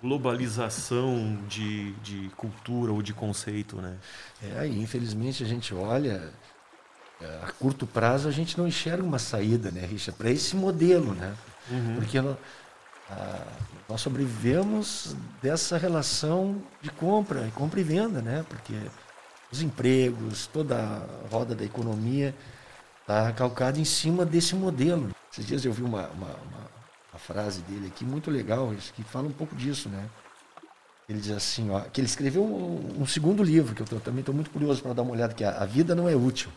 globalização 0.02 1.38
de, 1.50 1.92
de 1.96 2.30
cultura 2.38 2.94
ou 2.94 3.02
de 3.02 3.14
conceito, 3.14 3.82
né? 3.82 3.98
É, 4.42 4.68
e 4.68 4.82
infelizmente 4.82 5.44
a 5.44 5.48
gente 5.48 5.74
olha, 5.74 6.32
é, 7.20 7.26
a 7.44 7.52
curto 7.52 7.86
prazo 7.86 8.30
a 8.30 8.32
gente 8.32 8.58
não 8.58 8.66
enxerga 8.66 9.04
uma 9.04 9.20
saída, 9.20 9.70
né, 9.70 9.86
Richard, 9.86 10.18
para 10.18 10.30
esse 10.30 10.56
modelo, 10.56 11.14
né? 11.14 11.36
Uhum. 11.70 11.96
Porque 11.96 12.18
nós, 13.12 13.20
a, 13.20 13.48
nós 13.90 14.02
sobrevivemos 14.02 15.16
dessa 15.42 15.78
relação 15.78 16.62
de 16.82 16.90
compra, 16.90 17.50
compra 17.56 17.80
e 17.80 17.84
venda, 17.84 18.22
né? 18.22 18.46
Porque 18.48 18.74
os 19.52 19.62
empregos, 19.62 20.48
toda 20.48 20.78
a 20.78 21.28
roda 21.30 21.54
da 21.54 21.64
economia 21.64 22.34
está 23.02 23.32
calcada 23.34 23.80
em 23.80 23.86
cima 23.86 24.26
desse 24.26 24.56
modelo. 24.56 25.10
Esses 25.32 25.46
dias 25.46 25.66
eu 25.66 25.74
vi 25.74 25.84
uma, 25.84 26.08
uma, 26.10 26.28
uma, 26.28 26.72
uma 27.12 27.20
frase 27.20 27.62
dele 27.62 27.88
aqui 27.88 28.06
muito 28.06 28.32
legal, 28.32 28.74
que 28.94 29.04
fala 29.04 29.28
um 29.28 29.34
pouco 29.34 29.56
disso, 29.56 29.90
né? 29.90 30.10
Ele 31.10 31.20
diz 31.20 31.32
assim, 31.32 31.70
ó, 31.70 31.82
que 31.82 32.00
ele 32.00 32.08
escreveu 32.08 32.44
um, 32.44 33.02
um 33.02 33.06
segundo 33.06 33.44
livro, 33.44 33.76
que 33.76 33.82
eu 33.82 33.86
tô, 33.86 34.00
também 34.00 34.22
estou 34.22 34.34
muito 34.34 34.50
curioso 34.50 34.82
para 34.82 34.94
dar 34.94 35.02
uma 35.02 35.12
olhada, 35.12 35.34
que 35.34 35.44
é 35.44 35.48
A 35.48 35.66
Vida 35.66 35.94
Não 35.94 36.08
É 36.08 36.16
Útil. 36.16 36.50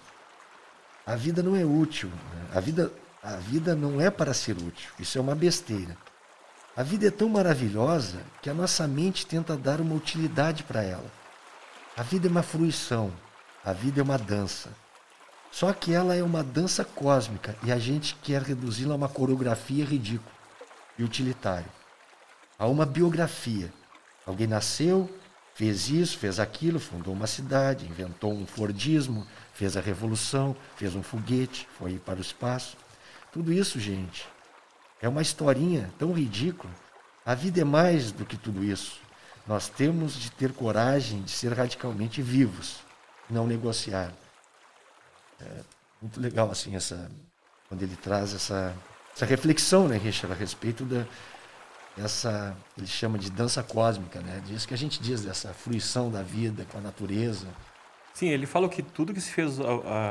A 1.06 1.16
vida 1.16 1.42
não 1.42 1.54
é 1.54 1.64
útil. 1.64 2.08
Né? 2.08 2.48
A, 2.54 2.60
vida, 2.60 2.90
a 3.22 3.36
vida 3.36 3.74
não 3.74 4.00
é 4.00 4.10
para 4.10 4.32
ser 4.32 4.56
útil. 4.56 4.90
Isso 4.98 5.18
é 5.18 5.20
uma 5.20 5.34
besteira. 5.34 5.96
A 6.76 6.82
vida 6.82 7.06
é 7.06 7.10
tão 7.10 7.28
maravilhosa 7.28 8.20
que 8.42 8.50
a 8.50 8.54
nossa 8.54 8.88
mente 8.88 9.24
tenta 9.24 9.56
dar 9.56 9.80
uma 9.80 9.94
utilidade 9.94 10.64
para 10.64 10.82
ela. 10.82 11.08
A 11.96 12.02
vida 12.02 12.26
é 12.26 12.30
uma 12.30 12.42
fruição, 12.42 13.12
a 13.64 13.72
vida 13.72 14.00
é 14.00 14.02
uma 14.02 14.18
dança. 14.18 14.70
Só 15.52 15.72
que 15.72 15.92
ela 15.92 16.16
é 16.16 16.22
uma 16.22 16.42
dança 16.42 16.84
cósmica 16.84 17.54
e 17.62 17.70
a 17.70 17.78
gente 17.78 18.16
quer 18.16 18.42
reduzi-la 18.42 18.94
a 18.94 18.96
uma 18.96 19.08
coreografia 19.08 19.84
ridícula 19.84 20.34
e 20.98 21.04
utilitária. 21.04 21.70
há 22.58 22.66
uma 22.66 22.84
biografia. 22.84 23.72
Alguém 24.26 24.48
nasceu, 24.48 25.08
fez 25.54 25.88
isso, 25.88 26.18
fez 26.18 26.40
aquilo, 26.40 26.80
fundou 26.80 27.14
uma 27.14 27.28
cidade, 27.28 27.86
inventou 27.86 28.32
um 28.32 28.46
Fordismo, 28.46 29.24
fez 29.52 29.76
a 29.76 29.80
revolução, 29.80 30.56
fez 30.74 30.96
um 30.96 31.04
foguete, 31.04 31.68
foi 31.78 32.00
para 32.00 32.18
o 32.18 32.22
espaço. 32.22 32.76
Tudo 33.32 33.52
isso, 33.52 33.78
gente, 33.78 34.26
é 35.04 35.08
uma 35.08 35.20
historinha 35.20 35.92
tão 35.98 36.12
ridícula. 36.14 36.72
A 37.26 37.34
vida 37.34 37.60
é 37.60 37.64
mais 37.64 38.10
do 38.10 38.24
que 38.24 38.38
tudo 38.38 38.64
isso. 38.64 39.00
Nós 39.46 39.68
temos 39.68 40.14
de 40.14 40.30
ter 40.30 40.50
coragem 40.52 41.20
de 41.20 41.30
ser 41.30 41.52
radicalmente 41.52 42.22
vivos, 42.22 42.78
não 43.28 43.46
negociar. 43.46 44.10
É 45.38 45.60
muito 46.00 46.18
legal 46.18 46.50
assim 46.50 46.74
essa 46.74 47.10
quando 47.68 47.82
ele 47.82 47.96
traz 47.96 48.34
essa 48.34 48.74
essa 49.14 49.26
reflexão, 49.26 49.86
né, 49.86 49.96
Richard, 49.96 50.34
a 50.34 50.38
respeito 50.38 50.84
da 50.84 51.06
essa 51.98 52.56
ele 52.76 52.86
chama 52.86 53.18
de 53.18 53.30
dança 53.30 53.62
cósmica, 53.62 54.20
né? 54.20 54.42
Diz 54.46 54.64
que 54.64 54.72
a 54.72 54.78
gente 54.78 55.02
diz 55.02 55.22
dessa 55.22 55.52
fruição 55.52 56.10
da 56.10 56.22
vida 56.22 56.66
com 56.72 56.78
a 56.78 56.80
natureza. 56.80 57.46
Sim, 58.14 58.28
ele 58.28 58.46
falou 58.46 58.70
que 58.70 58.82
tudo 58.82 59.12
que 59.12 59.20
se 59.20 59.30
fez 59.30 59.58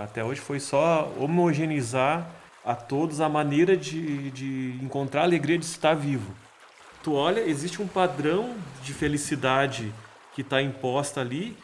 até 0.03 0.23
hoje 0.23 0.39
foi 0.39 0.59
só 0.59 1.11
homogeneizar 1.17 2.29
a 2.65 2.75
todos 2.75 3.19
a 3.19 3.27
maneira 3.27 3.75
de, 3.75 4.31
de 4.31 4.79
encontrar 4.81 5.21
a 5.21 5.23
alegria 5.23 5.57
de 5.57 5.65
estar 5.65 5.93
vivo. 5.93 6.33
Tu 7.03 7.13
olha, 7.13 7.41
existe 7.41 7.81
um 7.81 7.87
padrão 7.87 8.55
de 8.81 8.93
felicidade 8.93 9.93
que 10.33 10.41
está 10.41 10.61
imposta 10.61 11.19
ali, 11.19 11.57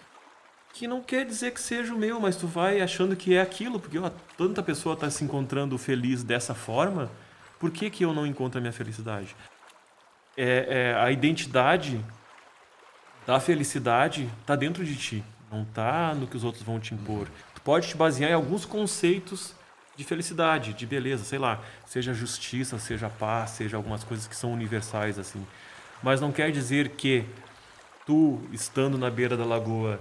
que 0.74 0.88
não 0.88 1.02
quer 1.02 1.26
dizer 1.26 1.52
que 1.52 1.62
seja 1.62 1.94
o 1.94 1.98
meu, 1.98 2.20
mas 2.20 2.36
tu 2.36 2.46
vai 2.46 2.82
achando 2.82 3.16
que 3.16 3.34
é 3.34 3.42
aquilo, 3.42 3.80
porque 3.80 3.98
ó, 3.98 4.12
tanta 4.38 4.62
pessoa 4.62 4.94
está 4.94 5.10
se 5.10 5.24
encontrando 5.24 5.78
feliz 5.78 6.24
dessa 6.24 6.54
forma, 6.54 7.10
por 7.58 7.72
que, 7.72 7.90
que 7.90 8.06
eu 8.06 8.14
não 8.14 8.28
encontro 8.28 8.58
a 8.58 8.62
minha 8.62 8.74
felicidade? 8.74 9.36
É, 10.38 10.94
é 10.94 11.02
a 11.02 11.12
identidade 11.12 12.04
da 13.26 13.40
felicidade 13.40 14.30
está 14.42 14.56
dentro 14.56 14.84
de 14.84 14.96
ti, 14.96 15.24
não 15.52 15.64
está 15.64 16.14
no 16.14 16.28
que 16.28 16.38
os 16.38 16.44
outros 16.44 16.64
vão 16.64 16.80
te 16.80 16.94
impor. 16.94 17.28
Tu 17.56 17.62
pode 17.62 17.88
te 17.88 17.98
basear 17.98 18.32
em 18.32 18.34
alguns 18.34 18.66
conceitos 18.66 19.54
de 20.00 20.06
felicidade, 20.06 20.72
de 20.72 20.86
beleza, 20.86 21.26
sei 21.26 21.38
lá, 21.38 21.60
seja 21.86 22.14
justiça, 22.14 22.80
seja 22.80 23.10
paz, 23.10 23.50
seja 23.50 23.76
algumas 23.76 24.02
coisas 24.02 24.28
que 24.28 24.36
são 24.36 24.54
universais 24.54 25.20
assim. 25.20 25.46
Mas 26.02 26.22
não 26.22 26.32
quer 26.32 26.54
dizer 26.54 26.92
que 26.92 27.26
tu 28.06 28.40
estando 28.54 28.98
na 28.98 29.10
beira 29.10 29.36
da 29.36 29.44
lagoa 29.44 30.00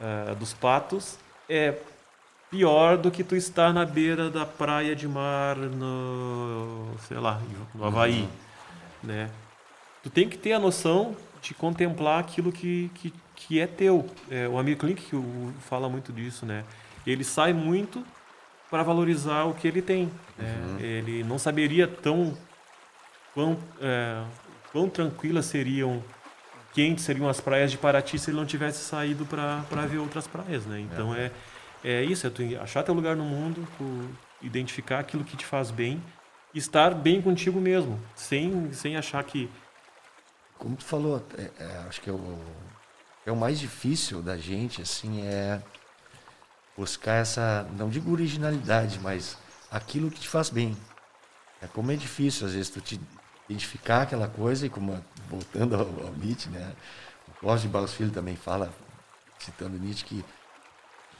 uh, 0.00 0.34
dos 0.34 0.52
patos 0.52 1.16
é 1.48 1.78
pior 2.50 2.96
do 2.96 3.08
que 3.08 3.22
tu 3.22 3.36
estar 3.36 3.72
na 3.72 3.84
beira 3.84 4.28
da 4.28 4.44
praia 4.44 4.96
de 4.96 5.06
mar 5.06 5.56
no, 5.56 6.96
sei 7.06 7.18
lá, 7.18 7.40
no 7.72 7.84
Havaí, 7.84 8.22
uhum. 8.22 8.28
né? 9.04 9.30
Tu 10.02 10.10
tem 10.10 10.28
que 10.28 10.36
ter 10.36 10.54
a 10.54 10.58
noção 10.58 11.16
de 11.40 11.54
contemplar 11.54 12.18
aquilo 12.18 12.50
que, 12.50 12.90
que, 12.96 13.14
que 13.36 13.60
é 13.60 13.68
teu. 13.68 14.10
É, 14.28 14.48
o 14.48 14.76
Klink 14.76 15.04
que 15.04 15.16
fala 15.68 15.88
muito 15.88 16.12
disso, 16.12 16.44
né? 16.44 16.64
Ele 17.06 17.22
sai 17.22 17.52
muito 17.52 18.04
para 18.70 18.82
valorizar 18.82 19.44
o 19.44 19.54
que 19.54 19.68
ele 19.68 19.82
tem. 19.82 20.10
Né? 20.36 20.56
Uhum. 20.66 20.80
Ele 20.80 21.24
não 21.24 21.38
saberia 21.38 21.86
tão 21.86 22.36
quão, 23.34 23.58
é, 23.80 24.22
quão 24.72 24.88
tranquilas 24.88 25.46
seriam, 25.46 26.02
quentes 26.72 27.04
seriam 27.04 27.28
as 27.28 27.40
praias 27.40 27.70
de 27.70 27.78
Paraty 27.78 28.18
se 28.18 28.30
ele 28.30 28.36
não 28.38 28.46
tivesse 28.46 28.84
saído 28.84 29.24
para 29.24 29.86
ver 29.86 29.98
outras 29.98 30.26
praias. 30.26 30.66
Né? 30.66 30.80
Então 30.80 31.14
é. 31.14 31.30
é, 31.84 32.02
é 32.02 32.04
isso, 32.04 32.26
é 32.26 32.30
tu 32.30 32.42
achar 32.60 32.82
teu 32.82 32.94
lugar 32.94 33.16
no 33.16 33.24
mundo, 33.24 33.66
identificar 34.42 34.98
aquilo 34.98 35.24
que 35.24 35.36
te 35.36 35.44
faz 35.44 35.70
bem, 35.70 36.02
estar 36.54 36.94
bem 36.94 37.20
contigo 37.20 37.60
mesmo, 37.60 38.00
sem, 38.14 38.72
sem 38.72 38.96
achar 38.96 39.22
que... 39.24 39.48
Como 40.58 40.74
tu 40.74 40.84
falou, 40.84 41.22
é, 41.36 41.50
é, 41.62 41.84
acho 41.86 42.00
que 42.00 42.08
é 42.08 42.12
o, 42.12 42.38
é 43.26 43.30
o 43.30 43.36
mais 43.36 43.60
difícil 43.60 44.22
da 44.22 44.38
gente, 44.38 44.80
assim, 44.80 45.20
é 45.26 45.60
buscar 46.76 47.14
essa, 47.14 47.66
não 47.76 47.88
digo 47.88 48.12
originalidade, 48.12 48.98
mas 49.00 49.36
aquilo 49.70 50.10
que 50.10 50.20
te 50.20 50.28
faz 50.28 50.50
bem. 50.50 50.76
É 51.60 51.66
como 51.66 51.90
é 51.90 51.96
difícil, 51.96 52.46
às 52.46 52.52
vezes, 52.52 52.68
tu 52.68 52.80
te 52.80 53.00
identificar 53.48 54.02
aquela 54.02 54.28
coisa, 54.28 54.66
e 54.66 54.68
como, 54.68 55.02
voltando 55.28 55.74
ao, 55.74 55.82
ao 55.82 56.12
Nietzsche, 56.14 56.50
né? 56.50 56.72
O 57.28 57.40
Cláudio 57.40 57.62
de 57.62 57.72
Barros 57.72 57.94
Filho 57.94 58.10
também 58.10 58.36
fala, 58.36 58.72
citando 59.38 59.78
Nietzsche, 59.78 60.04
que 60.04 60.24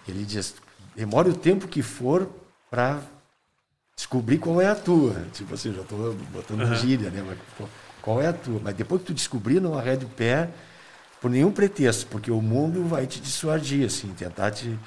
ele 0.07 0.25
diz, 0.25 0.55
demore 0.95 1.31
o 1.31 1.35
tempo 1.35 1.67
que 1.67 1.83
for 1.83 2.29
para 2.71 3.01
descobrir 3.97 4.39
qual 4.39 4.61
é 4.61 4.67
a 4.67 4.75
tua. 4.75 5.25
Tipo 5.33 5.55
assim, 5.55 5.73
já 5.73 5.83
estou 5.83 6.15
botando 6.33 6.61
uhum. 6.61 6.75
gíria, 6.75 7.11
né? 7.11 7.23
Mas, 7.27 7.69
qual 8.03 8.21
é 8.21 8.29
a 8.29 8.33
tua? 8.33 8.61
Mas 8.63 8.77
depois 8.77 9.01
que 9.01 9.09
tu 9.09 9.15
descobrir, 9.15 9.61
não 9.61 9.77
arrede 9.77 10.05
o 10.05 10.09
pé 10.09 10.51
por 11.21 11.31
nenhum 11.31 11.51
pretexto, 11.51 12.07
porque 12.07 12.31
o 12.31 12.43
mundo 12.43 12.85
vai 12.85 13.07
te 13.07 13.21
dissuadir, 13.21 13.87
assim, 13.87 14.13
tentar 14.15 14.51
te 14.51 14.79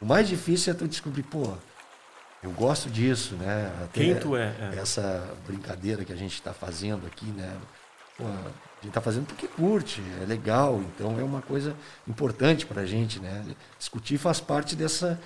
o 0.00 0.06
mais 0.06 0.28
difícil 0.28 0.72
é 0.72 0.76
tu 0.76 0.86
descobrir, 0.86 1.24
pô, 1.24 1.54
eu 2.42 2.52
gosto 2.52 2.88
disso, 2.88 3.34
né? 3.34 3.72
Até 3.82 4.00
Quem 4.00 4.14
tu 4.14 4.36
é, 4.36 4.54
é. 4.60 4.78
Essa 4.78 5.34
brincadeira 5.46 6.04
que 6.04 6.12
a 6.12 6.16
gente 6.16 6.34
está 6.34 6.52
fazendo 6.52 7.06
aqui, 7.06 7.26
né? 7.26 7.52
Pô, 8.16 8.24
a 8.24 8.80
gente 8.80 8.88
está 8.88 9.00
fazendo 9.00 9.26
porque 9.26 9.48
curte, 9.48 10.00
é 10.22 10.24
legal, 10.24 10.80
então 10.80 11.18
é 11.18 11.22
uma 11.22 11.42
coisa 11.42 11.74
importante 12.06 12.64
para 12.64 12.82
a 12.82 12.86
gente, 12.86 13.18
né? 13.18 13.44
Discutir 13.76 14.18
faz 14.18 14.40
parte 14.40 14.76
dessa 14.76 15.20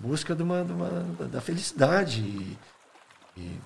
busca 0.00 0.34
de 0.34 0.42
uma, 0.42 0.64
de 0.64 0.72
uma 0.72 0.88
da 1.26 1.40
felicidade 1.40 2.20
e, 2.20 2.58
e, 3.36 3.60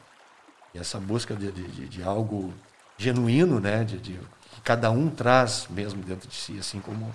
e 0.74 0.78
essa 0.78 1.00
busca 1.00 1.34
de, 1.34 1.50
de, 1.50 1.88
de, 1.88 2.02
algo 2.02 2.52
genuíno, 2.98 3.58
né? 3.58 3.84
De, 3.84 3.96
de, 3.98 4.20
que 4.54 4.60
cada 4.62 4.90
um 4.90 5.08
traz 5.08 5.66
mesmo 5.70 6.02
dentro 6.02 6.28
de 6.28 6.34
si, 6.34 6.58
assim 6.58 6.80
como 6.80 7.12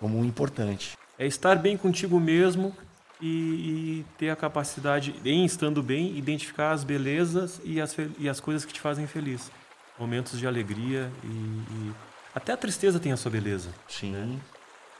como 0.00 0.24
importante 0.24 0.96
é 1.20 1.26
estar 1.26 1.56
bem 1.56 1.76
contigo 1.76 2.18
mesmo 2.18 2.74
e, 3.20 3.26
e, 3.26 4.06
ter 4.16 4.30
a 4.30 4.36
capacidade, 4.36 5.14
em 5.22 5.44
estando 5.44 5.82
bem, 5.82 6.16
identificar 6.16 6.70
as 6.70 6.82
belezas 6.82 7.60
e 7.62 7.78
as, 7.78 7.94
e 8.18 8.26
as 8.26 8.40
coisas 8.40 8.64
que 8.64 8.72
te 8.72 8.80
fazem 8.80 9.06
feliz. 9.06 9.52
Momentos 9.98 10.38
de 10.38 10.46
alegria 10.46 11.12
e, 11.22 11.26
e 11.28 11.92
até 12.34 12.54
a 12.54 12.56
tristeza 12.56 12.98
tem 12.98 13.12
a 13.12 13.18
sua 13.18 13.30
beleza. 13.30 13.68
Sim. 13.86 14.12
Né? 14.12 14.38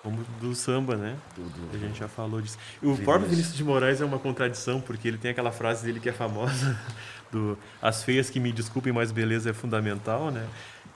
Como 0.02 0.22
do 0.38 0.54
samba, 0.54 0.94
né? 0.94 1.16
Do, 1.34 1.42
do, 1.42 1.74
a 1.74 1.78
gente 1.78 1.98
já 1.98 2.08
falou 2.08 2.42
disso. 2.42 2.58
E 2.82 2.86
o 2.86 2.98
próprio 2.98 3.30
Vinícius 3.30 3.56
de 3.56 3.64
Moraes 3.64 4.02
é 4.02 4.04
uma 4.04 4.18
contradição, 4.18 4.78
porque 4.78 5.08
ele 5.08 5.16
tem 5.16 5.30
aquela 5.30 5.50
frase 5.50 5.86
dele 5.86 6.00
que 6.00 6.08
é 6.10 6.12
famosa, 6.12 6.78
do 7.32 7.56
as 7.80 8.04
feias 8.04 8.28
que 8.28 8.38
me 8.38 8.52
desculpem, 8.52 8.92
mas 8.92 9.10
beleza 9.10 9.48
é 9.48 9.52
fundamental, 9.54 10.30
né? 10.30 10.46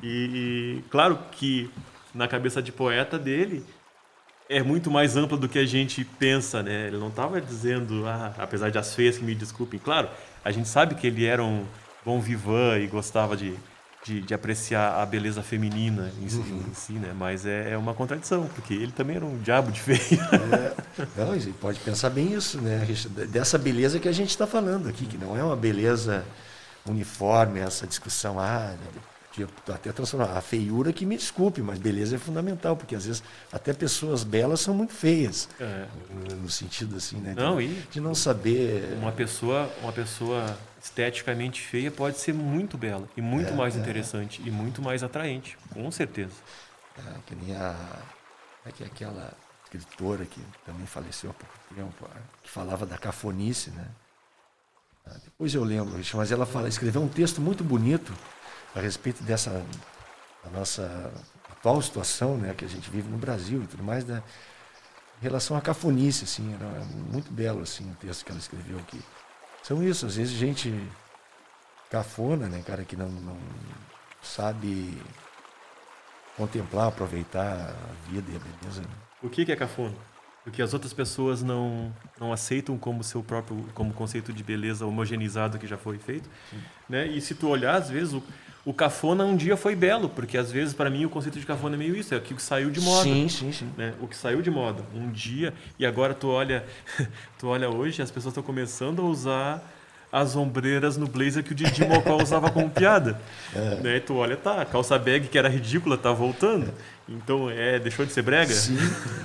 E, 0.03 0.83
e 0.83 0.85
claro 0.91 1.19
que 1.33 1.71
na 2.15 2.29
cabeça 2.29 2.63
de 2.63 2.71
poeta 2.71 3.19
dele, 3.19 3.65
é 4.49 4.63
muito 4.63 4.91
mais 4.91 5.17
ampla 5.17 5.39
do 5.39 5.49
que 5.49 5.59
a 5.59 5.67
gente 5.67 6.05
pensa, 6.05 6.63
né? 6.63 6.89
Ele 6.89 6.99
não 6.99 7.09
estava 7.09 7.41
dizendo, 7.41 8.07
ah, 8.07 8.35
apesar 8.39 8.71
de 8.71 8.79
as 8.79 8.95
feias 8.95 9.17
que 9.17 9.25
me 9.25 9.35
desculpem. 9.35 9.81
Claro, 9.81 10.09
a 10.45 10.51
gente 10.51 10.69
sabe 10.69 10.95
que 10.95 11.07
ele 11.07 11.25
era 11.25 11.43
um 11.43 11.65
bom 12.05 12.21
vivan 12.21 12.79
e 12.79 12.87
gostava 12.87 13.37
de, 13.37 13.55
de, 14.05 14.21
de 14.21 14.35
apreciar 14.35 15.01
a 15.01 15.07
beleza 15.07 15.43
feminina 15.43 16.13
em, 16.21 16.35
uhum. 16.37 16.65
em 16.69 16.75
si, 16.75 16.93
né? 16.93 17.15
Mas 17.17 17.47
é, 17.47 17.73
é, 17.73 17.79
uma 17.79 17.95
contradição, 17.95 18.47
porque 18.55 18.75
ele 18.75 18.93
também 18.93 19.17
era 19.17 19.25
um 19.25 19.39
diabo 19.39 19.73
de 19.73 19.81
feio. 19.81 20.21
É. 20.53 20.75
Não, 21.17 21.53
pode 21.55 21.81
pensar 21.81 22.11
bem 22.11 22.35
isso, 22.35 22.61
né? 22.61 22.87
Dessa 23.31 23.57
beleza 23.57 23.99
que 23.99 24.09
a 24.09 24.13
gente 24.13 24.31
está 24.31 24.47
falando 24.47 24.89
aqui, 24.89 25.07
que 25.07 25.17
não 25.17 25.37
é 25.37 25.43
uma 25.43 25.57
beleza 25.57 26.25
uniforme, 26.87 27.61
essa 27.61 27.87
discussão, 27.87 28.39
ah, 28.39 28.75
até 29.43 29.93
transformar 29.93 30.37
a 30.37 30.41
feiura 30.41 30.93
que 30.93 31.05
me 31.05 31.17
desculpe, 31.17 31.61
mas 31.61 31.79
beleza 31.79 32.17
é 32.17 32.19
fundamental, 32.19 32.77
porque 32.77 32.95
às 32.95 33.07
vezes 33.07 33.23
até 33.53 33.73
pessoas 33.73 34.23
belas 34.23 34.61
são 34.61 34.75
muito 34.75 34.93
feias. 34.93 35.49
É. 35.59 35.87
No 36.41 36.49
sentido 36.49 36.97
assim, 36.97 37.17
né? 37.17 37.35
Não, 37.37 37.57
de, 37.57 37.65
e 37.65 37.87
de 37.91 38.01
não 38.01 38.15
saber. 38.15 38.97
Uma 39.01 39.13
pessoa, 39.13 39.71
uma 39.83 39.93
pessoa 39.93 40.57
esteticamente 40.83 41.61
feia 41.61 41.91
pode 41.91 42.19
ser 42.19 42.33
muito 42.33 42.77
bela 42.77 43.09
e 43.17 43.23
muito 43.23 43.53
é, 43.53 43.57
mais 43.57 43.77
é. 43.77 43.81
interessante 43.81 44.43
e 44.45 44.51
muito 44.51 44.81
mais 44.81 45.03
atraente, 45.03 45.57
com 45.73 45.91
certeza. 45.91 46.35
É, 46.99 47.13
que 47.27 47.35
nem 47.35 47.57
a. 47.57 47.75
É 48.67 48.73
que 48.73 48.85
aquela 48.85 49.35
escritora 49.65 50.25
que 50.25 50.41
também 50.65 50.87
faleceu 50.87 51.31
há 51.31 51.35
pouco 51.35 51.55
tempo, 51.75 52.09
que 52.43 52.51
falava 52.51 52.87
da 52.87 52.97
cafonice, 52.97 53.71
né? 53.71 53.87
Ah, 55.07 55.17
depois 55.23 55.55
eu 55.55 55.63
lembro, 55.63 56.01
mas 56.15 56.33
ela 56.33 56.47
fala, 56.47 56.69
escreveu 56.69 57.03
um 57.03 57.09
texto 57.09 57.41
muito 57.41 57.63
bonito 57.63 58.13
a 58.75 58.81
respeito 58.81 59.23
dessa 59.23 59.65
nossa 60.53 61.13
atual 61.51 61.81
situação, 61.81 62.37
né, 62.37 62.55
que 62.55 62.65
a 62.65 62.69
gente 62.69 62.91
vive 62.91 63.09
no 63.09 63.17
Brasil 63.17 63.63
e 63.63 63.67
tudo 63.67 63.83
mais, 63.83 64.05
da 64.05 64.23
em 65.21 65.23
relação 65.25 65.57
à 65.57 65.61
cafonice, 65.61 66.25
assim, 66.25 66.53
era 66.55 66.85
muito 67.11 67.31
belo 67.31 67.63
assim 67.63 67.91
o 67.91 67.95
texto 67.95 68.25
que 68.25 68.31
ela 68.31 68.41
escreveu 68.41 68.79
aqui. 68.79 69.01
São 69.63 69.83
isso, 69.83 70.07
às 70.07 70.17
vezes 70.17 70.35
gente 70.35 70.75
cafona, 71.89 72.49
né, 72.49 72.63
cara, 72.67 72.85
que 72.85 72.97
não, 72.97 73.09
não 73.09 73.39
sabe 74.21 74.99
contemplar, 76.37 76.89
aproveitar 76.89 77.71
a 77.71 78.11
vida 78.11 78.31
e 78.33 78.37
a 78.37 78.39
beleza. 78.39 78.83
Né? 78.83 78.89
O 79.23 79.31
que, 79.31 79.45
que 79.45 79.53
é 79.53 79.57
cafona? 79.57 79.95
Porque 80.43 80.61
as 80.61 80.75
outras 80.75 80.93
pessoas 80.93 81.43
não, 81.43 81.95
não 82.21 82.31
aceitam 82.31 82.77
como 82.77 83.03
seu 83.03 83.23
próprio 83.23 83.65
como 83.73 83.95
conceito 83.95 84.31
de 84.31 84.43
beleza 84.43 84.85
homogeneizado 84.85 85.59
que 85.59 85.67
já 85.67 85.79
foi 85.79 85.97
feito, 85.97 86.29
Sim. 86.51 86.61
né? 86.87 87.07
E 87.07 87.19
se 87.23 87.35
tu 87.35 87.49
olhar 87.49 87.77
às 87.77 87.89
vezes 87.89 88.13
o 88.13 88.23
o 88.65 88.73
cafona 88.73 89.25
um 89.25 89.37
dia 89.37 89.57
foi 89.57 89.77
belo, 89.77 90.09
porque 90.09 90.39
às 90.39 90.51
vezes 90.51 90.73
para 90.73 90.89
mim 90.89 91.05
o 91.05 91.11
conceito 91.11 91.39
de 91.39 91.45
cafona 91.45 91.77
é 91.77 91.79
meio 91.79 91.95
isso, 91.95 92.15
é 92.15 92.17
aquilo 92.17 92.37
que 92.37 92.43
saiu 92.43 92.71
de 92.71 92.81
moda. 92.81 93.03
Sim, 93.03 93.29
sim, 93.29 93.53
sim. 93.53 93.71
Né? 93.77 93.93
O 94.01 94.09
que 94.09 94.17
saiu 94.17 94.41
de 94.41 94.51
moda 94.51 94.83
um 94.95 95.11
dia 95.11 95.53
e 95.79 95.85
agora 95.85 96.15
tu 96.15 96.29
olha, 96.29 96.65
tu 97.39 97.49
olha 97.49 97.69
hoje, 97.69 98.01
as 98.01 98.11
pessoas 98.11 98.33
estão 98.33 98.43
começando 98.43 99.03
a 99.03 99.05
usar 99.05 99.71
as 100.11 100.37
ombreiras 100.37 100.97
no 100.97 101.09
blazer 101.09 101.43
que 101.43 101.51
o 101.51 101.55
Didi 101.55 101.85
Mocó 101.85 102.23
usava 102.23 102.51
como 102.51 102.71
piada. 102.71 103.21
É. 103.55 103.81
Né? 103.81 104.01
Tu 104.01 104.13
olha, 104.15 104.37
tá, 104.37 104.63
a 104.63 104.65
calça 104.65 104.99
bag 104.99 105.29
que 105.29 105.39
era 105.39 105.49
ridícula 105.49 105.97
tá 105.97 106.13
voltando. 106.13 106.75
Então, 107.09 107.49
é, 107.49 107.79
deixou 107.79 108.05
de 108.05 108.13
ser 108.13 108.23
brega? 108.23 108.53
Sim. 108.53 108.77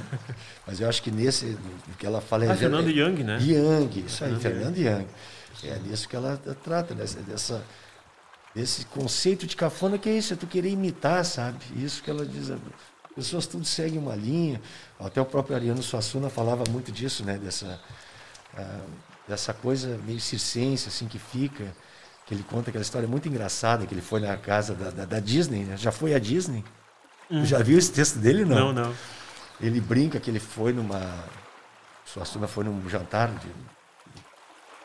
Mas 0.67 0.79
eu 0.79 0.87
acho 0.87 1.01
que 1.01 1.09
nesse 1.09 1.57
que 1.97 2.05
ela 2.05 2.21
fala 2.21 2.45
é 2.45 2.51
ah, 2.51 2.55
Fernando 2.55 2.91
Young, 2.91 3.23
né? 3.23 3.39
Young, 3.41 4.05
isso 4.05 4.23
aí, 4.23 4.35
Fernando 4.35 4.77
Young. 4.77 5.07
É 5.63 5.79
nisso 5.79 6.07
que 6.07 6.15
ela 6.15 6.39
trata, 6.63 6.93
dessa, 6.93 7.19
dessa 7.21 7.63
desse 8.59 8.85
conceito 8.87 9.47
de 9.47 9.55
cafona 9.55 9.97
que 9.97 10.09
é 10.09 10.17
isso, 10.17 10.33
é 10.33 10.35
tu 10.35 10.45
querer 10.45 10.69
imitar, 10.69 11.23
sabe? 11.23 11.57
Isso 11.77 12.03
que 12.03 12.09
ela 12.09 12.25
diz, 12.25 12.51
as 12.51 12.59
pessoas 13.15 13.47
tudo 13.47 13.63
seguem 13.63 13.97
uma 13.97 14.15
linha. 14.15 14.61
Até 14.99 15.21
o 15.21 15.25
próprio 15.25 15.55
Ariano 15.55 15.81
Suassuna 15.81 16.29
falava 16.29 16.65
muito 16.69 16.91
disso, 16.91 17.23
né? 17.23 17.37
Dessa 17.37 17.79
uh, 18.57 18.89
dessa 19.27 19.53
coisa 19.53 19.97
meio 20.05 20.19
circense, 20.19 20.89
assim, 20.89 21.07
que 21.07 21.19
fica, 21.19 21.73
que 22.25 22.33
ele 22.33 22.43
conta 22.43 22.69
aquela 22.69 22.81
história 22.81 23.07
muito 23.07 23.29
engraçada, 23.29 23.85
que 23.85 23.93
ele 23.93 24.01
foi 24.01 24.19
na 24.19 24.35
casa 24.35 24.73
da, 24.73 24.89
da, 24.89 25.05
da 25.05 25.19
Disney, 25.19 25.63
né? 25.63 25.77
Já 25.77 25.91
foi 25.91 26.13
à 26.13 26.19
Disney? 26.19 26.65
Hum. 27.31 27.45
Já 27.45 27.59
viu 27.59 27.77
esse 27.77 27.91
texto 27.91 28.17
dele? 28.17 28.43
Não. 28.43 28.73
Não, 28.73 28.85
não. 28.85 28.95
Ele 29.61 29.79
brinca 29.79 30.19
que 30.19 30.29
ele 30.29 30.39
foi 30.39 30.73
numa... 30.73 30.99
Sua 32.05 32.23
turma 32.23 32.47
foi 32.47 32.63
num 32.63 32.89
jantar 32.89 33.29
de... 33.29 33.47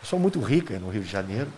Pessoa 0.00 0.20
muito 0.20 0.38
rica 0.40 0.78
no 0.78 0.90
Rio 0.90 1.02
de 1.02 1.10
Janeiro. 1.10 1.50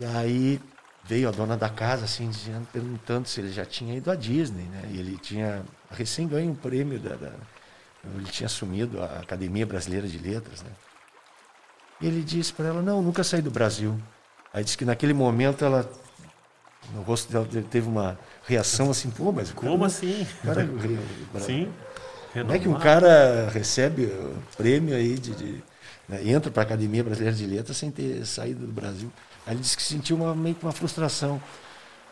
E 0.00 0.04
aí 0.04 0.60
veio 1.04 1.28
a 1.28 1.32
dona 1.32 1.56
da 1.56 1.68
casa, 1.68 2.04
assim, 2.04 2.28
dizendo, 2.28 2.66
perguntando 2.72 3.28
se 3.28 3.40
ele 3.40 3.50
já 3.50 3.64
tinha 3.64 3.96
ido 3.96 4.10
à 4.10 4.14
Disney, 4.14 4.64
né? 4.64 4.82
E 4.92 4.98
ele 4.98 5.16
tinha 5.18 5.64
recém 5.90 6.28
ganho 6.28 6.50
um 6.50 6.54
prêmio 6.54 6.98
da, 7.00 7.16
da 7.16 7.32
ele 8.16 8.30
tinha 8.30 8.46
assumido 8.46 9.02
a 9.02 9.20
Academia 9.20 9.66
Brasileira 9.66 10.06
de 10.06 10.18
Letras, 10.18 10.62
né? 10.62 10.70
E 12.00 12.06
ele 12.06 12.22
disse 12.22 12.52
para 12.52 12.66
ela: 12.66 12.82
Não, 12.82 13.02
nunca 13.02 13.24
saí 13.24 13.42
do 13.42 13.50
Brasil. 13.50 13.98
Aí 14.52 14.62
disse 14.62 14.78
que 14.78 14.84
naquele 14.84 15.12
momento 15.12 15.64
ela, 15.64 15.88
no 16.94 17.02
rosto 17.02 17.30
dela 17.30 17.46
teve 17.70 17.88
uma 17.88 18.18
reação 18.46 18.90
assim: 18.90 19.10
Pô, 19.10 19.32
mas 19.32 19.50
como 19.50 19.76
cara, 19.76 19.86
assim? 19.86 20.26
Cara, 20.44 20.64
Sim. 21.40 21.72
Como 22.32 22.52
é 22.52 22.58
que 22.58 22.68
um 22.68 22.78
cara 22.78 23.48
recebe 23.50 24.04
o 24.04 24.36
prêmio 24.56 24.94
aí 24.94 25.18
de, 25.18 25.34
de 25.34 25.64
né, 26.08 26.20
entra 26.24 26.50
para 26.50 26.62
a 26.62 26.66
Academia 26.66 27.02
Brasileira 27.02 27.34
de 27.34 27.46
Letras 27.46 27.76
sem 27.76 27.90
ter 27.90 28.24
saído 28.24 28.66
do 28.66 28.72
Brasil? 28.72 29.10
Aí 29.48 29.54
ele 29.54 29.62
disse 29.62 29.74
que 29.74 29.82
sentiu 29.82 30.16
uma, 30.16 30.34
meio 30.34 30.54
que 30.54 30.62
uma 30.62 30.72
frustração 30.72 31.40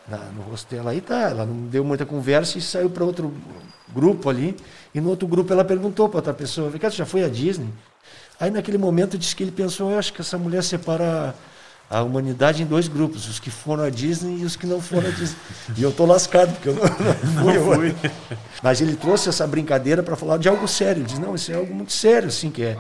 na, 0.09 0.16
no 0.16 0.41
rosto 0.41 0.74
dela. 0.74 0.93
Aí 0.93 1.03
tá, 1.03 1.20
ela 1.28 1.45
não 1.45 1.66
deu 1.66 1.84
muita 1.84 2.07
conversa 2.07 2.57
e 2.57 2.62
saiu 2.62 2.89
para 2.89 3.05
outro 3.05 3.30
grupo 3.93 4.30
ali. 4.30 4.57
E 4.95 5.03
no 5.03 5.11
outro 5.11 5.28
grupo 5.28 5.53
ela 5.53 5.62
perguntou 5.62 6.09
para 6.09 6.18
outra 6.18 6.32
pessoa: 6.32 6.70
Você 6.70 6.91
já 6.91 7.05
foi 7.05 7.22
à 7.22 7.28
Disney? 7.28 7.68
Aí 8.41 8.51
naquele 8.51 8.78
momento 8.78 9.18
disse 9.18 9.37
que 9.37 9.43
ele 9.43 9.51
pensou, 9.51 9.91
eu 9.91 9.99
acho 9.99 10.14
que 10.14 10.22
essa 10.22 10.39
mulher 10.39 10.62
separa 10.62 11.34
a 11.91 12.03
humanidade 12.03 12.62
em 12.62 12.66
dois 12.66 12.89
grupos, 12.89 13.28
os 13.28 13.39
que 13.39 13.51
foram 13.51 13.84
à 13.84 13.91
Disney 13.91 14.41
e 14.41 14.45
os 14.45 14.57
que 14.57 14.66
não 14.66 14.80
foram 14.80 15.09
à 15.09 15.12
Disney. 15.12 15.37
E 15.76 15.82
eu 15.82 15.91
estou 15.91 16.07
lascado, 16.07 16.53
porque 16.55 16.70
eu 16.70 16.74
não, 16.74 16.82
não 16.82 17.74
fui. 17.74 17.91
Não 17.93 17.95
fui. 17.95 17.97
Mas 18.62 18.80
ele 18.80 18.97
trouxe 18.97 19.28
essa 19.28 19.47
brincadeira 19.47 20.03
para 20.03 20.16
falar 20.16 20.39
de 20.39 20.49
algo 20.49 20.66
sério. 20.66 21.03
Ele 21.03 21.09
diz, 21.09 21.18
não, 21.18 21.34
isso 21.34 21.53
é 21.53 21.55
algo 21.55 21.74
muito 21.74 21.93
sério, 21.93 22.28
assim, 22.28 22.51
que 22.51 22.62
é, 22.62 22.78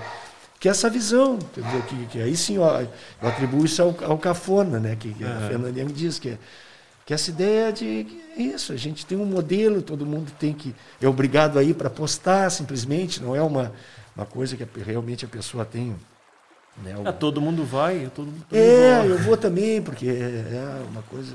que 0.66 0.68
é 0.68 0.70
essa 0.72 0.90
visão. 0.90 1.34
Entendeu? 1.34 1.82
Que, 1.82 2.06
que 2.06 2.20
aí 2.20 2.36
sim 2.36 2.58
ó, 2.58 2.80
eu 2.80 3.28
atribuo 3.28 3.64
isso 3.64 3.80
ao, 3.80 3.94
ao 4.02 4.18
cafona, 4.18 4.80
né? 4.80 4.96
que, 4.96 5.14
que 5.14 5.22
uhum. 5.22 5.36
a 5.36 5.48
Fernanda 5.48 5.84
diz, 5.84 6.18
que 6.18 6.30
é, 6.30 6.38
que 7.04 7.14
essa 7.14 7.30
ideia 7.30 7.72
de 7.72 8.04
isso, 8.36 8.72
a 8.72 8.76
gente 8.76 9.06
tem 9.06 9.16
um 9.16 9.24
modelo, 9.24 9.80
todo 9.80 10.04
mundo 10.04 10.32
tem 10.38 10.52
que 10.52 10.74
é 11.00 11.08
obrigado 11.08 11.56
a 11.56 11.62
ir 11.62 11.74
para 11.74 11.88
postar 11.88 12.50
simplesmente, 12.50 13.22
não 13.22 13.34
é 13.34 13.40
uma 13.40 13.72
uma 14.16 14.24
coisa 14.24 14.56
que 14.56 14.66
realmente 14.80 15.24
a 15.24 15.28
pessoa 15.28 15.64
tem. 15.64 15.94
Né, 16.82 16.96
o... 16.96 17.06
é, 17.06 17.12
todo 17.12 17.40
mundo 17.40 17.64
vai, 17.64 18.10
todo, 18.14 18.26
mundo 18.26 18.46
É, 18.50 19.06
eu 19.06 19.18
vou 19.18 19.36
também, 19.36 19.80
porque 19.80 20.06
é 20.08 20.82
uma 20.90 21.02
coisa. 21.02 21.34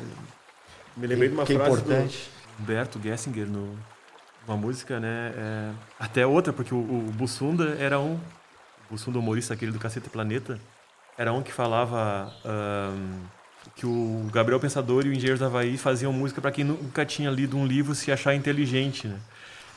Me 0.97 1.07
lembrei 1.07 1.29
de 1.29 1.35
uma 1.35 1.45
que 1.45 1.53
é 1.53 1.55
frase 1.55 1.71
é 1.71 1.73
importante. 1.73 2.29
do 2.57 2.63
Humberto 2.63 2.99
Gessinger, 3.01 3.47
no, 3.47 3.77
uma 4.47 4.57
música, 4.57 4.99
né? 4.99 5.31
É, 5.35 5.71
até 5.99 6.25
outra, 6.25 6.51
porque 6.51 6.73
o, 6.73 6.79
o 6.79 7.11
Bussunda 7.13 7.77
era 7.79 7.99
um. 7.99 8.19
O 8.91 8.95
Bussunda, 8.95 9.17
humorista 9.17 9.53
aquele 9.53 9.71
do 9.71 9.79
Cacete 9.79 10.09
Planeta, 10.09 10.59
era 11.17 11.31
um 11.31 11.41
que 11.41 11.51
falava. 11.51 12.31
Um, 12.45 13.41
que 13.75 13.85
o 13.85 14.27
Gabriel 14.33 14.59
Pensador 14.59 15.05
e 15.05 15.09
o 15.09 15.13
Engenheiro 15.13 15.39
da 15.39 15.45
Havaí 15.45 15.77
faziam 15.77 16.11
música 16.11 16.41
para 16.41 16.51
quem 16.51 16.65
nunca 16.65 17.05
tinha 17.05 17.29
lido 17.29 17.55
um 17.55 17.65
livro 17.65 17.93
se 17.93 18.11
achar 18.11 18.33
inteligente, 18.33 19.07
né? 19.07 19.19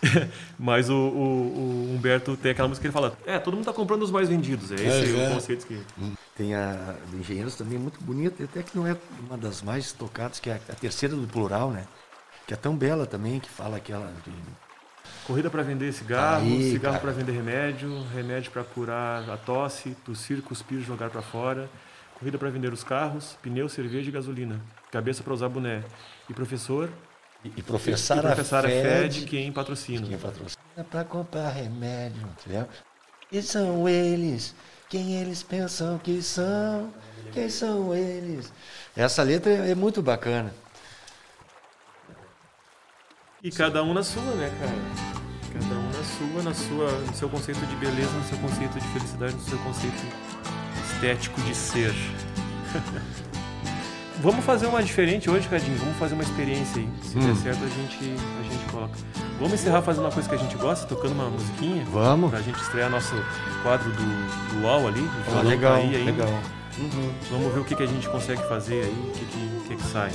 Mas 0.58 0.90
o, 0.90 0.94
o, 0.94 1.88
o, 1.90 1.94
Humberto 1.94 2.36
tem 2.36 2.50
aquela 2.50 2.66
música 2.66 2.82
que 2.82 2.86
ele 2.88 2.92
fala: 2.92 3.16
É, 3.24 3.38
todo 3.38 3.54
mundo 3.54 3.62
está 3.62 3.72
comprando 3.72 4.02
os 4.02 4.10
mais 4.10 4.28
vendidos. 4.28 4.72
É 4.72 4.74
esse 4.74 5.16
é, 5.16 5.28
o 5.28 5.34
conceito 5.34 5.66
que. 5.66 5.80
Hum. 5.98 6.14
Tem 6.34 6.54
a 6.54 6.96
do 7.10 7.18
Engenheiros 7.18 7.54
também 7.54 7.78
muito 7.78 8.02
bonita, 8.02 8.42
até 8.42 8.62
que 8.62 8.76
não 8.76 8.84
é 8.86 8.96
uma 9.20 9.38
das 9.38 9.62
mais 9.62 9.92
tocadas, 9.92 10.40
que 10.40 10.50
é 10.50 10.54
a, 10.68 10.74
terceira 10.74 11.14
do 11.14 11.28
plural, 11.28 11.70
né? 11.70 11.84
Que 12.46 12.54
é 12.54 12.56
tão 12.56 12.74
bela 12.74 13.06
também, 13.06 13.38
que 13.38 13.48
fala 13.48 13.76
aquela. 13.76 14.12
Que... 14.24 14.32
Corrida 15.26 15.48
para 15.48 15.62
vender 15.62 15.92
cigarro, 15.92 16.44
Aí, 16.44 16.70
cigarro 16.70 17.00
para 17.00 17.10
vender 17.10 17.32
remédio, 17.32 18.02
remédio 18.14 18.50
para 18.50 18.62
curar 18.62 19.28
a 19.30 19.36
tosse, 19.36 19.96
tossir, 20.04 20.42
cuspir, 20.42 20.80
jogar 20.80 21.08
para 21.10 21.22
fora. 21.22 21.68
Corrida 22.18 22.38
para 22.38 22.50
vender 22.50 22.72
os 22.72 22.84
carros, 22.84 23.36
pneu, 23.42 23.68
cerveja 23.68 24.08
e 24.08 24.12
gasolina. 24.12 24.60
Cabeça 24.92 25.22
para 25.22 25.32
usar 25.32 25.48
boné. 25.48 25.82
E 26.28 26.34
professor, 26.34 26.90
e, 27.44 27.62
professar, 27.62 28.18
e 28.18 28.20
professar 28.20 28.64
a, 28.64 28.68
fé, 28.68 29.08
de 29.08 29.26
quem 29.26 29.52
patrocina. 29.52 30.06
Quem 30.06 30.18
patrocina 30.18 30.56
para 30.90 31.04
comprar 31.04 31.50
remédio, 31.50 32.22
entendeu? 32.40 32.66
E 33.30 33.42
são 33.42 33.88
eles, 33.88 34.54
quem 34.88 35.14
eles 35.20 35.42
pensam 35.42 35.98
que 35.98 36.22
são, 36.22 36.92
quem 37.32 37.48
são 37.48 37.94
eles. 37.94 38.52
Essa 38.96 39.22
letra 39.22 39.52
é 39.52 39.74
muito 39.74 40.02
bacana. 40.02 40.52
E 43.44 43.50
cada 43.50 43.82
um 43.82 43.92
na 43.92 44.02
sua, 44.02 44.22
né, 44.22 44.50
cara? 44.58 44.72
Cada 45.52 45.74
um 45.74 45.86
na 45.88 46.02
sua, 46.02 46.42
na 46.42 46.54
sua, 46.54 46.98
no 47.06 47.14
seu 47.14 47.28
conceito 47.28 47.60
de 47.66 47.76
beleza, 47.76 48.10
no 48.10 48.24
seu 48.24 48.38
conceito 48.38 48.80
de 48.80 48.88
felicidade, 48.88 49.34
no 49.34 49.40
seu 49.42 49.58
conceito 49.58 50.02
estético 50.82 51.38
de 51.42 51.54
ser. 51.54 51.94
Vamos 54.22 54.42
fazer 54.46 54.66
uma 54.66 54.82
diferente 54.82 55.28
hoje, 55.28 55.46
Cadinho. 55.46 55.76
Vamos 55.76 55.98
fazer 55.98 56.14
uma 56.14 56.22
experiência 56.22 56.80
aí. 56.80 56.88
Se 57.02 57.18
hum. 57.18 57.20
der 57.20 57.36
certo, 57.36 57.62
a 57.62 57.68
gente, 57.68 58.16
a 58.40 58.42
gente 58.50 58.72
coloca. 58.72 58.94
Vamos 59.38 59.52
encerrar 59.52 59.82
fazendo 59.82 60.04
uma 60.04 60.12
coisa 60.12 60.26
que 60.26 60.34
a 60.36 60.38
gente 60.38 60.56
gosta, 60.56 60.86
tocando 60.86 61.12
uma 61.12 61.28
musiquinha? 61.28 61.84
Vamos. 61.92 62.30
Pra 62.30 62.40
gente 62.40 62.58
estrear 62.62 62.88
nosso 62.88 63.14
quadro 63.62 63.90
do, 63.90 64.54
do 64.54 64.62
UOL 64.66 64.88
ali. 64.88 65.06
Ah, 65.36 65.42
legal, 65.42 65.74
aí 65.74 66.02
legal. 66.02 66.30
Uhum. 66.78 67.12
Vamos 67.30 67.52
ver 67.52 67.60
o 67.60 67.64
que, 67.64 67.76
que 67.76 67.82
a 67.82 67.86
gente 67.86 68.08
consegue 68.08 68.42
fazer 68.48 68.84
aí, 68.84 69.06
o 69.06 69.12
que, 69.12 69.24
que, 69.26 69.68
que, 69.68 69.76
que 69.76 69.82
sai. 69.82 70.12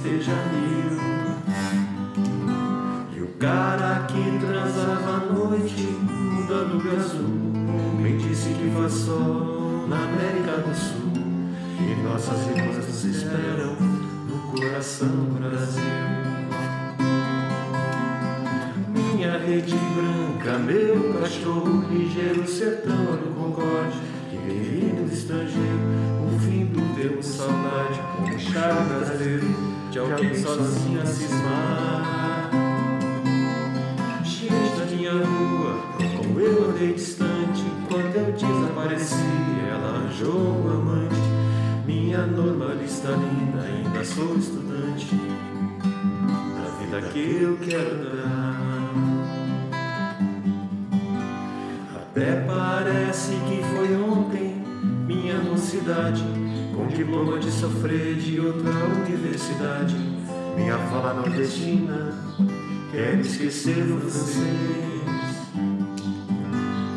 esteja 0.00 0.32
eu. 0.32 0.96
E 3.14 3.22
o 3.22 3.28
cara 3.38 4.06
que 4.06 4.38
transava 4.38 5.16
à 5.16 5.32
noite, 5.32 5.82
mudando 5.82 6.82
o 6.82 6.96
azul, 6.96 7.28
me 7.98 8.16
disse 8.16 8.48
que 8.48 8.70
faz 8.74 8.92
sol 8.92 9.86
na 9.88 10.04
América 10.04 10.56
do 10.58 10.74
Sul. 10.74 11.12
E 11.78 12.02
nossas 12.02 12.46
irmãs 12.46 12.76
nos 12.76 13.04
esperam. 13.04 13.89
Sozinho 30.60 31.00
a 31.00 31.06
cismar. 31.06 32.50
Gente 34.22 34.78
da 34.78 34.84
minha 34.94 35.12
rua, 35.12 35.80
como 36.18 36.40
eu 36.40 36.70
andei 36.70 36.92
distante, 36.92 37.64
quando 37.88 38.14
eu 38.14 38.32
desapareci, 38.32 39.14
ela 39.70 39.96
arranjou 39.96 40.38
um 40.38 40.70
amante. 40.70 41.20
Minha 41.86 42.26
normalista 42.26 43.08
linda, 43.08 43.62
ainda 43.62 44.04
sou 44.04 44.36
estudante 44.36 45.14
da 46.56 46.70
vida 46.78 47.08
que 47.08 47.42
eu 47.42 47.56
quero 47.56 48.16
dar. 48.16 48.60
Até 51.96 52.40
parece 52.42 53.32
que 53.48 53.62
foi 53.74 53.96
ontem 53.96 54.62
minha 55.06 55.38
mocidade, 55.38 56.22
com 56.74 56.86
diploma 56.88 57.38
de 57.38 57.50
sofrer 57.50 58.16
de 58.16 58.40
outra 58.40 58.72
universidade. 59.06 60.09
Minha 60.56 60.78
fala 60.90 61.14
nordestina 61.14 62.14
quer 62.90 63.16
me 63.16 63.22
esquecer 63.22 63.84
do 63.84 64.00
francês. 64.00 64.46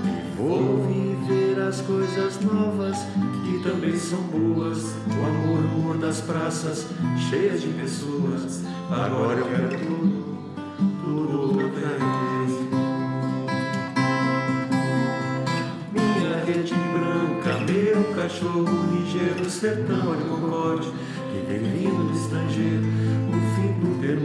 E 0.05 0.35
vou 0.37 0.85
viver 0.87 1.61
as 1.61 1.81
coisas 1.81 2.39
novas 2.41 2.97
que 3.45 3.63
também 3.63 3.97
são 3.97 4.21
boas. 4.23 4.95
O 5.07 5.25
amor 5.25 5.97
das 5.97 6.21
praças 6.21 6.87
cheias 7.29 7.61
de 7.61 7.69
pessoas. 7.69 8.63
Agora 8.89 9.39
eu 9.39 9.45
quero 9.45 9.69
tudo, 9.85 10.37
tudo 11.03 11.63
outra 11.63 11.87
vez. 11.87 12.51
Minha 15.93 16.45
rede 16.45 16.73
branca, 16.73 17.59
meu 17.71 18.13
cachorro 18.15 18.65
ligeiro, 18.91 19.49
sertão 19.49 20.15
de 20.15 20.23
concorde, 20.25 20.91
que 21.31 21.45
vem 21.47 21.59
vindo 21.59 22.11
do 22.11 22.15
estrangeiro, 22.17 22.85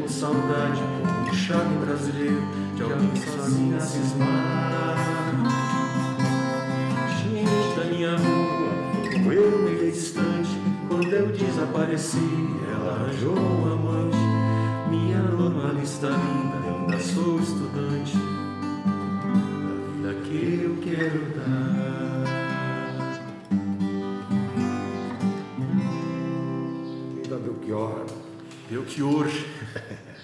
saudade, 0.08 0.80
um 1.28 1.32
charme 1.32 1.84
brasileiro, 1.84 2.42
de 2.74 2.82
alguém 2.82 3.16
sozinho 3.16 3.76
a 3.76 3.80
cismar. 3.80 4.96
Gente 7.22 7.76
da 7.76 7.84
minha 7.84 8.16
rua, 8.16 9.12
como 9.12 9.32
eu 9.32 9.58
meio 9.62 9.92
distante, 9.92 10.50
quando 10.88 11.12
eu 11.12 11.28
desapareci, 11.28 12.18
ela 12.72 12.94
arranjou 12.94 13.36
um 13.36 13.72
amante. 13.72 14.16
Minha 14.90 15.22
normalista 15.22 16.08
linda, 16.08 16.66
eu 16.66 16.74
ainda 16.76 16.98
sou 17.00 17.38
estudante 17.38 18.37
Da 28.68 28.74
Belchior. 28.76 29.24
Belchior. 29.24 30.17